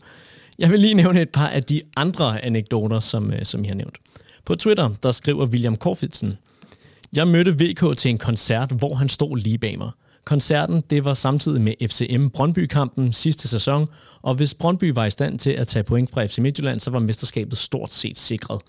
Jeg 0.59 0.69
vil 0.69 0.79
lige 0.79 0.93
nævne 0.93 1.21
et 1.21 1.29
par 1.29 1.47
af 1.47 1.63
de 1.63 1.81
andre 1.95 2.45
anekdoter, 2.45 2.99
som, 2.99 3.33
øh, 3.33 3.45
som 3.45 3.63
I 3.63 3.67
har 3.67 3.75
nævnt. 3.75 3.97
På 4.45 4.55
Twitter, 4.55 4.89
der 5.03 5.11
skriver 5.11 5.45
William 5.45 5.75
Korfitsen, 5.75 6.33
Jeg 7.13 7.27
mødte 7.27 7.51
VK 7.51 7.97
til 7.97 8.09
en 8.09 8.17
koncert, 8.17 8.71
hvor 8.71 8.95
han 8.95 9.09
stod 9.09 9.37
lige 9.37 9.57
bag 9.57 9.77
mig. 9.77 9.91
Koncerten 10.29 10.83
det 10.89 11.05
var 11.05 11.13
samtidig 11.13 11.61
med 11.61 11.73
FCM 11.89 12.27
Brøndby-kampen 12.27 13.13
sidste 13.13 13.47
sæson, 13.47 13.87
og 14.21 14.35
hvis 14.35 14.53
Brøndby 14.53 14.91
var 14.93 15.05
i 15.05 15.11
stand 15.11 15.39
til 15.39 15.51
at 15.51 15.67
tage 15.67 15.83
point 15.83 16.11
fra 16.11 16.25
FC 16.25 16.37
Midtjylland, 16.37 16.79
så 16.79 16.91
var 16.91 16.99
mesterskabet 16.99 17.57
stort 17.57 17.91
set 17.91 18.17
sikret. 18.17 18.61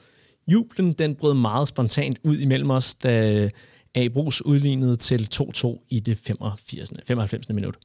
Jublen 0.49 0.93
den 0.93 1.15
brød 1.15 1.35
meget 1.35 1.69
spontant 1.69 2.19
ud 2.25 2.39
imellem 2.39 2.71
os, 2.71 2.95
da 2.95 3.49
A. 3.95 4.09
Brugs 4.09 4.45
udlignede 4.45 4.97
til 4.97 5.29
2-2 5.35 5.87
i 5.89 6.01
det 6.01 6.19
85. 6.19 6.91
95. 7.07 7.49
minut. 7.49 7.77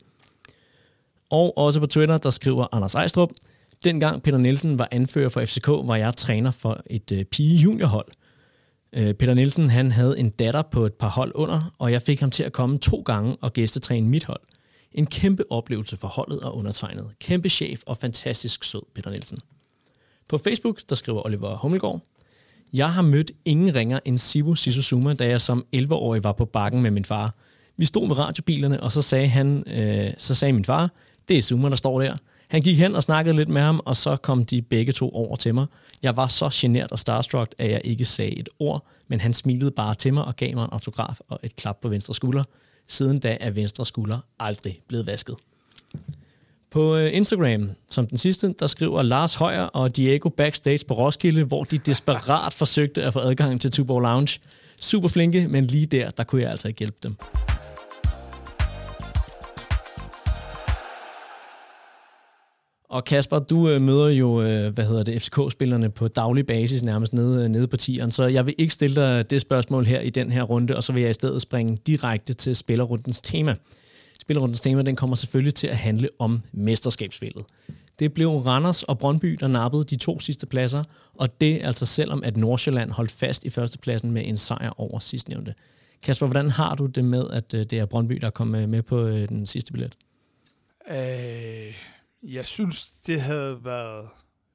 Og 1.30 1.58
også 1.58 1.80
på 1.80 1.88
Twitter, 1.88 2.18
der 2.18 2.30
skriver 2.30 2.68
Anders 2.72 2.96
Ejstrup, 2.96 3.30
Dengang 3.84 4.24
Peter 4.24 4.38
Nielsen 4.38 4.80
var 4.80 4.88
anfører 4.92 5.30
for 5.30 5.46
FCK, 5.46 5.68
var 5.68 5.96
jeg 5.96 6.18
træner 6.18 6.52
for 6.52 6.82
et 6.90 7.12
øh, 7.12 7.26
pige 7.26 7.58
juniorhold– 7.58 8.08
Øh, 8.94 9.14
Peter 9.14 9.34
Nielsen 9.34 9.70
han 9.70 9.92
havde 9.92 10.20
en 10.20 10.30
datter 10.30 10.62
på 10.62 10.86
et 10.86 10.94
par 10.94 11.10
hold 11.10 11.32
under, 11.36 11.76
og 11.80 11.92
jeg 11.92 12.02
fik 12.02 12.20
ham 12.20 12.32
til 12.32 12.44
at 12.44 12.54
komme 12.54 12.80
to 12.80 13.02
gange 13.06 13.38
og 13.42 13.54
gæstetræne 13.54 14.08
mit 14.08 14.24
hold. 14.24 14.42
En 14.92 15.06
kæmpe 15.06 15.44
oplevelse 15.52 15.98
for 15.98 16.08
holdet 16.08 16.40
og 16.40 16.58
undertegnet. 16.58 17.12
Kæmpe 17.20 17.50
chef 17.50 17.82
og 17.86 17.98
fantastisk 17.98 18.64
sød 18.64 18.82
Peter 18.96 19.10
Nielsen. 19.10 19.40
På 20.28 20.38
Facebook, 20.38 20.80
der 20.90 20.96
skriver 20.96 21.26
Oliver 21.26 21.58
Hummelgaard, 21.58 22.02
jeg 22.74 22.94
har 22.94 23.02
mødt 23.02 23.32
ingen 23.46 23.76
ringer 23.76 24.00
end 24.06 24.18
Sibu 24.18 24.56
Sisuzuma, 24.56 25.14
da 25.14 25.28
jeg 25.28 25.42
som 25.42 25.66
11-årig 25.76 26.24
var 26.24 26.32
på 26.32 26.46
bakken 26.46 26.82
med 26.82 26.92
min 26.92 27.06
far. 27.06 27.36
Vi 27.78 27.86
stod 27.86 28.08
med 28.08 28.18
radiobilerne, 28.18 28.84
og 28.84 28.92
så 28.92 29.02
sagde, 29.02 29.28
han, 29.28 29.64
øh, 29.68 30.14
så 30.18 30.36
sagde 30.36 30.54
min 30.54 30.66
far, 30.66 30.92
det 31.30 31.38
er 31.38 31.42
Zuma, 31.42 31.70
der 31.70 31.76
står 31.76 32.02
der. 32.02 32.16
Han 32.50 32.62
gik 32.62 32.78
hen 32.78 32.96
og 32.96 33.04
snakkede 33.04 33.36
lidt 33.36 33.50
med 33.50 33.62
ham, 33.62 33.82
og 33.86 33.98
så 33.98 34.16
kom 34.16 34.46
de 34.46 34.62
begge 34.62 34.92
to 34.92 35.10
over 35.10 35.36
til 35.36 35.56
mig. 35.56 35.66
Jeg 36.04 36.18
var 36.18 36.28
så 36.28 36.50
genert 36.54 36.92
og 36.92 37.00
starstruck, 37.00 37.56
at 37.58 37.72
jeg 37.72 37.82
ikke 37.84 38.06
sagde 38.06 38.38
et 38.40 38.50
ord, 38.60 38.86
men 39.08 39.20
han 39.22 39.34
smilede 39.34 39.72
bare 39.72 39.96
til 39.96 40.14
mig 40.14 40.26
og 40.26 40.36
gav 40.36 40.56
mig 40.56 40.64
en 40.64 40.70
autograf 40.72 41.20
og 41.28 41.40
et 41.44 41.56
klap 41.56 41.78
på 41.82 41.90
venstre 41.90 42.14
skulder. 42.14 42.44
Siden 42.88 43.20
da 43.20 43.38
er 43.40 43.52
venstre 43.52 43.86
skulder 43.86 44.20
aldrig 44.40 44.80
blevet 44.88 45.06
vasket. 45.06 45.36
På 46.72 46.96
øh, 46.96 47.10
Instagram, 47.14 47.70
som 47.90 48.08
den 48.08 48.18
sidste, 48.18 48.56
der 48.60 48.68
skriver 48.68 49.02
Lars 49.02 49.36
Højer 49.36 49.64
og 49.64 49.98
Diego 49.98 50.30
backstage 50.30 50.86
på 50.88 50.94
Roskilde, 50.94 51.44
hvor 51.44 51.64
de 51.64 51.78
desperat 51.78 52.54
forsøgte 52.64 53.04
at 53.04 53.14
få 53.14 53.20
adgang 53.20 53.62
til 53.62 53.72
Tuborg 53.72 54.02
Lounge. 54.02 54.40
Super 54.82 55.08
flinke, 55.08 55.48
men 55.48 55.68
lige 55.68 55.86
der, 55.86 56.10
der 56.10 56.24
kunne 56.24 56.42
jeg 56.42 56.52
altså 56.52 56.68
ikke 56.68 56.80
hjælpe 56.80 56.98
dem. 57.04 57.16
Og 62.96 63.04
Kasper, 63.04 63.40
du 63.40 63.70
øh, 63.70 63.82
møder 63.82 64.08
jo, 64.08 64.42
øh, 64.42 64.74
hvad 64.74 64.86
hedder 64.86 65.04
det, 65.04 65.22
FCK-spillerne 65.22 65.90
på 65.90 66.08
daglig 66.08 66.48
basis 66.48 66.84
nærmest 66.84 67.14
nede, 67.14 67.44
øh, 67.44 67.50
nede 67.50 67.68
på 67.68 67.78
tieren, 67.78 68.12
så 68.12 68.26
jeg 68.26 68.46
vil 68.46 68.56
ikke 68.58 68.74
stille 68.74 68.96
dig 68.96 69.30
det 69.30 69.42
spørgsmål 69.42 69.86
her 69.86 70.00
i 70.00 70.10
den 70.10 70.32
her 70.32 70.44
runde, 70.44 70.76
og 70.76 70.84
så 70.84 70.94
vil 70.94 71.02
jeg 71.02 71.10
i 71.10 71.14
stedet 71.14 71.42
springe 71.42 71.78
direkte 71.88 72.34
til 72.34 72.56
spillerrundens 72.56 73.22
tema. 73.22 73.56
Spillerrundens 74.22 74.62
tema, 74.62 74.82
den 74.82 74.96
kommer 74.96 75.16
selvfølgelig 75.16 75.56
til 75.56 75.68
at 75.68 75.78
handle 75.78 76.10
om 76.20 76.42
mesterskabsspillet. 76.54 77.46
Det 78.00 78.14
blev 78.14 78.30
Randers 78.30 78.84
og 78.84 79.00
Brøndby, 79.00 79.38
der 79.40 79.48
nappede 79.48 79.84
de 79.84 79.96
to 79.96 80.20
sidste 80.20 80.46
pladser, 80.46 80.84
og 81.14 81.42
det 81.42 81.62
altså 81.64 81.86
selvom, 81.86 82.24
at 82.24 82.38
Nordsjælland 82.38 82.92
holdt 82.92 83.12
fast 83.12 83.44
i 83.44 83.50
førstepladsen 83.50 84.12
med 84.12 84.22
en 84.26 84.38
sejr 84.38 84.74
over 84.78 85.00
sidstnævnte. 85.00 85.54
Kasper, 86.04 86.26
hvordan 86.26 86.50
har 86.50 86.76
du 86.76 86.86
det 86.86 87.06
med, 87.06 87.26
at 87.34 87.54
øh, 87.54 87.66
det 87.66 87.80
er 87.80 87.86
Brøndby, 87.86 88.16
der 88.22 88.30
kom 88.30 88.48
med 88.48 88.82
på 88.82 89.06
øh, 89.06 89.30
den 89.30 89.48
sidste 89.48 89.72
billet? 89.72 89.96
Øh 90.92 91.95
jeg 92.26 92.46
synes, 92.46 92.90
det 92.90 93.22
havde 93.22 93.66
været 93.66 94.10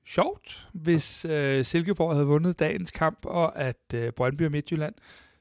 sjovt, 0.07 0.69
hvis 0.73 1.25
øh, 1.25 1.65
Silkeborg 1.65 2.15
havde 2.15 2.27
vundet 2.27 2.59
dagens 2.59 2.91
kamp, 2.91 3.19
og 3.25 3.59
at 3.59 3.95
øh, 3.95 4.13
Brøndby 4.13 4.43
og 4.43 4.53
Midtjylland 4.53 4.95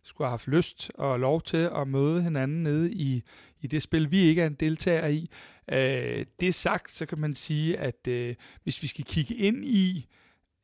skulle 0.03 0.25
have 0.27 0.31
haft 0.31 0.47
lyst 0.47 0.91
og 0.95 1.19
lov 1.19 1.41
til 1.41 1.69
at 1.75 1.87
møde 1.87 2.21
hinanden 2.21 2.63
nede 2.63 2.91
i, 2.91 3.23
i 3.61 3.67
det 3.67 3.81
spil, 3.81 4.11
vi 4.11 4.19
ikke 4.19 4.41
er 4.41 4.47
en 4.47 4.53
deltager 4.53 5.07
i. 5.07 5.29
Øh, 5.71 6.25
det 6.39 6.55
sagt, 6.55 6.91
så 6.91 7.05
kan 7.05 7.19
man 7.19 7.35
sige, 7.35 7.77
at 7.77 8.07
øh, 8.07 8.35
hvis 8.63 8.83
vi 8.83 8.87
skal 8.87 9.05
kigge 9.05 9.35
ind 9.35 9.65
i 9.65 10.07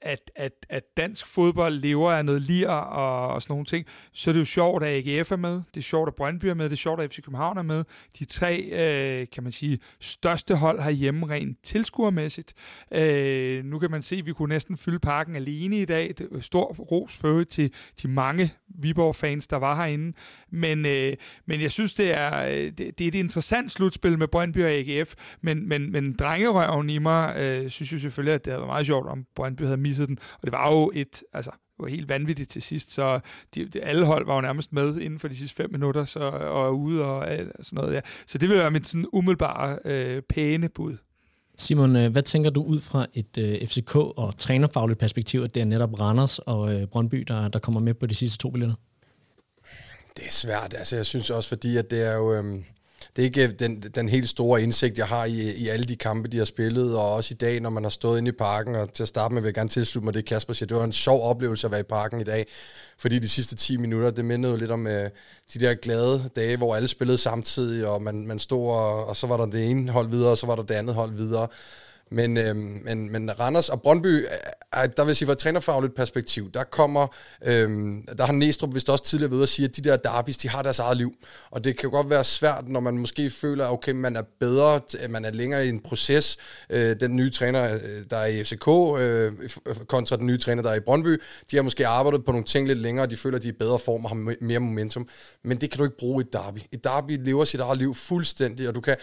at, 0.01 0.31
at, 0.35 0.65
at 0.69 0.83
dansk 0.97 1.25
fodbold 1.25 1.73
lever 1.73 2.11
af 2.11 2.25
noget 2.25 2.41
lir 2.41 2.69
og, 2.69 3.27
og 3.27 3.41
sådan 3.41 3.51
nogle 3.51 3.65
ting, 3.65 3.85
så 4.13 4.31
er 4.31 4.33
det 4.33 4.39
jo 4.39 4.45
sjovt, 4.45 4.83
at 4.83 5.07
AGF 5.07 5.31
er 5.31 5.35
med, 5.35 5.51
det 5.51 5.77
er 5.77 5.81
sjovt, 5.81 6.07
at 6.07 6.15
Brøndby 6.15 6.45
er 6.45 6.53
med, 6.53 6.65
det 6.65 6.71
er 6.71 6.77
sjovt, 6.77 7.01
at 7.01 7.13
FC 7.13 7.21
København 7.21 7.57
er 7.57 7.61
med. 7.61 7.83
De 8.19 8.25
tre, 8.25 8.59
øh, 8.61 9.27
kan 9.31 9.43
man 9.43 9.51
sige, 9.51 9.79
største 9.99 10.55
hold 10.55 10.81
herhjemme 10.81 11.29
rent 11.29 11.57
tilskuermæssigt. 11.63 12.53
Øh, 12.91 13.65
nu 13.65 13.79
kan 13.79 13.91
man 13.91 14.01
se, 14.01 14.15
at 14.15 14.25
vi 14.25 14.33
kunne 14.33 14.49
næsten 14.49 14.77
fylde 14.77 14.99
parken 14.99 15.35
alene 15.35 15.81
i 15.81 15.85
dag. 15.85 16.13
Det 16.17 16.43
stor 16.43 16.65
ros 16.65 17.17
for 17.17 17.43
til 17.43 17.73
de 18.01 18.07
mange 18.07 18.53
Viborg-fans, 18.67 19.47
der 19.47 19.57
var 19.57 19.75
herinde. 19.75 20.13
Men, 20.51 20.85
øh, 20.85 21.13
men 21.45 21.61
jeg 21.61 21.71
synes, 21.71 21.93
det 21.93 22.13
er, 22.13 22.45
øh, 22.47 22.55
det, 22.55 22.77
det 22.77 23.01
er 23.01 23.07
et 23.07 23.15
interessant 23.15 23.71
slutspil 23.71 24.17
med 24.17 24.27
Brøndby 24.27 24.63
og 24.63 24.69
AGF, 24.69 25.13
men, 25.41 25.69
men, 25.69 25.91
men 25.91 26.13
drengerøven 26.13 26.89
i 26.89 26.97
mig 26.97 27.35
øh, 27.37 27.69
synes 27.69 27.93
jo 27.93 27.99
selvfølgelig, 27.99 28.33
at 28.33 28.45
det 28.45 28.53
havde 28.53 28.61
været 28.61 28.69
meget 28.69 28.85
sjovt, 28.85 29.07
om 29.07 29.25
Brøndby 29.35 29.61
havde 29.61 29.77
misset 29.87 30.07
den. 30.07 30.17
Og 30.33 30.39
det 30.43 30.51
var 30.51 30.71
jo 30.71 30.91
et, 30.93 31.23
altså, 31.33 31.51
var 31.79 31.87
helt 31.87 32.09
vanvittigt 32.09 32.49
til 32.49 32.61
sidst, 32.61 32.91
så 32.91 33.19
de, 33.55 33.65
de, 33.65 33.81
alle 33.81 34.05
hold 34.05 34.25
var 34.25 34.35
jo 34.35 34.41
nærmest 34.41 34.73
med 34.73 34.99
inden 34.99 35.19
for 35.19 35.27
de 35.27 35.35
sidste 35.35 35.55
fem 35.55 35.71
minutter, 35.71 36.05
så, 36.05 36.19
og 36.29 36.79
ude 36.79 37.03
og, 37.03 37.17
og 37.59 37.65
sådan 37.65 37.77
noget. 37.77 37.93
Ja. 37.93 38.01
Så 38.27 38.37
det 38.37 38.49
vil 38.49 38.57
være 38.57 38.71
mit 38.71 38.87
sådan 38.87 39.05
umiddelbare 39.13 39.79
øh, 39.85 40.21
pæne 40.21 40.69
bud. 40.69 40.97
Simon, 41.57 41.95
øh, 41.95 42.11
hvad 42.11 42.23
tænker 42.23 42.49
du 42.49 42.63
ud 42.63 42.79
fra 42.79 43.05
et 43.13 43.37
øh, 43.37 43.53
FCK- 43.53 44.13
og 44.17 44.37
trænerfagligt 44.37 44.99
perspektiv, 44.99 45.41
at 45.41 45.55
det 45.55 45.61
er 45.61 45.65
netop 45.65 45.99
Randers 45.99 46.39
og 46.39 46.73
øh, 46.73 46.87
Brøndby, 46.87 47.17
der, 47.27 47.47
der 47.47 47.59
kommer 47.59 47.81
med 47.81 47.93
på 47.93 48.05
de 48.05 48.15
sidste 48.15 48.37
to 48.37 48.49
billetter? 48.49 48.75
Det 50.17 50.25
er 50.25 50.31
svært. 50.31 50.73
Altså, 50.73 50.95
jeg 50.95 51.05
synes 51.05 51.29
også, 51.29 51.49
fordi 51.49 51.77
at 51.77 51.91
det 51.91 52.07
er 52.07 52.13
jo... 52.13 52.33
Øhm, 52.33 52.65
det 53.15 53.21
er 53.21 53.25
ikke 53.25 53.43
øh, 53.43 53.49
den, 53.59 53.81
den 53.81 54.09
helt 54.09 54.29
store 54.29 54.63
indsigt, 54.63 54.97
jeg 54.97 55.07
har 55.07 55.25
i, 55.25 55.55
i 55.55 55.67
alle 55.67 55.85
de 55.85 55.95
kampe, 55.95 56.27
de 56.27 56.37
har 56.37 56.45
spillet, 56.45 56.97
og 56.97 57.13
også 57.13 57.33
i 57.33 57.37
dag, 57.37 57.59
når 57.59 57.69
man 57.69 57.83
har 57.83 57.89
stået 57.89 58.17
inde 58.17 58.29
i 58.29 58.31
parken, 58.31 58.75
og 58.75 58.93
til 58.93 59.03
at 59.03 59.09
starte 59.09 59.33
med 59.33 59.41
vil 59.41 59.47
jeg 59.47 59.53
gerne 59.53 59.69
tilslutte 59.69 60.05
mig 60.05 60.13
det, 60.13 60.25
Kasper 60.25 60.53
siger. 60.53 60.67
Det 60.67 60.77
var 60.77 60.83
en 60.83 60.91
sjov 60.91 61.29
oplevelse 61.29 61.67
at 61.67 61.71
være 61.71 61.79
i 61.79 61.83
parken 61.83 62.21
i 62.21 62.23
dag, 62.23 62.47
fordi 62.97 63.19
de 63.19 63.29
sidste 63.29 63.55
10 63.55 63.77
minutter, 63.77 64.11
det 64.11 64.25
mindede 64.25 64.51
jo 64.51 64.57
lidt 64.57 64.71
om 64.71 64.87
øh, 64.87 65.09
de 65.53 65.59
der 65.59 65.73
glade 65.73 66.29
dage, 66.35 66.57
hvor 66.57 66.75
alle 66.75 66.87
spillede 66.87 67.17
samtidig, 67.17 67.87
og 67.87 68.01
man, 68.01 68.27
man 68.27 68.39
stod, 68.39 68.67
og, 68.69 69.07
og 69.07 69.15
så 69.15 69.27
var 69.27 69.37
der 69.37 69.45
det 69.45 69.69
ene 69.69 69.91
hold 69.91 70.09
videre, 70.09 70.31
og 70.31 70.37
så 70.37 70.47
var 70.47 70.55
der 70.55 70.63
det 70.63 70.75
andet 70.75 70.95
hold 70.95 71.13
videre. 71.13 71.47
Men, 72.11 72.37
øh, 72.37 72.55
men, 72.55 73.11
men 73.11 73.39
Randers 73.39 73.69
og 73.69 73.81
Brøndby, 73.81 74.07
øh, 74.07 74.89
der 74.97 75.03
vil 75.03 75.15
sige 75.15 75.25
fra 75.25 75.33
et 75.33 75.37
trænerfagligt 75.37 75.95
perspektiv, 75.95 76.51
der 76.51 76.63
kommer, 76.63 77.07
øh, 77.45 77.69
der 78.17 78.25
har 78.25 78.33
Næstrup 78.33 78.73
vist 78.73 78.89
også 78.89 79.03
tidligere 79.03 79.31
ved 79.31 79.41
at 79.41 79.49
sige, 79.49 79.67
at 79.67 79.75
de 79.75 79.81
der 79.81 79.97
derbis, 79.97 80.37
de 80.37 80.49
har 80.49 80.61
deres 80.61 80.79
eget 80.79 80.97
liv. 80.97 81.13
Og 81.51 81.63
det 81.63 81.77
kan 81.77 81.89
godt 81.89 82.09
være 82.09 82.23
svært, 82.23 82.67
når 82.67 82.79
man 82.79 82.97
måske 82.97 83.29
føler, 83.29 83.67
okay, 83.67 83.91
man 83.91 84.15
er 84.15 84.21
bedre, 84.39 84.81
øh, 85.03 85.09
man 85.09 85.25
er 85.25 85.31
længere 85.31 85.65
i 85.65 85.69
en 85.69 85.79
proces. 85.79 86.37
Øh, 86.69 86.99
den 86.99 87.15
nye 87.15 87.29
træner, 87.29 87.73
øh, 87.73 87.79
der 88.09 88.17
er 88.17 88.25
i 88.25 88.43
FCK, 88.43 88.67
øh, 88.99 89.49
kontra 89.87 90.15
den 90.15 90.25
nye 90.25 90.37
træner, 90.37 90.63
der 90.63 90.69
er 90.69 90.75
i 90.75 90.79
Brøndby, 90.79 91.21
de 91.51 91.55
har 91.55 91.63
måske 91.63 91.87
arbejdet 91.87 92.25
på 92.25 92.31
nogle 92.31 92.45
ting 92.45 92.67
lidt 92.67 92.79
længere, 92.79 93.05
og 93.05 93.09
de 93.09 93.17
føler, 93.17 93.37
at 93.37 93.43
de 93.43 93.47
er 93.47 93.53
i 93.53 93.57
bedre 93.57 93.79
form 93.79 94.05
og 94.05 94.09
har 94.11 94.35
mere 94.41 94.59
momentum. 94.59 95.07
Men 95.43 95.61
det 95.61 95.71
kan 95.71 95.77
du 95.77 95.83
ikke 95.83 95.97
bruge 95.97 96.23
i 96.23 96.25
et 96.27 96.33
derby. 96.33 96.59
Et 96.71 96.83
derby 96.83 97.25
lever 97.25 97.45
sit 97.45 97.59
eget 97.59 97.77
liv 97.77 97.93
fuldstændig, 97.93 98.67
og 98.67 98.75
du 98.75 98.81
kan 98.81 98.95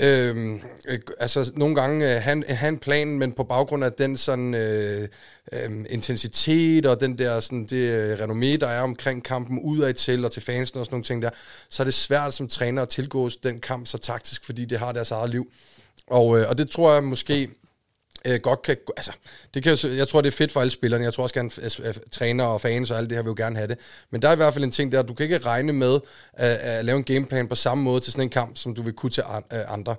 Øhm, 0.00 0.60
øh, 0.88 0.98
altså 1.20 1.52
nogle 1.54 1.74
gange 1.74 2.16
øh, 2.16 2.22
han, 2.22 2.44
øh, 2.48 2.56
han 2.56 2.74
en 2.74 2.78
plan, 2.78 3.08
men 3.08 3.32
på 3.32 3.44
baggrund 3.44 3.84
af 3.84 3.92
den 3.92 4.16
sådan 4.16 4.54
øh, 4.54 5.08
øh, 5.52 5.70
intensitet 5.90 6.86
og 6.86 7.00
den 7.00 7.18
der 7.18 7.40
sådan 7.40 7.66
det 7.66 7.76
øh, 7.76 8.18
renommé, 8.18 8.56
der 8.56 8.66
er 8.66 8.80
omkring 8.80 9.24
kampen 9.24 9.58
udad 9.58 9.94
til 9.94 10.24
og 10.24 10.32
til 10.32 10.42
fansen 10.42 10.78
og 10.78 10.86
sådan 10.86 10.94
nogle 10.94 11.04
ting 11.04 11.22
der, 11.22 11.30
så 11.68 11.82
er 11.82 11.84
det 11.84 11.94
svært 11.94 12.34
som 12.34 12.48
træner 12.48 12.82
at 12.82 12.88
tilgå 12.88 13.30
den 13.42 13.58
kamp 13.60 13.86
så 13.86 13.98
taktisk, 13.98 14.44
fordi 14.44 14.64
det 14.64 14.78
har 14.78 14.92
deres 14.92 15.10
eget 15.10 15.30
liv. 15.30 15.52
Og, 16.06 16.38
øh, 16.38 16.46
og 16.48 16.58
det 16.58 16.70
tror 16.70 16.92
jeg 16.92 17.04
måske 17.04 17.48
øh, 18.24 18.40
godt 18.40 18.62
kan, 18.62 18.76
altså, 18.96 19.12
det 19.54 19.62
kan, 19.62 19.78
jeg 19.96 20.08
tror, 20.08 20.20
det 20.20 20.32
er 20.32 20.36
fedt 20.36 20.52
for 20.52 20.60
alle 20.60 20.70
spillerne. 20.70 21.04
Jeg 21.04 21.12
tror 21.12 21.22
også 21.22 21.34
gerne, 21.34 21.50
at 21.84 22.00
træner 22.12 22.44
og 22.44 22.60
fans 22.60 22.90
og 22.90 22.98
alt 22.98 23.10
det 23.10 23.16
her 23.18 23.22
vil 23.22 23.30
jo 23.30 23.34
gerne 23.36 23.56
have 23.56 23.68
det. 23.68 23.78
Men 24.10 24.22
der 24.22 24.28
er 24.28 24.32
i 24.32 24.36
hvert 24.36 24.52
fald 24.52 24.64
en 24.64 24.70
ting 24.70 24.92
der, 24.92 25.02
du 25.02 25.14
kan 25.14 25.24
ikke 25.24 25.38
regne 25.38 25.72
med 25.72 26.00
at, 26.32 26.50
at 26.50 26.84
lave 26.84 26.96
en 26.96 27.04
gameplan 27.04 27.48
på 27.48 27.54
samme 27.54 27.84
måde 27.84 28.00
til 28.00 28.12
sådan 28.12 28.24
en 28.24 28.30
kamp, 28.30 28.56
som 28.56 28.74
du 28.74 28.82
vil 28.82 28.92
kunne 28.92 29.10
til 29.10 29.22
øh, 29.52 29.72
andre. 29.72 29.94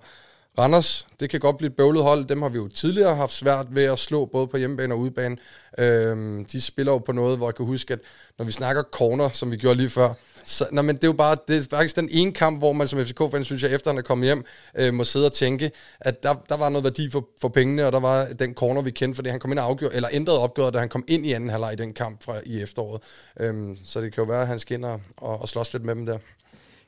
Randers, 0.57 1.07
det 1.19 1.29
kan 1.29 1.39
godt 1.39 1.57
blive 1.57 1.69
et 1.69 1.75
bøvlet 1.75 2.03
hold. 2.03 2.25
Dem 2.25 2.41
har 2.41 2.49
vi 2.49 2.57
jo 2.57 2.67
tidligere 2.67 3.15
haft 3.15 3.33
svært 3.33 3.67
ved 3.71 3.83
at 3.83 3.99
slå, 3.99 4.25
både 4.25 4.47
på 4.47 4.57
hjemmebane 4.57 4.93
og 4.93 4.99
udebane. 4.99 5.37
Øhm, 5.77 6.45
de 6.45 6.61
spiller 6.61 6.91
jo 6.91 6.97
på 6.97 7.11
noget, 7.11 7.37
hvor 7.37 7.47
jeg 7.47 7.55
kan 7.55 7.65
huske, 7.65 7.93
at 7.93 7.99
når 8.37 8.45
vi 8.45 8.51
snakker 8.51 8.83
corner, 8.83 9.29
som 9.29 9.51
vi 9.51 9.57
gjorde 9.57 9.77
lige 9.77 9.89
før, 9.89 10.13
så, 10.45 10.65
nej, 10.71 10.81
men 10.81 10.95
det 10.95 11.03
er 11.03 11.07
jo 11.07 11.13
bare, 11.13 11.37
det 11.47 11.57
er 11.57 11.61
faktisk 11.69 11.95
den 11.95 12.09
ene 12.11 12.31
kamp, 12.31 12.59
hvor 12.59 12.73
man 12.73 12.87
som 12.87 13.05
FCK-fan, 13.05 13.43
synes 13.43 13.63
jeg, 13.63 13.71
efter 13.71 13.91
han 13.91 13.97
er 13.97 14.01
kommet 14.01 14.25
hjem, 14.25 14.45
øh, 14.75 14.93
må 14.93 15.03
sidde 15.03 15.25
og 15.25 15.33
tænke, 15.33 15.71
at 15.99 16.23
der, 16.23 16.33
der 16.49 16.57
var 16.57 16.69
noget 16.69 16.83
værdi 16.83 17.11
for, 17.11 17.27
for 17.41 17.49
pengene, 17.49 17.85
og 17.85 17.91
der 17.91 17.99
var 17.99 18.25
den 18.25 18.53
corner, 18.53 18.81
vi 18.81 18.91
kendte, 18.91 19.15
fordi 19.15 19.29
han 19.29 19.39
kom 19.39 19.51
ind 19.51 19.59
og 19.59 19.65
afgjorde, 19.65 19.95
eller 19.95 20.09
ændrede 20.11 20.39
opgøret, 20.39 20.73
da 20.73 20.79
han 20.79 20.89
kom 20.89 21.03
ind 21.07 21.25
i 21.25 21.33
anden 21.33 21.49
halvleg 21.49 21.73
i 21.73 21.75
den 21.75 21.93
kamp 21.93 22.23
fra 22.23 22.35
i 22.45 22.61
efteråret. 22.61 23.01
Øhm, 23.39 23.77
så 23.83 24.01
det 24.01 24.13
kan 24.13 24.23
jo 24.23 24.31
være, 24.31 24.41
at 24.41 24.47
han 24.47 24.59
skal 24.59 24.77
ind 24.77 24.85
og, 24.85 25.01
og, 25.17 25.41
og 25.41 25.49
slås 25.49 25.73
lidt 25.73 25.85
med 25.85 25.95
dem 25.95 26.05
der. 26.05 26.17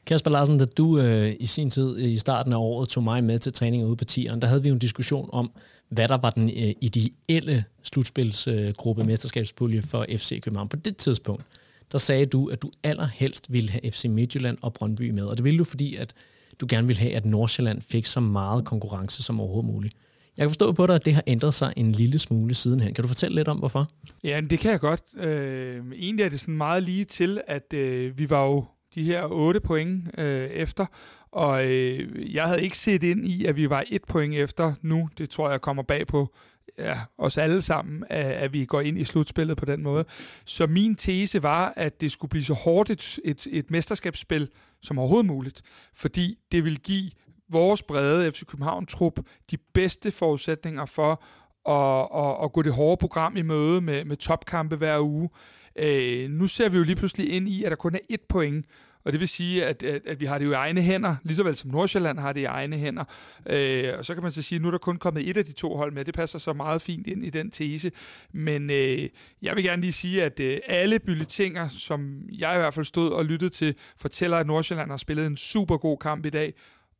Kasper 0.05 0.31
Larsen, 0.31 0.57
da 0.57 0.65
du 0.65 0.99
øh, 0.99 1.33
i 1.39 1.45
sin 1.45 1.69
tid 1.69 1.97
øh, 1.97 2.11
i 2.11 2.17
starten 2.17 2.53
af 2.53 2.57
året 2.57 2.89
tog 2.89 3.03
mig 3.03 3.23
med 3.23 3.39
til 3.39 3.53
træning 3.53 3.85
ude 3.85 3.95
på 3.95 4.05
tieren, 4.05 4.41
der 4.41 4.47
havde 4.47 4.63
vi 4.63 4.69
jo 4.69 4.73
en 4.73 4.79
diskussion 4.79 5.29
om, 5.33 5.51
hvad 5.89 6.07
der 6.07 6.17
var 6.17 6.29
den 6.29 6.49
øh, 6.49 6.73
ideelle 6.81 7.63
slutspilsgruppe 7.83 9.01
øh, 9.01 9.07
mesterskabspulje 9.07 9.81
for 9.81 10.05
FC 10.17 10.41
København. 10.41 10.69
På 10.69 10.75
det 10.75 10.97
tidspunkt, 10.97 11.43
der 11.91 11.97
sagde 11.97 12.25
du, 12.25 12.47
at 12.47 12.61
du 12.61 12.71
allerhelst 12.83 13.53
ville 13.53 13.69
have 13.69 13.91
FC 13.91 14.05
Midtjylland 14.05 14.57
og 14.61 14.73
Brøndby 14.73 15.09
med. 15.09 15.23
Og 15.23 15.37
det 15.37 15.43
ville 15.43 15.59
du, 15.59 15.63
fordi 15.63 15.95
at 15.95 16.13
du 16.61 16.65
gerne 16.69 16.87
ville 16.87 16.99
have, 16.99 17.15
at 17.15 17.25
Nordsjælland 17.25 17.81
fik 17.81 18.05
så 18.05 18.19
meget 18.19 18.65
konkurrence 18.65 19.23
som 19.23 19.39
overhovedet 19.39 19.73
muligt. 19.73 19.95
Jeg 20.37 20.43
kan 20.43 20.49
forstå 20.49 20.71
på 20.71 20.87
dig, 20.87 20.95
at 20.95 21.05
det 21.05 21.13
har 21.13 21.23
ændret 21.27 21.53
sig 21.53 21.73
en 21.75 21.91
lille 21.91 22.19
smule 22.19 22.55
sidenhen. 22.55 22.93
Kan 22.93 23.01
du 23.01 23.07
fortælle 23.07 23.35
lidt 23.35 23.47
om, 23.47 23.57
hvorfor? 23.57 23.91
Ja, 24.23 24.41
det 24.49 24.59
kan 24.59 24.71
jeg 24.71 24.79
godt. 24.79 25.01
Øh, 25.17 25.83
egentlig 25.95 26.25
er 26.25 26.29
det 26.29 26.39
sådan 26.39 26.57
meget 26.57 26.83
lige 26.83 27.05
til, 27.05 27.41
at 27.47 27.73
øh, 27.73 28.17
vi 28.17 28.29
var 28.29 28.45
jo 28.45 28.65
de 28.95 29.03
her 29.03 29.23
8 29.25 29.59
point 29.59 30.19
øh, 30.19 30.49
efter, 30.49 30.85
og 31.31 31.65
øh, 31.67 32.33
jeg 32.35 32.43
havde 32.43 32.61
ikke 32.61 32.77
set 32.77 33.03
ind 33.03 33.27
i, 33.27 33.45
at 33.45 33.55
vi 33.55 33.69
var 33.69 33.83
et 33.89 34.03
point 34.03 34.35
efter 34.35 34.73
nu. 34.81 35.09
Det 35.17 35.29
tror 35.29 35.49
jeg 35.49 35.61
kommer 35.61 35.83
bag 35.83 36.07
på 36.07 36.33
ja, 36.77 36.99
os 37.17 37.37
alle 37.37 37.61
sammen, 37.61 38.03
at, 38.09 38.25
at 38.25 38.53
vi 38.53 38.65
går 38.65 38.81
ind 38.81 38.97
i 38.97 39.03
slutspillet 39.03 39.57
på 39.57 39.65
den 39.65 39.83
måde. 39.83 40.05
Så 40.45 40.67
min 40.67 40.95
tese 40.95 41.43
var, 41.43 41.73
at 41.75 42.01
det 42.01 42.11
skulle 42.11 42.29
blive 42.29 42.43
så 42.43 42.53
hårdt 42.53 42.89
et, 42.89 43.19
et, 43.25 43.47
et 43.51 43.71
mesterskabsspil 43.71 44.49
som 44.81 44.99
overhovedet 44.99 45.25
muligt, 45.25 45.61
fordi 45.95 46.37
det 46.51 46.63
vil 46.63 46.79
give 46.79 47.11
vores 47.49 47.83
brede 47.83 48.31
FC 48.31 48.45
København-trup 48.45 49.19
de 49.51 49.57
bedste 49.57 50.11
forudsætninger 50.11 50.85
for 50.85 51.23
at, 51.69 52.07
at, 52.15 52.43
at 52.43 52.53
gå 52.53 52.61
det 52.61 52.73
hårde 52.73 52.99
program 52.99 53.37
i 53.37 53.41
møde 53.41 53.81
med, 53.81 54.05
med 54.05 54.15
topkampe 54.15 54.75
hver 54.75 54.99
uge. 54.99 55.29
Øh, 55.75 56.29
nu 56.29 56.47
ser 56.47 56.69
vi 56.69 56.77
jo 56.77 56.83
lige 56.83 56.95
pludselig 56.95 57.29
ind 57.29 57.49
i, 57.49 57.63
at 57.63 57.69
der 57.69 57.75
kun 57.75 57.95
er 57.95 57.99
et 58.09 58.21
point, 58.21 58.65
og 59.03 59.11
det 59.11 59.19
vil 59.19 59.27
sige, 59.27 59.65
at, 59.65 59.83
at, 59.83 60.01
at 60.07 60.19
vi 60.19 60.25
har 60.25 60.37
det 60.37 60.45
jo 60.45 60.51
i 60.51 60.53
egne 60.53 60.81
hænder, 60.81 61.15
lige 61.23 61.35
så 61.35 61.43
vel 61.43 61.55
som 61.55 61.71
Nordsjælland 61.71 62.19
har 62.19 62.33
det 62.33 62.41
i 62.41 62.43
egne 62.43 62.77
hænder. 62.77 63.03
Øh, 63.45 63.93
og 63.97 64.05
så 64.05 64.13
kan 64.13 64.23
man 64.23 64.31
så 64.31 64.41
sige, 64.41 64.57
at 64.57 64.61
nu 64.61 64.67
er 64.67 64.71
der 64.71 64.77
kun 64.77 64.97
kommet 64.97 65.29
et 65.29 65.37
af 65.37 65.45
de 65.45 65.51
to 65.51 65.75
hold 65.75 65.91
med. 65.91 66.05
Det 66.05 66.13
passer 66.13 66.39
så 66.39 66.53
meget 66.53 66.81
fint 66.81 67.07
ind 67.07 67.25
i 67.25 67.29
den 67.29 67.51
tese. 67.51 67.91
Men 68.31 68.69
øh, 68.69 69.09
jeg 69.41 69.55
vil 69.55 69.63
gerne 69.63 69.81
lige 69.81 69.93
sige, 69.93 70.23
at 70.23 70.39
øh, 70.39 70.59
alle 70.67 70.99
bylletinger, 70.99 71.67
som 71.67 72.21
jeg 72.29 72.55
i 72.55 72.57
hvert 72.57 72.73
fald 72.73 72.85
stod 72.85 73.11
og 73.11 73.25
lyttede 73.25 73.49
til, 73.49 73.75
fortæller, 73.97 74.37
at 74.37 74.47
Nordsjælland 74.47 74.89
har 74.89 74.97
spillet 74.97 75.25
en 75.25 75.37
super 75.37 75.77
god 75.77 75.97
kamp 75.97 76.25
i 76.25 76.29
dag. 76.29 76.53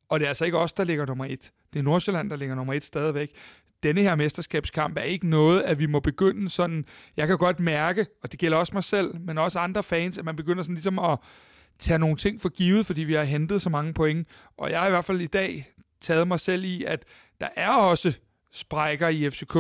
Og 0.10 0.20
det 0.20 0.26
er 0.26 0.30
altså 0.30 0.46
ikke 0.46 0.58
os, 0.58 0.74
der 0.74 0.84
ligger 0.84 1.06
nummer 1.06 1.26
et. 1.26 1.52
Det 1.74 1.80
er 1.80 1.84
Nordsjælland, 1.84 2.30
der 2.30 2.36
ligger 2.36 2.56
nummer 2.56 2.74
et 2.74 2.84
stadigvæk 2.84 3.32
denne 3.84 4.02
her 4.02 4.16
mesterskabskamp 4.16 4.98
er 4.98 5.02
ikke 5.02 5.28
noget, 5.28 5.62
at 5.62 5.80
vi 5.80 5.86
må 5.86 6.00
begynde 6.00 6.50
sådan, 6.50 6.86
jeg 7.18 7.28
kan 7.28 7.38
godt 7.38 7.60
mærke, 7.60 8.06
og 8.24 8.32
det 8.32 8.40
gælder 8.40 8.58
også 8.58 8.74
mig 8.74 8.84
selv, 8.84 9.20
men 9.20 9.38
også 9.38 9.60
andre 9.60 9.84
fans, 9.84 10.18
at 10.18 10.26
man 10.26 10.36
begynder 10.36 10.64
sådan 10.64 10.76
ligesom 10.76 11.00
at 11.00 11.20
tage 11.80 12.00
nogle 12.00 12.16
ting 12.16 12.42
for 12.42 12.50
givet, 12.50 12.86
fordi 12.86 13.02
vi 13.02 13.14
har 13.14 13.24
hentet 13.24 13.62
så 13.62 13.70
mange 13.70 13.94
point. 13.94 14.28
Og 14.58 14.72
jeg 14.72 14.80
har 14.80 14.88
i 14.88 14.90
hvert 14.90 15.06
fald 15.06 15.22
i 15.22 15.28
dag 15.28 15.68
taget 16.02 16.28
mig 16.28 16.40
selv 16.40 16.64
i, 16.64 16.84
at 16.84 17.06
der 17.42 17.48
er 17.56 17.70
også 17.70 18.14
sprækker 18.52 19.08
i 19.08 19.30
FCK, 19.30 19.56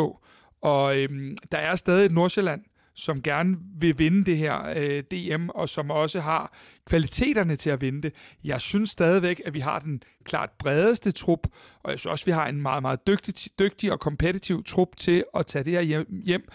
og 0.61 0.97
øhm, 0.97 1.38
der 1.51 1.57
er 1.57 1.76
stadig 1.76 2.05
et 2.05 2.11
Nordsjælland, 2.11 2.63
som 2.93 3.21
gerne 3.21 3.57
vil 3.79 3.99
vinde 3.99 4.25
det 4.25 4.37
her 4.37 4.73
øh, 4.75 5.03
DM, 5.03 5.49
og 5.49 5.69
som 5.69 5.91
også 5.91 6.19
har 6.19 6.53
kvaliteterne 6.85 7.55
til 7.55 7.69
at 7.69 7.81
vinde 7.81 8.01
det. 8.01 8.13
Jeg 8.43 8.61
synes 8.61 8.89
stadigvæk, 8.89 9.41
at 9.45 9.53
vi 9.53 9.59
har 9.59 9.79
den 9.79 10.03
klart 10.23 10.49
bredeste 10.59 11.11
trup, 11.11 11.47
og 11.83 11.91
jeg 11.91 11.99
synes 11.99 12.11
også, 12.11 12.23
at 12.23 12.27
vi 12.27 12.31
har 12.31 12.47
en 12.47 12.61
meget, 12.61 12.81
meget 12.81 13.07
dygtig, 13.07 13.35
dygtig 13.59 13.91
og 13.91 13.99
kompetitiv 13.99 14.63
trup 14.63 14.97
til 14.97 15.23
at 15.35 15.45
tage 15.45 15.63
det 15.63 15.73
her 15.73 15.81
hjem. 15.81 16.21
hjem. 16.25 16.49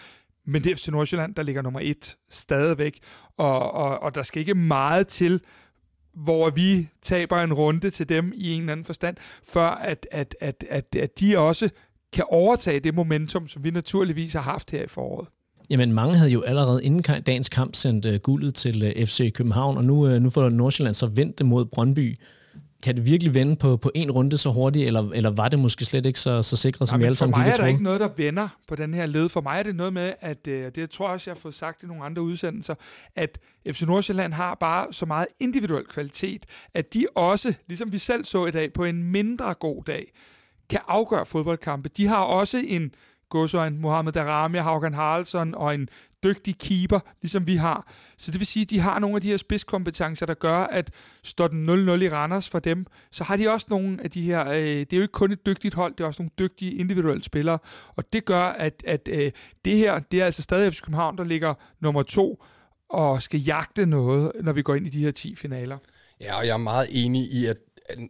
Men 0.45 0.63
det 0.63 0.71
er 0.71 0.75
FC 0.75 0.87
Nordsjælland, 0.87 1.35
der 1.35 1.43
ligger 1.43 1.61
nummer 1.61 1.79
et 1.83 2.17
stadigvæk, 2.29 2.99
og, 3.37 3.71
og, 3.71 4.03
og 4.03 4.15
der 4.15 4.23
skal 4.23 4.39
ikke 4.39 4.55
meget 4.55 5.07
til, 5.07 5.41
hvor 6.13 6.49
vi 6.49 6.89
taber 7.01 7.41
en 7.41 7.53
runde 7.53 7.89
til 7.89 8.09
dem 8.09 8.33
i 8.35 8.51
en 8.51 8.59
eller 8.59 8.71
anden 8.71 8.85
forstand, 8.85 9.17
før 9.43 9.67
at, 9.67 10.07
at, 10.11 10.35
at, 10.41 10.63
at, 10.69 10.95
at 10.95 11.19
de 11.19 11.37
også 11.37 11.69
kan 12.13 12.25
overtage 12.29 12.79
det 12.79 12.93
momentum, 12.95 13.47
som 13.47 13.63
vi 13.63 13.71
naturligvis 13.71 14.33
har 14.33 14.41
haft 14.41 14.71
her 14.71 14.83
i 14.83 14.87
foråret. 14.87 15.27
Jamen, 15.69 15.93
mange 15.93 16.17
havde 16.17 16.31
jo 16.31 16.41
allerede 16.41 16.83
inden 16.83 17.21
dagens 17.21 17.49
kamp 17.49 17.75
sendt 17.75 18.05
uh, 18.05 18.15
guldet 18.15 18.55
til 18.55 18.83
uh, 18.83 18.89
øh, 18.95 19.05
FC 19.05 19.33
København, 19.33 19.77
og 19.77 19.83
nu, 19.83 20.05
uh, 20.05 20.21
nu 20.21 20.29
får 20.29 20.49
Nordsjælland 20.49 20.95
så 20.95 21.07
vendt 21.07 21.37
det 21.37 21.45
mod 21.45 21.65
Brøndby. 21.65 22.19
Kan 22.83 22.95
det 22.95 23.05
virkelig 23.05 23.33
vende 23.33 23.55
på, 23.55 23.77
på 23.77 23.91
en 23.95 24.11
runde 24.11 24.37
så 24.37 24.51
hurtigt, 24.51 24.87
eller, 24.87 25.11
eller 25.11 25.29
var 25.29 25.47
det 25.47 25.59
måske 25.59 25.85
slet 25.85 26.05
ikke 26.05 26.19
så, 26.19 26.41
så 26.41 26.57
sikret, 26.57 26.89
som 26.89 26.99
vi 26.99 27.05
alle 27.05 27.15
sammen 27.15 27.43
gik 27.43 27.51
og 27.51 27.55
For 27.55 27.63
mig 27.63 27.63
er 27.63 27.63
der 27.63 27.67
ikke 27.67 27.83
noget, 27.83 27.99
der 27.99 28.09
vender 28.17 28.47
på 28.67 28.75
den 28.75 28.93
her 28.93 29.05
led. 29.05 29.29
For 29.29 29.41
mig 29.41 29.59
er 29.59 29.63
det 29.63 29.75
noget 29.75 29.93
med, 29.93 30.13
at 30.19 30.47
uh, 30.47 30.53
det 30.53 30.89
tror 30.89 31.05
jeg 31.05 31.13
også, 31.13 31.29
jeg 31.29 31.35
har 31.35 31.39
fået 31.39 31.55
sagt 31.55 31.83
i 31.83 31.85
nogle 31.85 32.03
andre 32.03 32.21
udsendelser, 32.21 32.75
at 33.15 33.39
FC 33.71 33.81
Nordsjælland 33.81 34.33
har 34.33 34.55
bare 34.55 34.93
så 34.93 35.05
meget 35.05 35.27
individuel 35.39 35.85
kvalitet, 35.85 36.45
at 36.73 36.93
de 36.93 37.05
også, 37.15 37.53
ligesom 37.67 37.91
vi 37.91 37.97
selv 37.97 38.25
så 38.25 38.45
i 38.45 38.51
dag, 38.51 38.73
på 38.73 38.83
en 38.83 39.03
mindre 39.03 39.53
god 39.53 39.83
dag, 39.83 40.13
kan 40.69 40.79
afgøre 40.87 41.25
fodboldkampe. 41.25 41.89
De 41.89 42.07
har 42.07 42.21
også 42.23 42.63
en 42.67 42.91
godsøjen 43.29 43.81
Mohamed 43.81 44.11
Darami, 44.11 44.57
Haugen 44.57 44.93
Haraldsson 44.93 45.55
og 45.55 45.75
en 45.75 45.89
dygtig 46.23 46.57
keeper, 46.57 46.99
ligesom 47.21 47.47
vi 47.47 47.55
har. 47.55 47.93
Så 48.17 48.31
det 48.31 48.39
vil 48.39 48.47
sige, 48.47 48.63
at 48.63 48.69
de 48.69 48.79
har 48.79 48.99
nogle 48.99 49.15
af 49.15 49.21
de 49.21 49.29
her 49.29 49.37
spidskompetencer, 49.37 50.25
der 50.25 50.33
gør, 50.33 50.57
at 50.57 50.91
står 51.23 51.47
den 51.47 51.69
0-0 51.69 51.71
i 52.01 52.09
Randers 52.09 52.49
for 52.49 52.59
dem, 52.59 52.85
så 53.11 53.23
har 53.23 53.37
de 53.37 53.49
også 53.49 53.67
nogle 53.69 54.03
af 54.03 54.11
de 54.11 54.21
her, 54.21 54.47
øh, 54.47 54.57
det 54.63 54.93
er 54.93 54.97
jo 54.97 55.01
ikke 55.01 55.11
kun 55.11 55.31
et 55.31 55.45
dygtigt 55.45 55.73
hold, 55.73 55.93
det 55.95 56.03
er 56.03 56.07
også 56.07 56.21
nogle 56.21 56.31
dygtige 56.39 56.75
individuelle 56.75 57.23
spillere, 57.23 57.59
og 57.95 58.13
det 58.13 58.25
gør, 58.25 58.43
at, 58.43 58.83
at 58.87 59.09
øh, 59.11 59.31
det 59.65 59.77
her, 59.77 59.99
det 59.99 60.21
er 60.21 60.25
altså 60.25 60.41
stadig 60.41 60.73
FC 60.73 60.81
København, 60.81 61.17
der 61.17 61.23
ligger 61.23 61.53
nummer 61.79 62.03
to, 62.03 62.43
og 62.89 63.21
skal 63.21 63.39
jagte 63.39 63.85
noget, 63.85 64.31
når 64.43 64.53
vi 64.53 64.61
går 64.61 64.75
ind 64.75 64.87
i 64.87 64.89
de 64.89 65.03
her 65.03 65.11
10 65.11 65.35
finaler. 65.35 65.77
Ja, 66.21 66.37
og 66.37 66.47
jeg 66.47 66.53
er 66.53 66.57
meget 66.57 66.87
enig 66.91 67.31
i, 67.31 67.45
at 67.45 67.57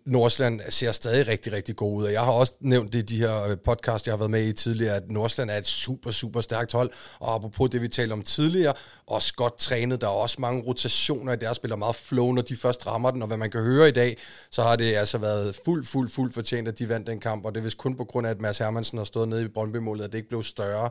Nordsland 0.06 0.62
ser 0.70 0.92
stadig 0.92 1.28
rigtig, 1.28 1.54
rigtig 1.54 1.76
god 1.76 1.98
ud. 1.98 2.04
Og 2.04 2.14
jeg 2.14 2.22
har 2.22 2.32
også 2.32 2.54
nævnt 2.60 2.94
det 2.94 3.00
i 3.00 3.02
de 3.02 3.18
her 3.18 3.44
øh, 3.44 3.58
podcast, 3.66 4.08
jeg 4.08 4.12
har 4.12 4.18
været 4.18 4.32
med 4.32 4.48
i 4.48 4.54
tidligere, 4.54 4.96
at 4.96 5.12
Nordsland 5.12 5.50
er 5.50 5.58
et 5.58 5.68
super, 5.68 6.12
super 6.12 6.42
stærkt 6.42 6.72
hold. 6.72 6.90
Og 7.20 7.36
apropos 7.36 7.70
det, 7.70 7.82
vi 7.82 7.88
talte 7.88 8.14
om 8.14 8.22
tidligere, 8.22 8.74
også 9.08 9.34
godt 9.34 9.58
trænet. 9.58 10.02
Der 10.02 10.08
er 10.08 10.12
også 10.12 10.42
mange 10.42 10.64
rotationer 10.64 11.34
i 11.34 11.36
deres 11.36 11.58
spiller, 11.58 11.76
meget 11.76 11.96
flow, 11.96 12.32
når 12.32 12.42
de 12.42 12.56
først 12.56 12.88
rammer 12.88 13.12
den. 13.12 13.22
Og 13.22 13.28
hvad 13.28 13.38
man 13.38 13.52
kan 13.52 13.62
høre 13.62 13.88
i 13.88 13.92
dag, 13.92 14.18
så 14.52 14.64
har 14.64 14.76
det 14.76 14.96
altså 14.96 15.18
været 15.18 15.60
fuld, 15.66 15.86
fuld, 15.86 16.10
fuld 16.10 16.34
fortjent, 16.34 16.68
at 16.68 16.80
de 16.80 16.90
vandt 16.90 17.08
den 17.08 17.20
kamp. 17.20 17.46
Og 17.46 17.56
det 17.56 17.60
er 17.60 17.64
vist 17.64 17.78
kun 17.78 17.96
på 17.96 18.04
grund 18.06 18.28
af, 18.28 18.32
at 18.32 18.42
Mads 18.42 18.58
Hermansen 18.58 18.98
har 18.98 19.06
stået 19.06 19.30
nede 19.30 19.46
i 19.46 19.48
Brøndby-målet, 19.48 20.04
at 20.04 20.12
det 20.12 20.18
ikke 20.18 20.30
blev 20.30 20.44
større. 20.44 20.90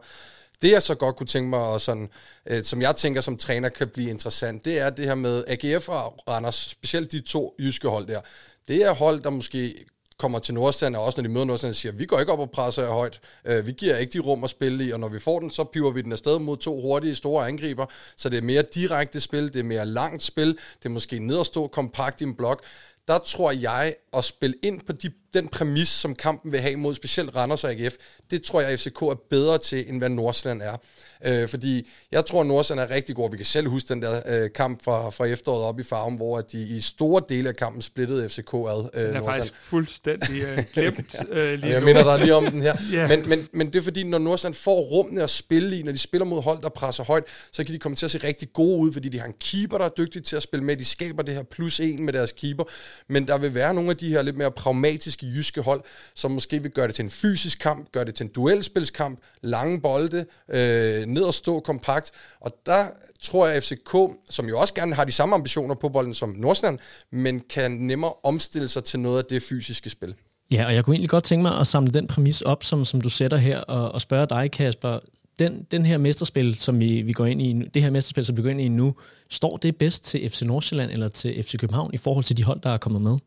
Det 0.63 0.71
jeg 0.71 0.83
så 0.83 0.95
godt 0.95 1.17
kunne 1.17 1.27
tænke 1.27 1.51
mig, 1.51 1.59
og 1.59 1.81
sådan, 1.81 2.09
øh, 2.47 2.63
som 2.63 2.83
jeg 2.83 2.97
tænker 2.97 3.21
som 3.21 3.37
træner 3.37 3.69
kan 3.69 3.89
blive 3.89 4.11
interessant, 4.11 4.65
det 4.65 4.79
er 4.79 4.91
det 4.91 5.05
her 5.05 5.15
med 5.15 5.45
AGF 5.47 5.89
og 5.89 6.19
Randers, 6.29 6.55
specielt 6.55 7.13
de 7.13 7.21
to 7.21 7.55
jyske 7.59 7.89
hold 7.89 8.07
der. 8.07 8.21
Det 8.69 8.83
er 8.83 8.95
hold, 8.95 9.23
der 9.23 9.31
måske 9.31 9.85
kommer 10.19 10.39
til 10.39 10.55
Nordstand, 10.55 10.97
og 10.97 11.05
også 11.05 11.21
når 11.21 11.29
de 11.29 11.35
møder 11.35 11.47
Nordstand, 11.47 11.75
siger, 11.75 11.93
vi 11.93 12.07
går 12.07 12.21
ikke 12.21 12.33
op 12.33 12.39
og 12.39 12.51
presser 12.51 12.83
jer 12.83 12.91
højt. 12.91 13.21
Øh, 13.45 13.67
vi 13.67 13.73
giver 13.73 13.97
ikke 13.97 14.13
de 14.13 14.19
rum 14.19 14.45
at 14.45 14.51
spille 14.51 14.85
i, 14.85 14.91
og 14.91 15.01
når 15.01 15.09
vi 15.09 15.19
får 15.19 15.41
den, 15.41 15.51
så 15.51 15.65
piver 15.65 15.91
vi 15.91 16.03
den 16.03 16.13
afsted 16.13 16.39
mod 16.39 16.57
to 16.57 16.81
hurtige, 16.81 17.15
store 17.15 17.49
angriber. 17.49 17.87
Så 18.17 18.29
det 18.29 18.39
er 18.39 18.43
mere 18.43 18.63
direkte 18.63 19.21
spil, 19.21 19.53
det 19.53 19.61
er 19.61 19.65
mere 19.65 19.87
langt 19.87 20.23
spil, 20.23 20.49
det 20.49 20.85
er 20.85 20.89
måske 20.89 21.19
ned 21.19 21.37
og 21.37 21.47
stå 21.47 21.67
kompakt 21.67 22.21
i 22.21 22.25
en 22.25 22.35
blok. 22.35 22.65
Der 23.09 23.19
tror 23.19 23.51
jeg, 23.53 23.95
at 24.17 24.25
spille 24.25 24.57
ind 24.63 24.81
på 24.87 24.93
de 24.93 25.11
den 25.37 25.49
præmis, 25.49 25.89
som 25.89 26.15
kampen 26.15 26.53
vil 26.53 26.61
have 26.61 26.77
mod 26.77 26.95
specielt 26.95 27.37
Randers 27.37 27.65
og 27.65 27.71
AGF, 27.71 27.95
det 28.31 28.43
tror 28.43 28.61
jeg, 28.61 28.71
at 28.71 28.81
FCK 28.81 29.03
er 29.03 29.21
bedre 29.31 29.59
til, 29.59 29.89
end 29.89 29.99
hvad 29.99 30.09
Nordsjælland 30.09 30.63
er. 30.63 30.77
Øh, 31.25 31.49
fordi 31.49 31.89
jeg 32.13 32.27
tror, 32.27 32.41
at 32.41 32.47
Nordsjælland 32.47 32.91
er 32.91 32.95
rigtig 32.95 33.17
god. 33.17 33.31
Vi 33.31 33.37
kan 33.37 33.47
selv 33.47 33.69
huske 33.69 33.89
den 33.89 34.03
der 34.03 34.21
øh, 34.27 34.51
kamp 34.55 34.85
fra, 34.85 35.11
fra 35.11 35.25
efteråret 35.25 35.65
op 35.65 35.81
i 35.81 35.83
farven, 35.83 36.17
hvor 36.17 36.41
de 36.41 36.63
i 36.63 36.81
store 36.81 37.23
dele 37.29 37.49
af 37.49 37.57
kampen 37.57 37.83
splittede 37.83 38.29
FCK 38.29 38.55
ad. 38.55 38.91
Øh, 38.95 39.03
den 39.03 39.17
er 39.17 39.25
faktisk 39.25 39.55
fuldstændig 39.55 40.43
øh, 40.43 40.65
glemt 40.75 41.17
øh, 41.31 41.59
lige 41.59 41.73
Jeg 41.73 41.83
minder 41.83 42.05
dig 42.05 42.21
lige 42.21 42.35
om 42.35 42.51
den 42.51 42.63
her. 42.63 42.77
yeah. 42.95 43.09
men, 43.09 43.29
men, 43.29 43.49
men 43.53 43.67
det 43.67 43.77
er 43.77 43.83
fordi, 43.83 44.03
når 44.03 44.19
Nordsjælland 44.19 44.55
får 44.55 44.81
rummene 44.81 45.23
at 45.23 45.31
spille 45.31 45.79
i, 45.79 45.83
når 45.83 45.93
de 45.93 45.99
spiller 45.99 46.25
mod 46.25 46.43
hold, 46.43 46.63
der 46.63 46.69
presser 46.69 47.05
højt, 47.05 47.25
så 47.53 47.65
kan 47.65 47.75
de 47.75 47.79
komme 47.79 47.97
til 47.97 48.07
at 48.07 48.11
se 48.11 48.19
rigtig 48.19 48.53
gode 48.53 48.79
ud, 48.79 48.93
fordi 48.93 49.09
de 49.09 49.19
har 49.19 49.27
en 49.27 49.35
keeper, 49.41 49.79
der 49.79 49.85
er 49.85 49.89
dygtig 49.89 50.25
til 50.25 50.37
at 50.37 50.43
spille 50.43 50.65
med. 50.65 50.77
De 50.77 50.85
skaber 50.85 51.23
det 51.23 51.35
her 51.35 51.43
plus 51.43 51.81
en 51.81 52.05
med 52.05 52.13
deres 52.13 52.33
keeper. 52.33 52.65
Men 53.09 53.27
der 53.27 53.39
vil 53.39 53.55
være 53.55 53.75
nogle 53.75 53.91
af 53.91 53.97
de 53.97 54.09
her 54.09 54.23
lidt 54.23 54.37
mere 54.37 54.51
pragmatiske 54.51 55.27
jyske 55.27 55.61
hold, 55.61 55.83
som 56.15 56.31
måske 56.31 56.63
vil 56.63 56.71
gøre 56.71 56.87
det 56.87 56.95
til 56.95 57.03
en 57.03 57.11
fysisk 57.11 57.59
kamp, 57.59 57.93
gøre 57.93 58.05
det 58.05 58.15
til 58.15 58.25
en 58.25 58.31
duelspilskamp, 58.31 59.19
lange 59.43 59.81
bolde, 59.81 60.25
øh, 60.49 61.07
ned 61.07 61.23
og 61.23 61.35
stå 61.35 61.61
kompakt. 61.61 62.11
Og 62.41 62.51
der 62.67 62.87
tror 63.21 63.47
jeg, 63.47 63.57
at 63.57 63.65
FCK, 63.65 63.97
som 64.31 64.49
jo 64.49 64.59
også 64.59 64.75
gerne 64.75 64.95
har 64.95 65.05
de 65.05 65.13
samme 65.13 65.35
ambitioner 65.35 65.75
på 65.75 65.89
bolden 65.89 66.15
som 66.15 66.35
Nordsjælland, 66.37 66.79
men 67.13 67.41
kan 67.41 67.71
nemmere 67.71 68.13
omstille 68.23 68.69
sig 68.69 68.85
til 68.85 69.01
noget 69.01 69.19
af 69.19 69.25
det 69.25 69.43
fysiske 69.43 69.91
spil. 69.91 70.15
Ja, 70.53 70.67
og 70.67 70.75
jeg 70.75 70.85
kunne 70.85 70.95
egentlig 70.95 71.11
godt 71.11 71.25
tænke 71.25 71.43
mig 71.43 71.59
at 71.59 71.67
samle 71.67 71.93
den 71.93 72.07
præmis 72.07 72.41
op, 72.41 72.65
som, 72.65 72.85
som 72.85 73.01
du 73.01 73.09
sætter 73.09 73.37
her, 73.37 73.61
og, 73.61 73.93
og 73.93 74.01
spørge 74.01 74.27
dig, 74.27 74.51
Kasper, 74.51 74.99
den, 75.39 75.67
den 75.71 75.87
her 75.87 75.99
mesterspil, 75.99 76.55
som 76.55 76.81
vi, 76.81 77.03
vi 77.03 77.13
går 77.13 77.27
ind 77.27 77.43
i, 77.43 77.69
det 77.75 77.83
her 77.83 77.91
mesterspil, 77.91 78.25
som 78.25 78.37
vi 78.37 78.43
går 78.43 78.49
ind 78.49 78.61
i 78.61 78.69
nu, 78.69 78.95
står 79.31 79.57
det 79.57 79.77
bedst 79.77 80.05
til 80.05 80.31
FC 80.31 80.43
Nordsjælland 80.43 80.91
eller 80.91 81.09
til 81.09 81.43
FC 81.43 81.59
København 81.59 81.91
i 81.95 81.97
forhold 81.97 82.25
til 82.25 82.37
de 82.37 82.45
hold, 82.45 82.61
der 82.61 82.71
er 82.71 82.79
kommet 82.79 83.03
med? 83.03 83.19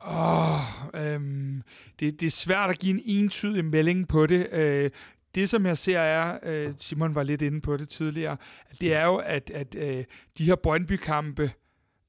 Oh, 0.00 0.60
øhm, 0.94 1.62
det, 2.00 2.20
det 2.20 2.26
er 2.26 2.30
svært 2.30 2.70
at 2.70 2.78
give 2.78 2.94
en 2.94 3.02
entydig 3.04 3.64
melding 3.64 4.08
på 4.08 4.26
det. 4.26 4.52
Øh, 4.52 4.90
det, 5.34 5.48
som 5.48 5.66
jeg 5.66 5.78
ser 5.78 5.98
er, 5.98 6.38
øh, 6.42 6.74
Simon 6.78 7.14
var 7.14 7.22
lidt 7.22 7.42
inde 7.42 7.60
på 7.60 7.76
det 7.76 7.88
tidligere, 7.88 8.36
det 8.80 8.94
er 8.94 9.04
jo, 9.04 9.16
at, 9.16 9.50
at 9.50 9.74
øh, 9.74 10.04
de 10.38 10.44
her 10.44 10.54
Brøndby-kampe, 10.54 11.50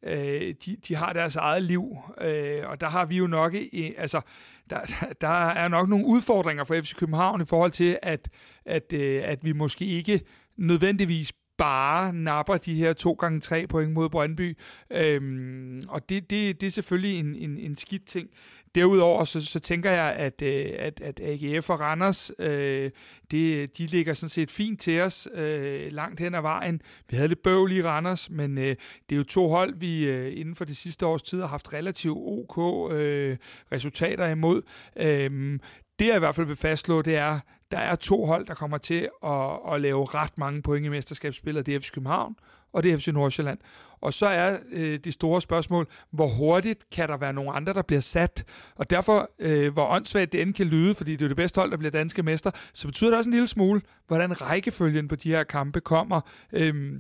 øh, 0.03 0.53
de, 0.65 0.77
de 0.87 0.95
har 0.95 1.13
deres 1.13 1.35
eget 1.35 1.63
liv, 1.63 1.97
øh, 2.21 2.61
og 2.65 2.81
der 2.81 2.89
har 2.89 3.05
vi 3.05 3.17
jo 3.17 3.27
nok, 3.27 3.55
øh, 3.73 3.91
altså, 3.97 4.21
der, 4.69 4.79
der 5.21 5.49
er 5.49 5.67
nok 5.67 5.89
nogle 5.89 6.05
udfordringer 6.05 6.63
for 6.63 6.75
FC 6.81 6.95
København 6.95 7.41
i 7.41 7.45
forhold 7.45 7.71
til, 7.71 7.99
at, 8.01 8.29
at, 8.65 8.93
øh, 8.93 9.21
at 9.25 9.43
vi 9.43 9.51
måske 9.51 9.85
ikke 9.85 10.21
nødvendigvis 10.57 11.33
bare 11.57 12.13
napper 12.13 12.57
de 12.57 12.73
her 12.75 12.93
to 12.93 13.13
gange 13.13 13.39
tre 13.39 13.67
point 13.67 13.93
mod 13.93 14.09
Brøndby. 14.09 14.57
Øhm, 14.91 15.81
og 15.87 16.09
det, 16.09 16.29
det, 16.29 16.61
det 16.61 16.67
er 16.67 16.71
selvfølgelig 16.71 17.19
en, 17.19 17.35
en, 17.35 17.57
en 17.57 17.77
skidt 17.77 18.05
ting. 18.05 18.29
Derudover 18.75 19.25
så, 19.25 19.45
så 19.45 19.59
tænker 19.59 19.91
jeg, 19.91 20.13
at, 20.13 20.41
øh, 20.41 20.73
at, 20.79 21.01
at 21.01 21.19
AGF 21.19 21.69
og 21.69 21.79
Randers, 21.79 22.31
øh, 22.39 22.91
det, 23.31 23.77
de 23.77 23.85
ligger 23.85 24.13
sådan 24.13 24.29
set 24.29 24.51
fint 24.51 24.81
til 24.81 25.01
os 25.01 25.27
øh, 25.33 25.91
langt 25.91 26.19
hen 26.19 26.35
ad 26.35 26.41
vejen. 26.41 26.81
Vi 27.09 27.15
havde 27.15 27.27
lidt 27.27 27.43
bøvl 27.43 27.71
i 27.71 27.83
Randers, 27.83 28.29
men 28.29 28.57
øh, 28.57 28.75
det 29.09 29.15
er 29.15 29.17
jo 29.17 29.23
to 29.23 29.49
hold, 29.49 29.75
vi 29.75 30.03
øh, 30.05 30.39
inden 30.39 30.55
for 30.55 30.65
de 30.65 30.75
sidste 30.75 31.05
års 31.05 31.21
tid 31.21 31.41
har 31.41 31.47
haft 31.47 31.73
relativt 31.73 32.17
ok 32.17 32.91
øh, 32.91 33.37
resultater 33.71 34.27
imod. 34.27 34.61
Øh, 34.95 35.59
det 35.99 36.07
jeg 36.07 36.15
i 36.15 36.19
hvert 36.19 36.35
fald 36.35 36.47
vil 36.47 36.55
fastslå, 36.55 37.01
det 37.01 37.15
er, 37.15 37.39
der 37.71 37.77
er 37.77 37.95
to 37.95 38.25
hold, 38.25 38.45
der 38.45 38.53
kommer 38.53 38.77
til 38.77 39.09
at, 39.23 39.73
at 39.73 39.81
lave 39.81 40.05
ret 40.05 40.37
mange 40.37 40.61
point 40.61 40.85
i 40.85 40.89
mesterskabsspillet. 40.89 41.65
Det 41.65 41.75
er 41.75 41.79
FC 41.79 41.91
København, 41.91 42.35
og 42.73 42.83
det 42.83 42.93
er 42.93 42.97
FC 42.97 43.07
Nordsjælland. 43.07 43.59
Og 44.01 44.13
så 44.13 44.27
er 44.27 44.57
øh, 44.71 44.99
det 44.99 45.13
store 45.13 45.41
spørgsmål, 45.41 45.87
hvor 46.11 46.27
hurtigt 46.27 46.89
kan 46.89 47.09
der 47.09 47.17
være 47.17 47.33
nogle 47.33 47.51
andre, 47.51 47.73
der 47.73 47.81
bliver 47.81 47.99
sat? 47.99 48.45
Og 48.75 48.89
derfor, 48.89 49.31
øh, 49.39 49.73
hvor 49.73 49.87
åndssvagt 49.87 50.31
det 50.31 50.41
end 50.41 50.53
kan 50.53 50.65
lyde, 50.65 50.95
fordi 50.95 51.15
det 51.15 51.25
er 51.25 51.27
det 51.27 51.37
bedste 51.37 51.59
hold, 51.59 51.71
der 51.71 51.77
bliver 51.77 51.91
danske 51.91 52.23
mester, 52.23 52.51
så 52.73 52.87
betyder 52.87 53.09
det 53.09 53.17
også 53.17 53.29
en 53.29 53.33
lille 53.33 53.47
smule, 53.47 53.81
hvordan 54.07 54.41
rækkefølgen 54.41 55.07
på 55.07 55.15
de 55.15 55.29
her 55.29 55.43
kampe 55.43 55.81
kommer. 55.81 56.21
Øh, 56.53 56.99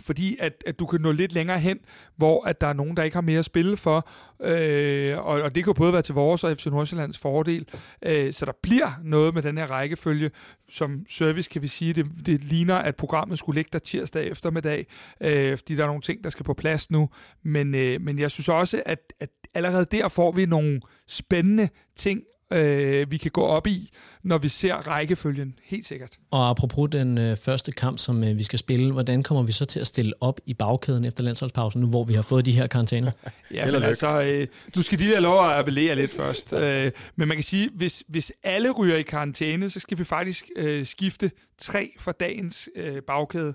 fordi 0.00 0.36
at, 0.40 0.64
at 0.66 0.78
du 0.78 0.86
kan 0.86 1.00
nå 1.00 1.12
lidt 1.12 1.32
længere 1.32 1.58
hen, 1.58 1.78
hvor 2.16 2.44
at 2.44 2.60
der 2.60 2.66
er 2.66 2.72
nogen, 2.72 2.96
der 2.96 3.02
ikke 3.02 3.14
har 3.14 3.20
mere 3.20 3.38
at 3.38 3.44
spille 3.44 3.76
for, 3.76 4.08
øh, 4.42 5.18
og, 5.18 5.42
og 5.42 5.54
det 5.54 5.64
kan 5.64 5.74
både 5.74 5.92
være 5.92 6.02
til 6.02 6.14
vores 6.14 6.44
og 6.44 6.56
FC 6.56 6.66
Nordsjællands 6.66 7.18
fordel. 7.18 7.68
Øh, 8.02 8.32
så 8.32 8.46
der 8.46 8.52
bliver 8.62 8.88
noget 9.02 9.34
med 9.34 9.42
den 9.42 9.58
her 9.58 9.66
rækkefølge, 9.66 10.30
som 10.68 11.06
service 11.08 11.50
kan 11.50 11.62
vi 11.62 11.68
sige, 11.68 11.92
det, 11.92 12.06
det 12.26 12.44
ligner, 12.44 12.74
at 12.74 12.96
programmet 12.96 13.38
skulle 13.38 13.56
ligge 13.56 13.70
der 13.72 13.78
tirsdag 13.78 14.26
eftermiddag, 14.30 14.86
øh, 15.20 15.58
fordi 15.58 15.74
der 15.74 15.82
er 15.82 15.86
nogle 15.86 16.02
ting, 16.02 16.24
der 16.24 16.30
skal 16.30 16.44
på 16.44 16.54
plads 16.54 16.90
nu. 16.90 17.08
Men, 17.42 17.74
øh, 17.74 18.00
men 18.00 18.18
jeg 18.18 18.30
synes 18.30 18.48
også, 18.48 18.82
at, 18.86 19.12
at 19.20 19.30
allerede 19.54 19.84
der 19.84 20.08
får 20.08 20.32
vi 20.32 20.46
nogle 20.46 20.80
spændende 21.06 21.68
ting 21.96 22.22
øh, 22.54 23.10
vi 23.10 23.16
kan 23.16 23.30
gå 23.30 23.42
op 23.42 23.66
i, 23.66 23.90
når 24.22 24.38
vi 24.38 24.48
ser 24.48 24.74
rækkefølgen, 24.74 25.58
helt 25.64 25.86
sikkert. 25.86 26.18
Og 26.30 26.50
apropos 26.50 26.88
den 26.92 27.18
øh, 27.18 27.36
første 27.36 27.72
kamp, 27.72 27.98
som 27.98 28.24
øh, 28.24 28.38
vi 28.38 28.42
skal 28.42 28.58
spille, 28.58 28.92
hvordan 28.92 29.22
kommer 29.22 29.42
vi 29.42 29.52
så 29.52 29.64
til 29.64 29.80
at 29.80 29.86
stille 29.86 30.12
op 30.20 30.40
i 30.46 30.54
bagkæden 30.54 31.04
efter 31.04 31.24
landsholdspausen, 31.24 31.80
nu 31.80 31.86
hvor 31.88 32.04
vi 32.04 32.14
har 32.14 32.22
fået 32.22 32.46
de 32.46 32.52
her 32.52 32.66
karantæner? 32.66 33.10
ja, 33.54 33.70
men 33.72 33.82
altså, 33.82 34.22
øh, 34.22 34.46
nu 34.76 34.82
skal 34.82 34.98
de 34.98 35.06
der 35.06 35.20
lov 35.20 35.44
at 35.44 35.52
appellere 35.52 35.94
lidt 35.94 36.12
først. 36.12 36.52
Øh, 36.64 36.92
men 37.16 37.28
man 37.28 37.36
kan 37.36 37.44
sige, 37.44 37.70
hvis, 37.74 38.04
hvis 38.08 38.32
alle 38.42 38.70
ryger 38.70 38.96
i 38.96 39.02
karantæne, 39.02 39.70
så 39.70 39.80
skal 39.80 39.98
vi 39.98 40.04
faktisk 40.04 40.50
øh, 40.56 40.86
skifte 40.86 41.30
tre 41.58 41.94
for 41.98 42.12
dagens 42.12 42.68
øh, 42.76 43.02
bagkæde. 43.02 43.54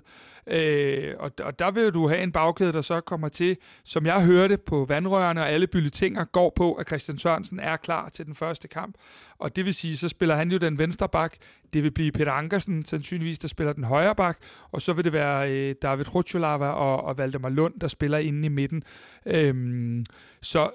Øh, 0.50 1.14
og, 1.18 1.30
og 1.42 1.58
der 1.58 1.70
vil 1.70 1.94
du 1.94 2.08
have 2.08 2.22
en 2.22 2.32
bagkæde, 2.32 2.72
der 2.72 2.80
så 2.80 3.00
kommer 3.00 3.28
til, 3.28 3.56
som 3.84 4.06
jeg 4.06 4.24
hørte 4.24 4.56
på 4.56 4.84
vandrørene, 4.84 5.40
og 5.40 5.50
alle 5.50 5.66
bylletinger 5.66 6.24
går 6.24 6.52
på, 6.56 6.72
at 6.72 6.86
Christian 6.86 7.18
Sørensen 7.18 7.60
er 7.60 7.76
klar 7.76 8.08
til 8.08 8.26
den 8.26 8.34
første 8.34 8.68
kamp. 8.68 8.94
Og 9.38 9.56
det 9.56 9.64
vil 9.64 9.74
sige, 9.74 9.96
så 9.96 10.08
spiller 10.08 10.34
han 10.34 10.50
jo 10.50 10.58
den 10.58 10.78
venstre 10.78 11.08
bak. 11.08 11.36
Det 11.72 11.82
vil 11.82 11.90
blive 11.90 12.12
Peter 12.12 12.32
Ankersen, 12.32 12.84
sandsynligvis, 12.84 13.38
der 13.38 13.48
spiller 13.48 13.72
den 13.72 13.84
højre 13.84 14.14
bak. 14.14 14.38
Og 14.70 14.82
så 14.82 14.92
vil 14.92 15.04
det 15.04 15.12
være 15.12 15.50
øh, 15.52 15.74
David 15.82 16.14
Rutscholava 16.14 16.66
og, 16.68 17.02
og 17.04 17.18
Valdemar 17.18 17.48
Lund, 17.48 17.80
der 17.80 17.88
spiller 17.88 18.18
inde 18.18 18.46
i 18.46 18.48
midten. 18.48 18.82
Øhm, 19.26 20.04
så 20.42 20.70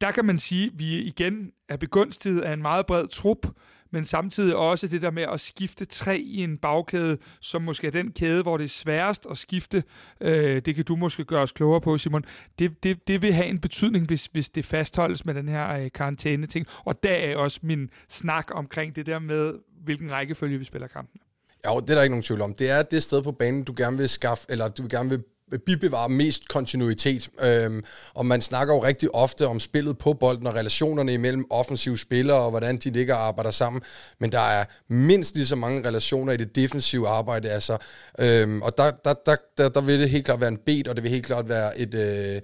der 0.00 0.10
kan 0.10 0.24
man 0.24 0.38
sige, 0.38 0.66
at 0.66 0.72
vi 0.78 1.02
igen 1.02 1.52
er 1.68 1.76
begunstiget 1.76 2.40
af 2.40 2.52
en 2.52 2.62
meget 2.62 2.86
bred 2.86 3.08
trup, 3.08 3.46
men 3.94 4.04
samtidig 4.04 4.56
også 4.56 4.88
det 4.88 5.02
der 5.02 5.10
med 5.10 5.22
at 5.22 5.40
skifte 5.40 5.84
tre 5.84 6.18
i 6.18 6.42
en 6.42 6.56
bagkæde, 6.56 7.18
som 7.40 7.62
måske 7.62 7.86
er 7.86 7.90
den 7.90 8.12
kæde, 8.12 8.42
hvor 8.42 8.56
det 8.56 8.64
er 8.64 8.68
sværest 8.68 9.26
at 9.30 9.38
skifte. 9.38 9.84
Øh, 10.20 10.62
det 10.62 10.74
kan 10.74 10.84
du 10.84 10.96
måske 10.96 11.24
gøre 11.24 11.42
os 11.42 11.52
klogere 11.52 11.80
på, 11.80 11.98
Simon. 11.98 12.24
Det, 12.58 12.84
det, 12.84 13.08
det 13.08 13.22
vil 13.22 13.32
have 13.32 13.46
en 13.46 13.58
betydning, 13.58 14.06
hvis, 14.06 14.26
hvis 14.32 14.48
det 14.48 14.66
fastholdes 14.66 15.24
med 15.24 15.34
den 15.34 15.48
her 15.48 15.76
øh, 15.76 15.90
karantæne-ting. 15.94 16.66
Og 16.84 17.02
der 17.02 17.10
er 17.10 17.36
også 17.36 17.60
min 17.62 17.90
snak 18.08 18.50
omkring 18.50 18.96
det 18.96 19.06
der 19.06 19.18
med, 19.18 19.54
hvilken 19.84 20.10
rækkefølge 20.10 20.58
vi 20.58 20.64
spiller 20.64 20.88
kampen. 20.88 21.20
Ja, 21.64 21.70
det 21.80 21.90
er 21.90 21.94
der 21.94 22.02
ikke 22.02 22.12
nogen 22.12 22.22
tvivl 22.22 22.40
om. 22.40 22.54
Det 22.54 22.70
er 22.70 22.82
det 22.82 23.02
sted 23.02 23.22
på 23.22 23.32
banen, 23.32 23.64
du 23.64 23.74
gerne 23.76 23.96
vil 23.96 24.08
skaffe, 24.08 24.46
eller 24.48 24.68
du 24.68 24.86
gerne 24.90 25.08
vil 25.08 25.22
bibevare 25.58 26.08
mest 26.08 26.48
kontinuitet. 26.48 27.28
Øhm, 27.42 27.84
og 28.14 28.26
man 28.26 28.40
snakker 28.40 28.74
jo 28.74 28.84
rigtig 28.84 29.14
ofte 29.14 29.46
om 29.46 29.60
spillet 29.60 29.98
på 29.98 30.12
bolden 30.12 30.46
og 30.46 30.54
relationerne 30.54 31.14
imellem 31.14 31.44
offensive 31.50 31.98
spillere 31.98 32.38
og 32.38 32.50
hvordan 32.50 32.76
de 32.76 32.90
ligger 32.90 33.14
og 33.14 33.26
arbejder 33.26 33.50
sammen. 33.50 33.82
Men 34.20 34.32
der 34.32 34.40
er 34.40 34.64
mindst 34.88 35.34
lige 35.34 35.46
så 35.46 35.56
mange 35.56 35.88
relationer 35.88 36.32
i 36.32 36.36
det 36.36 36.56
defensive 36.56 37.08
arbejde. 37.08 37.50
Altså, 37.50 37.78
øhm, 38.18 38.62
og 38.62 38.78
der, 38.78 38.90
der, 38.90 39.14
der, 39.26 39.36
der, 39.58 39.68
der 39.68 39.80
vil 39.80 40.00
det 40.00 40.10
helt 40.10 40.24
klart 40.24 40.40
være 40.40 40.48
en 40.48 40.58
bed, 40.66 40.88
og 40.88 40.96
det 40.96 41.02
vil 41.02 41.10
helt 41.10 41.26
klart 41.26 41.48
være 41.48 41.78
et... 41.78 41.94
Øh, 41.94 42.40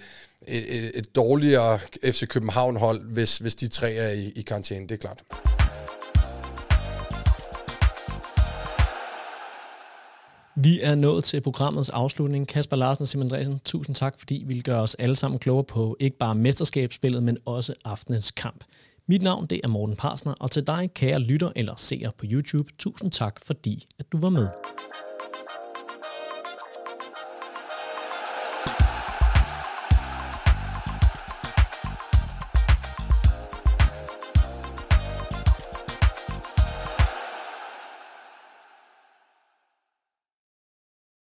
et, 0.49 0.77
et, 0.77 0.91
et 0.95 1.17
dårligere 1.17 1.79
FC 2.05 2.29
København-hold, 2.29 3.13
hvis, 3.13 3.39
hvis 3.39 3.55
de 3.55 3.69
tre 3.69 3.93
er 3.93 4.11
i, 4.11 4.33
i 4.37 4.43
karantæne, 4.43 4.89
det 4.89 4.93
er 4.93 4.97
klart. 4.97 5.23
Vi 10.57 10.81
er 10.81 10.95
nået 10.95 11.25
til 11.25 11.41
programmets 11.41 11.89
afslutning. 11.89 12.49
Kasper 12.49 12.77
Larsen 12.77 13.03
og 13.03 13.09
Simon 13.09 13.27
Andresen, 13.27 13.61
tusind 13.65 13.97
tak, 13.97 14.19
fordi 14.19 14.37
I 14.37 14.45
vil 14.45 14.63
gøre 14.63 14.81
os 14.81 14.95
alle 14.95 15.17
sammen 15.17 15.39
klogere 15.39 15.65
på 15.65 15.97
ikke 16.01 16.19
bare 16.19 16.35
mesterskabsspillet, 16.35 17.23
men 17.23 17.37
også 17.45 17.75
aftenens 17.85 18.31
kamp. 18.31 18.65
Mit 19.07 19.23
navn 19.23 19.47
det 19.47 19.61
er 19.65 19.69
Morten 19.69 19.97
Parsner, 19.97 20.35
og 20.41 20.51
til 20.51 20.67
dig, 20.67 20.91
kære 20.95 21.19
lytter 21.19 21.53
eller 21.57 21.75
seer 21.77 22.11
på 22.19 22.25
YouTube, 22.29 22.71
tusind 22.79 23.11
tak, 23.11 23.41
fordi 23.47 23.87
at 23.99 24.07
du 24.13 24.19
var 24.21 24.31
med. 24.31 24.49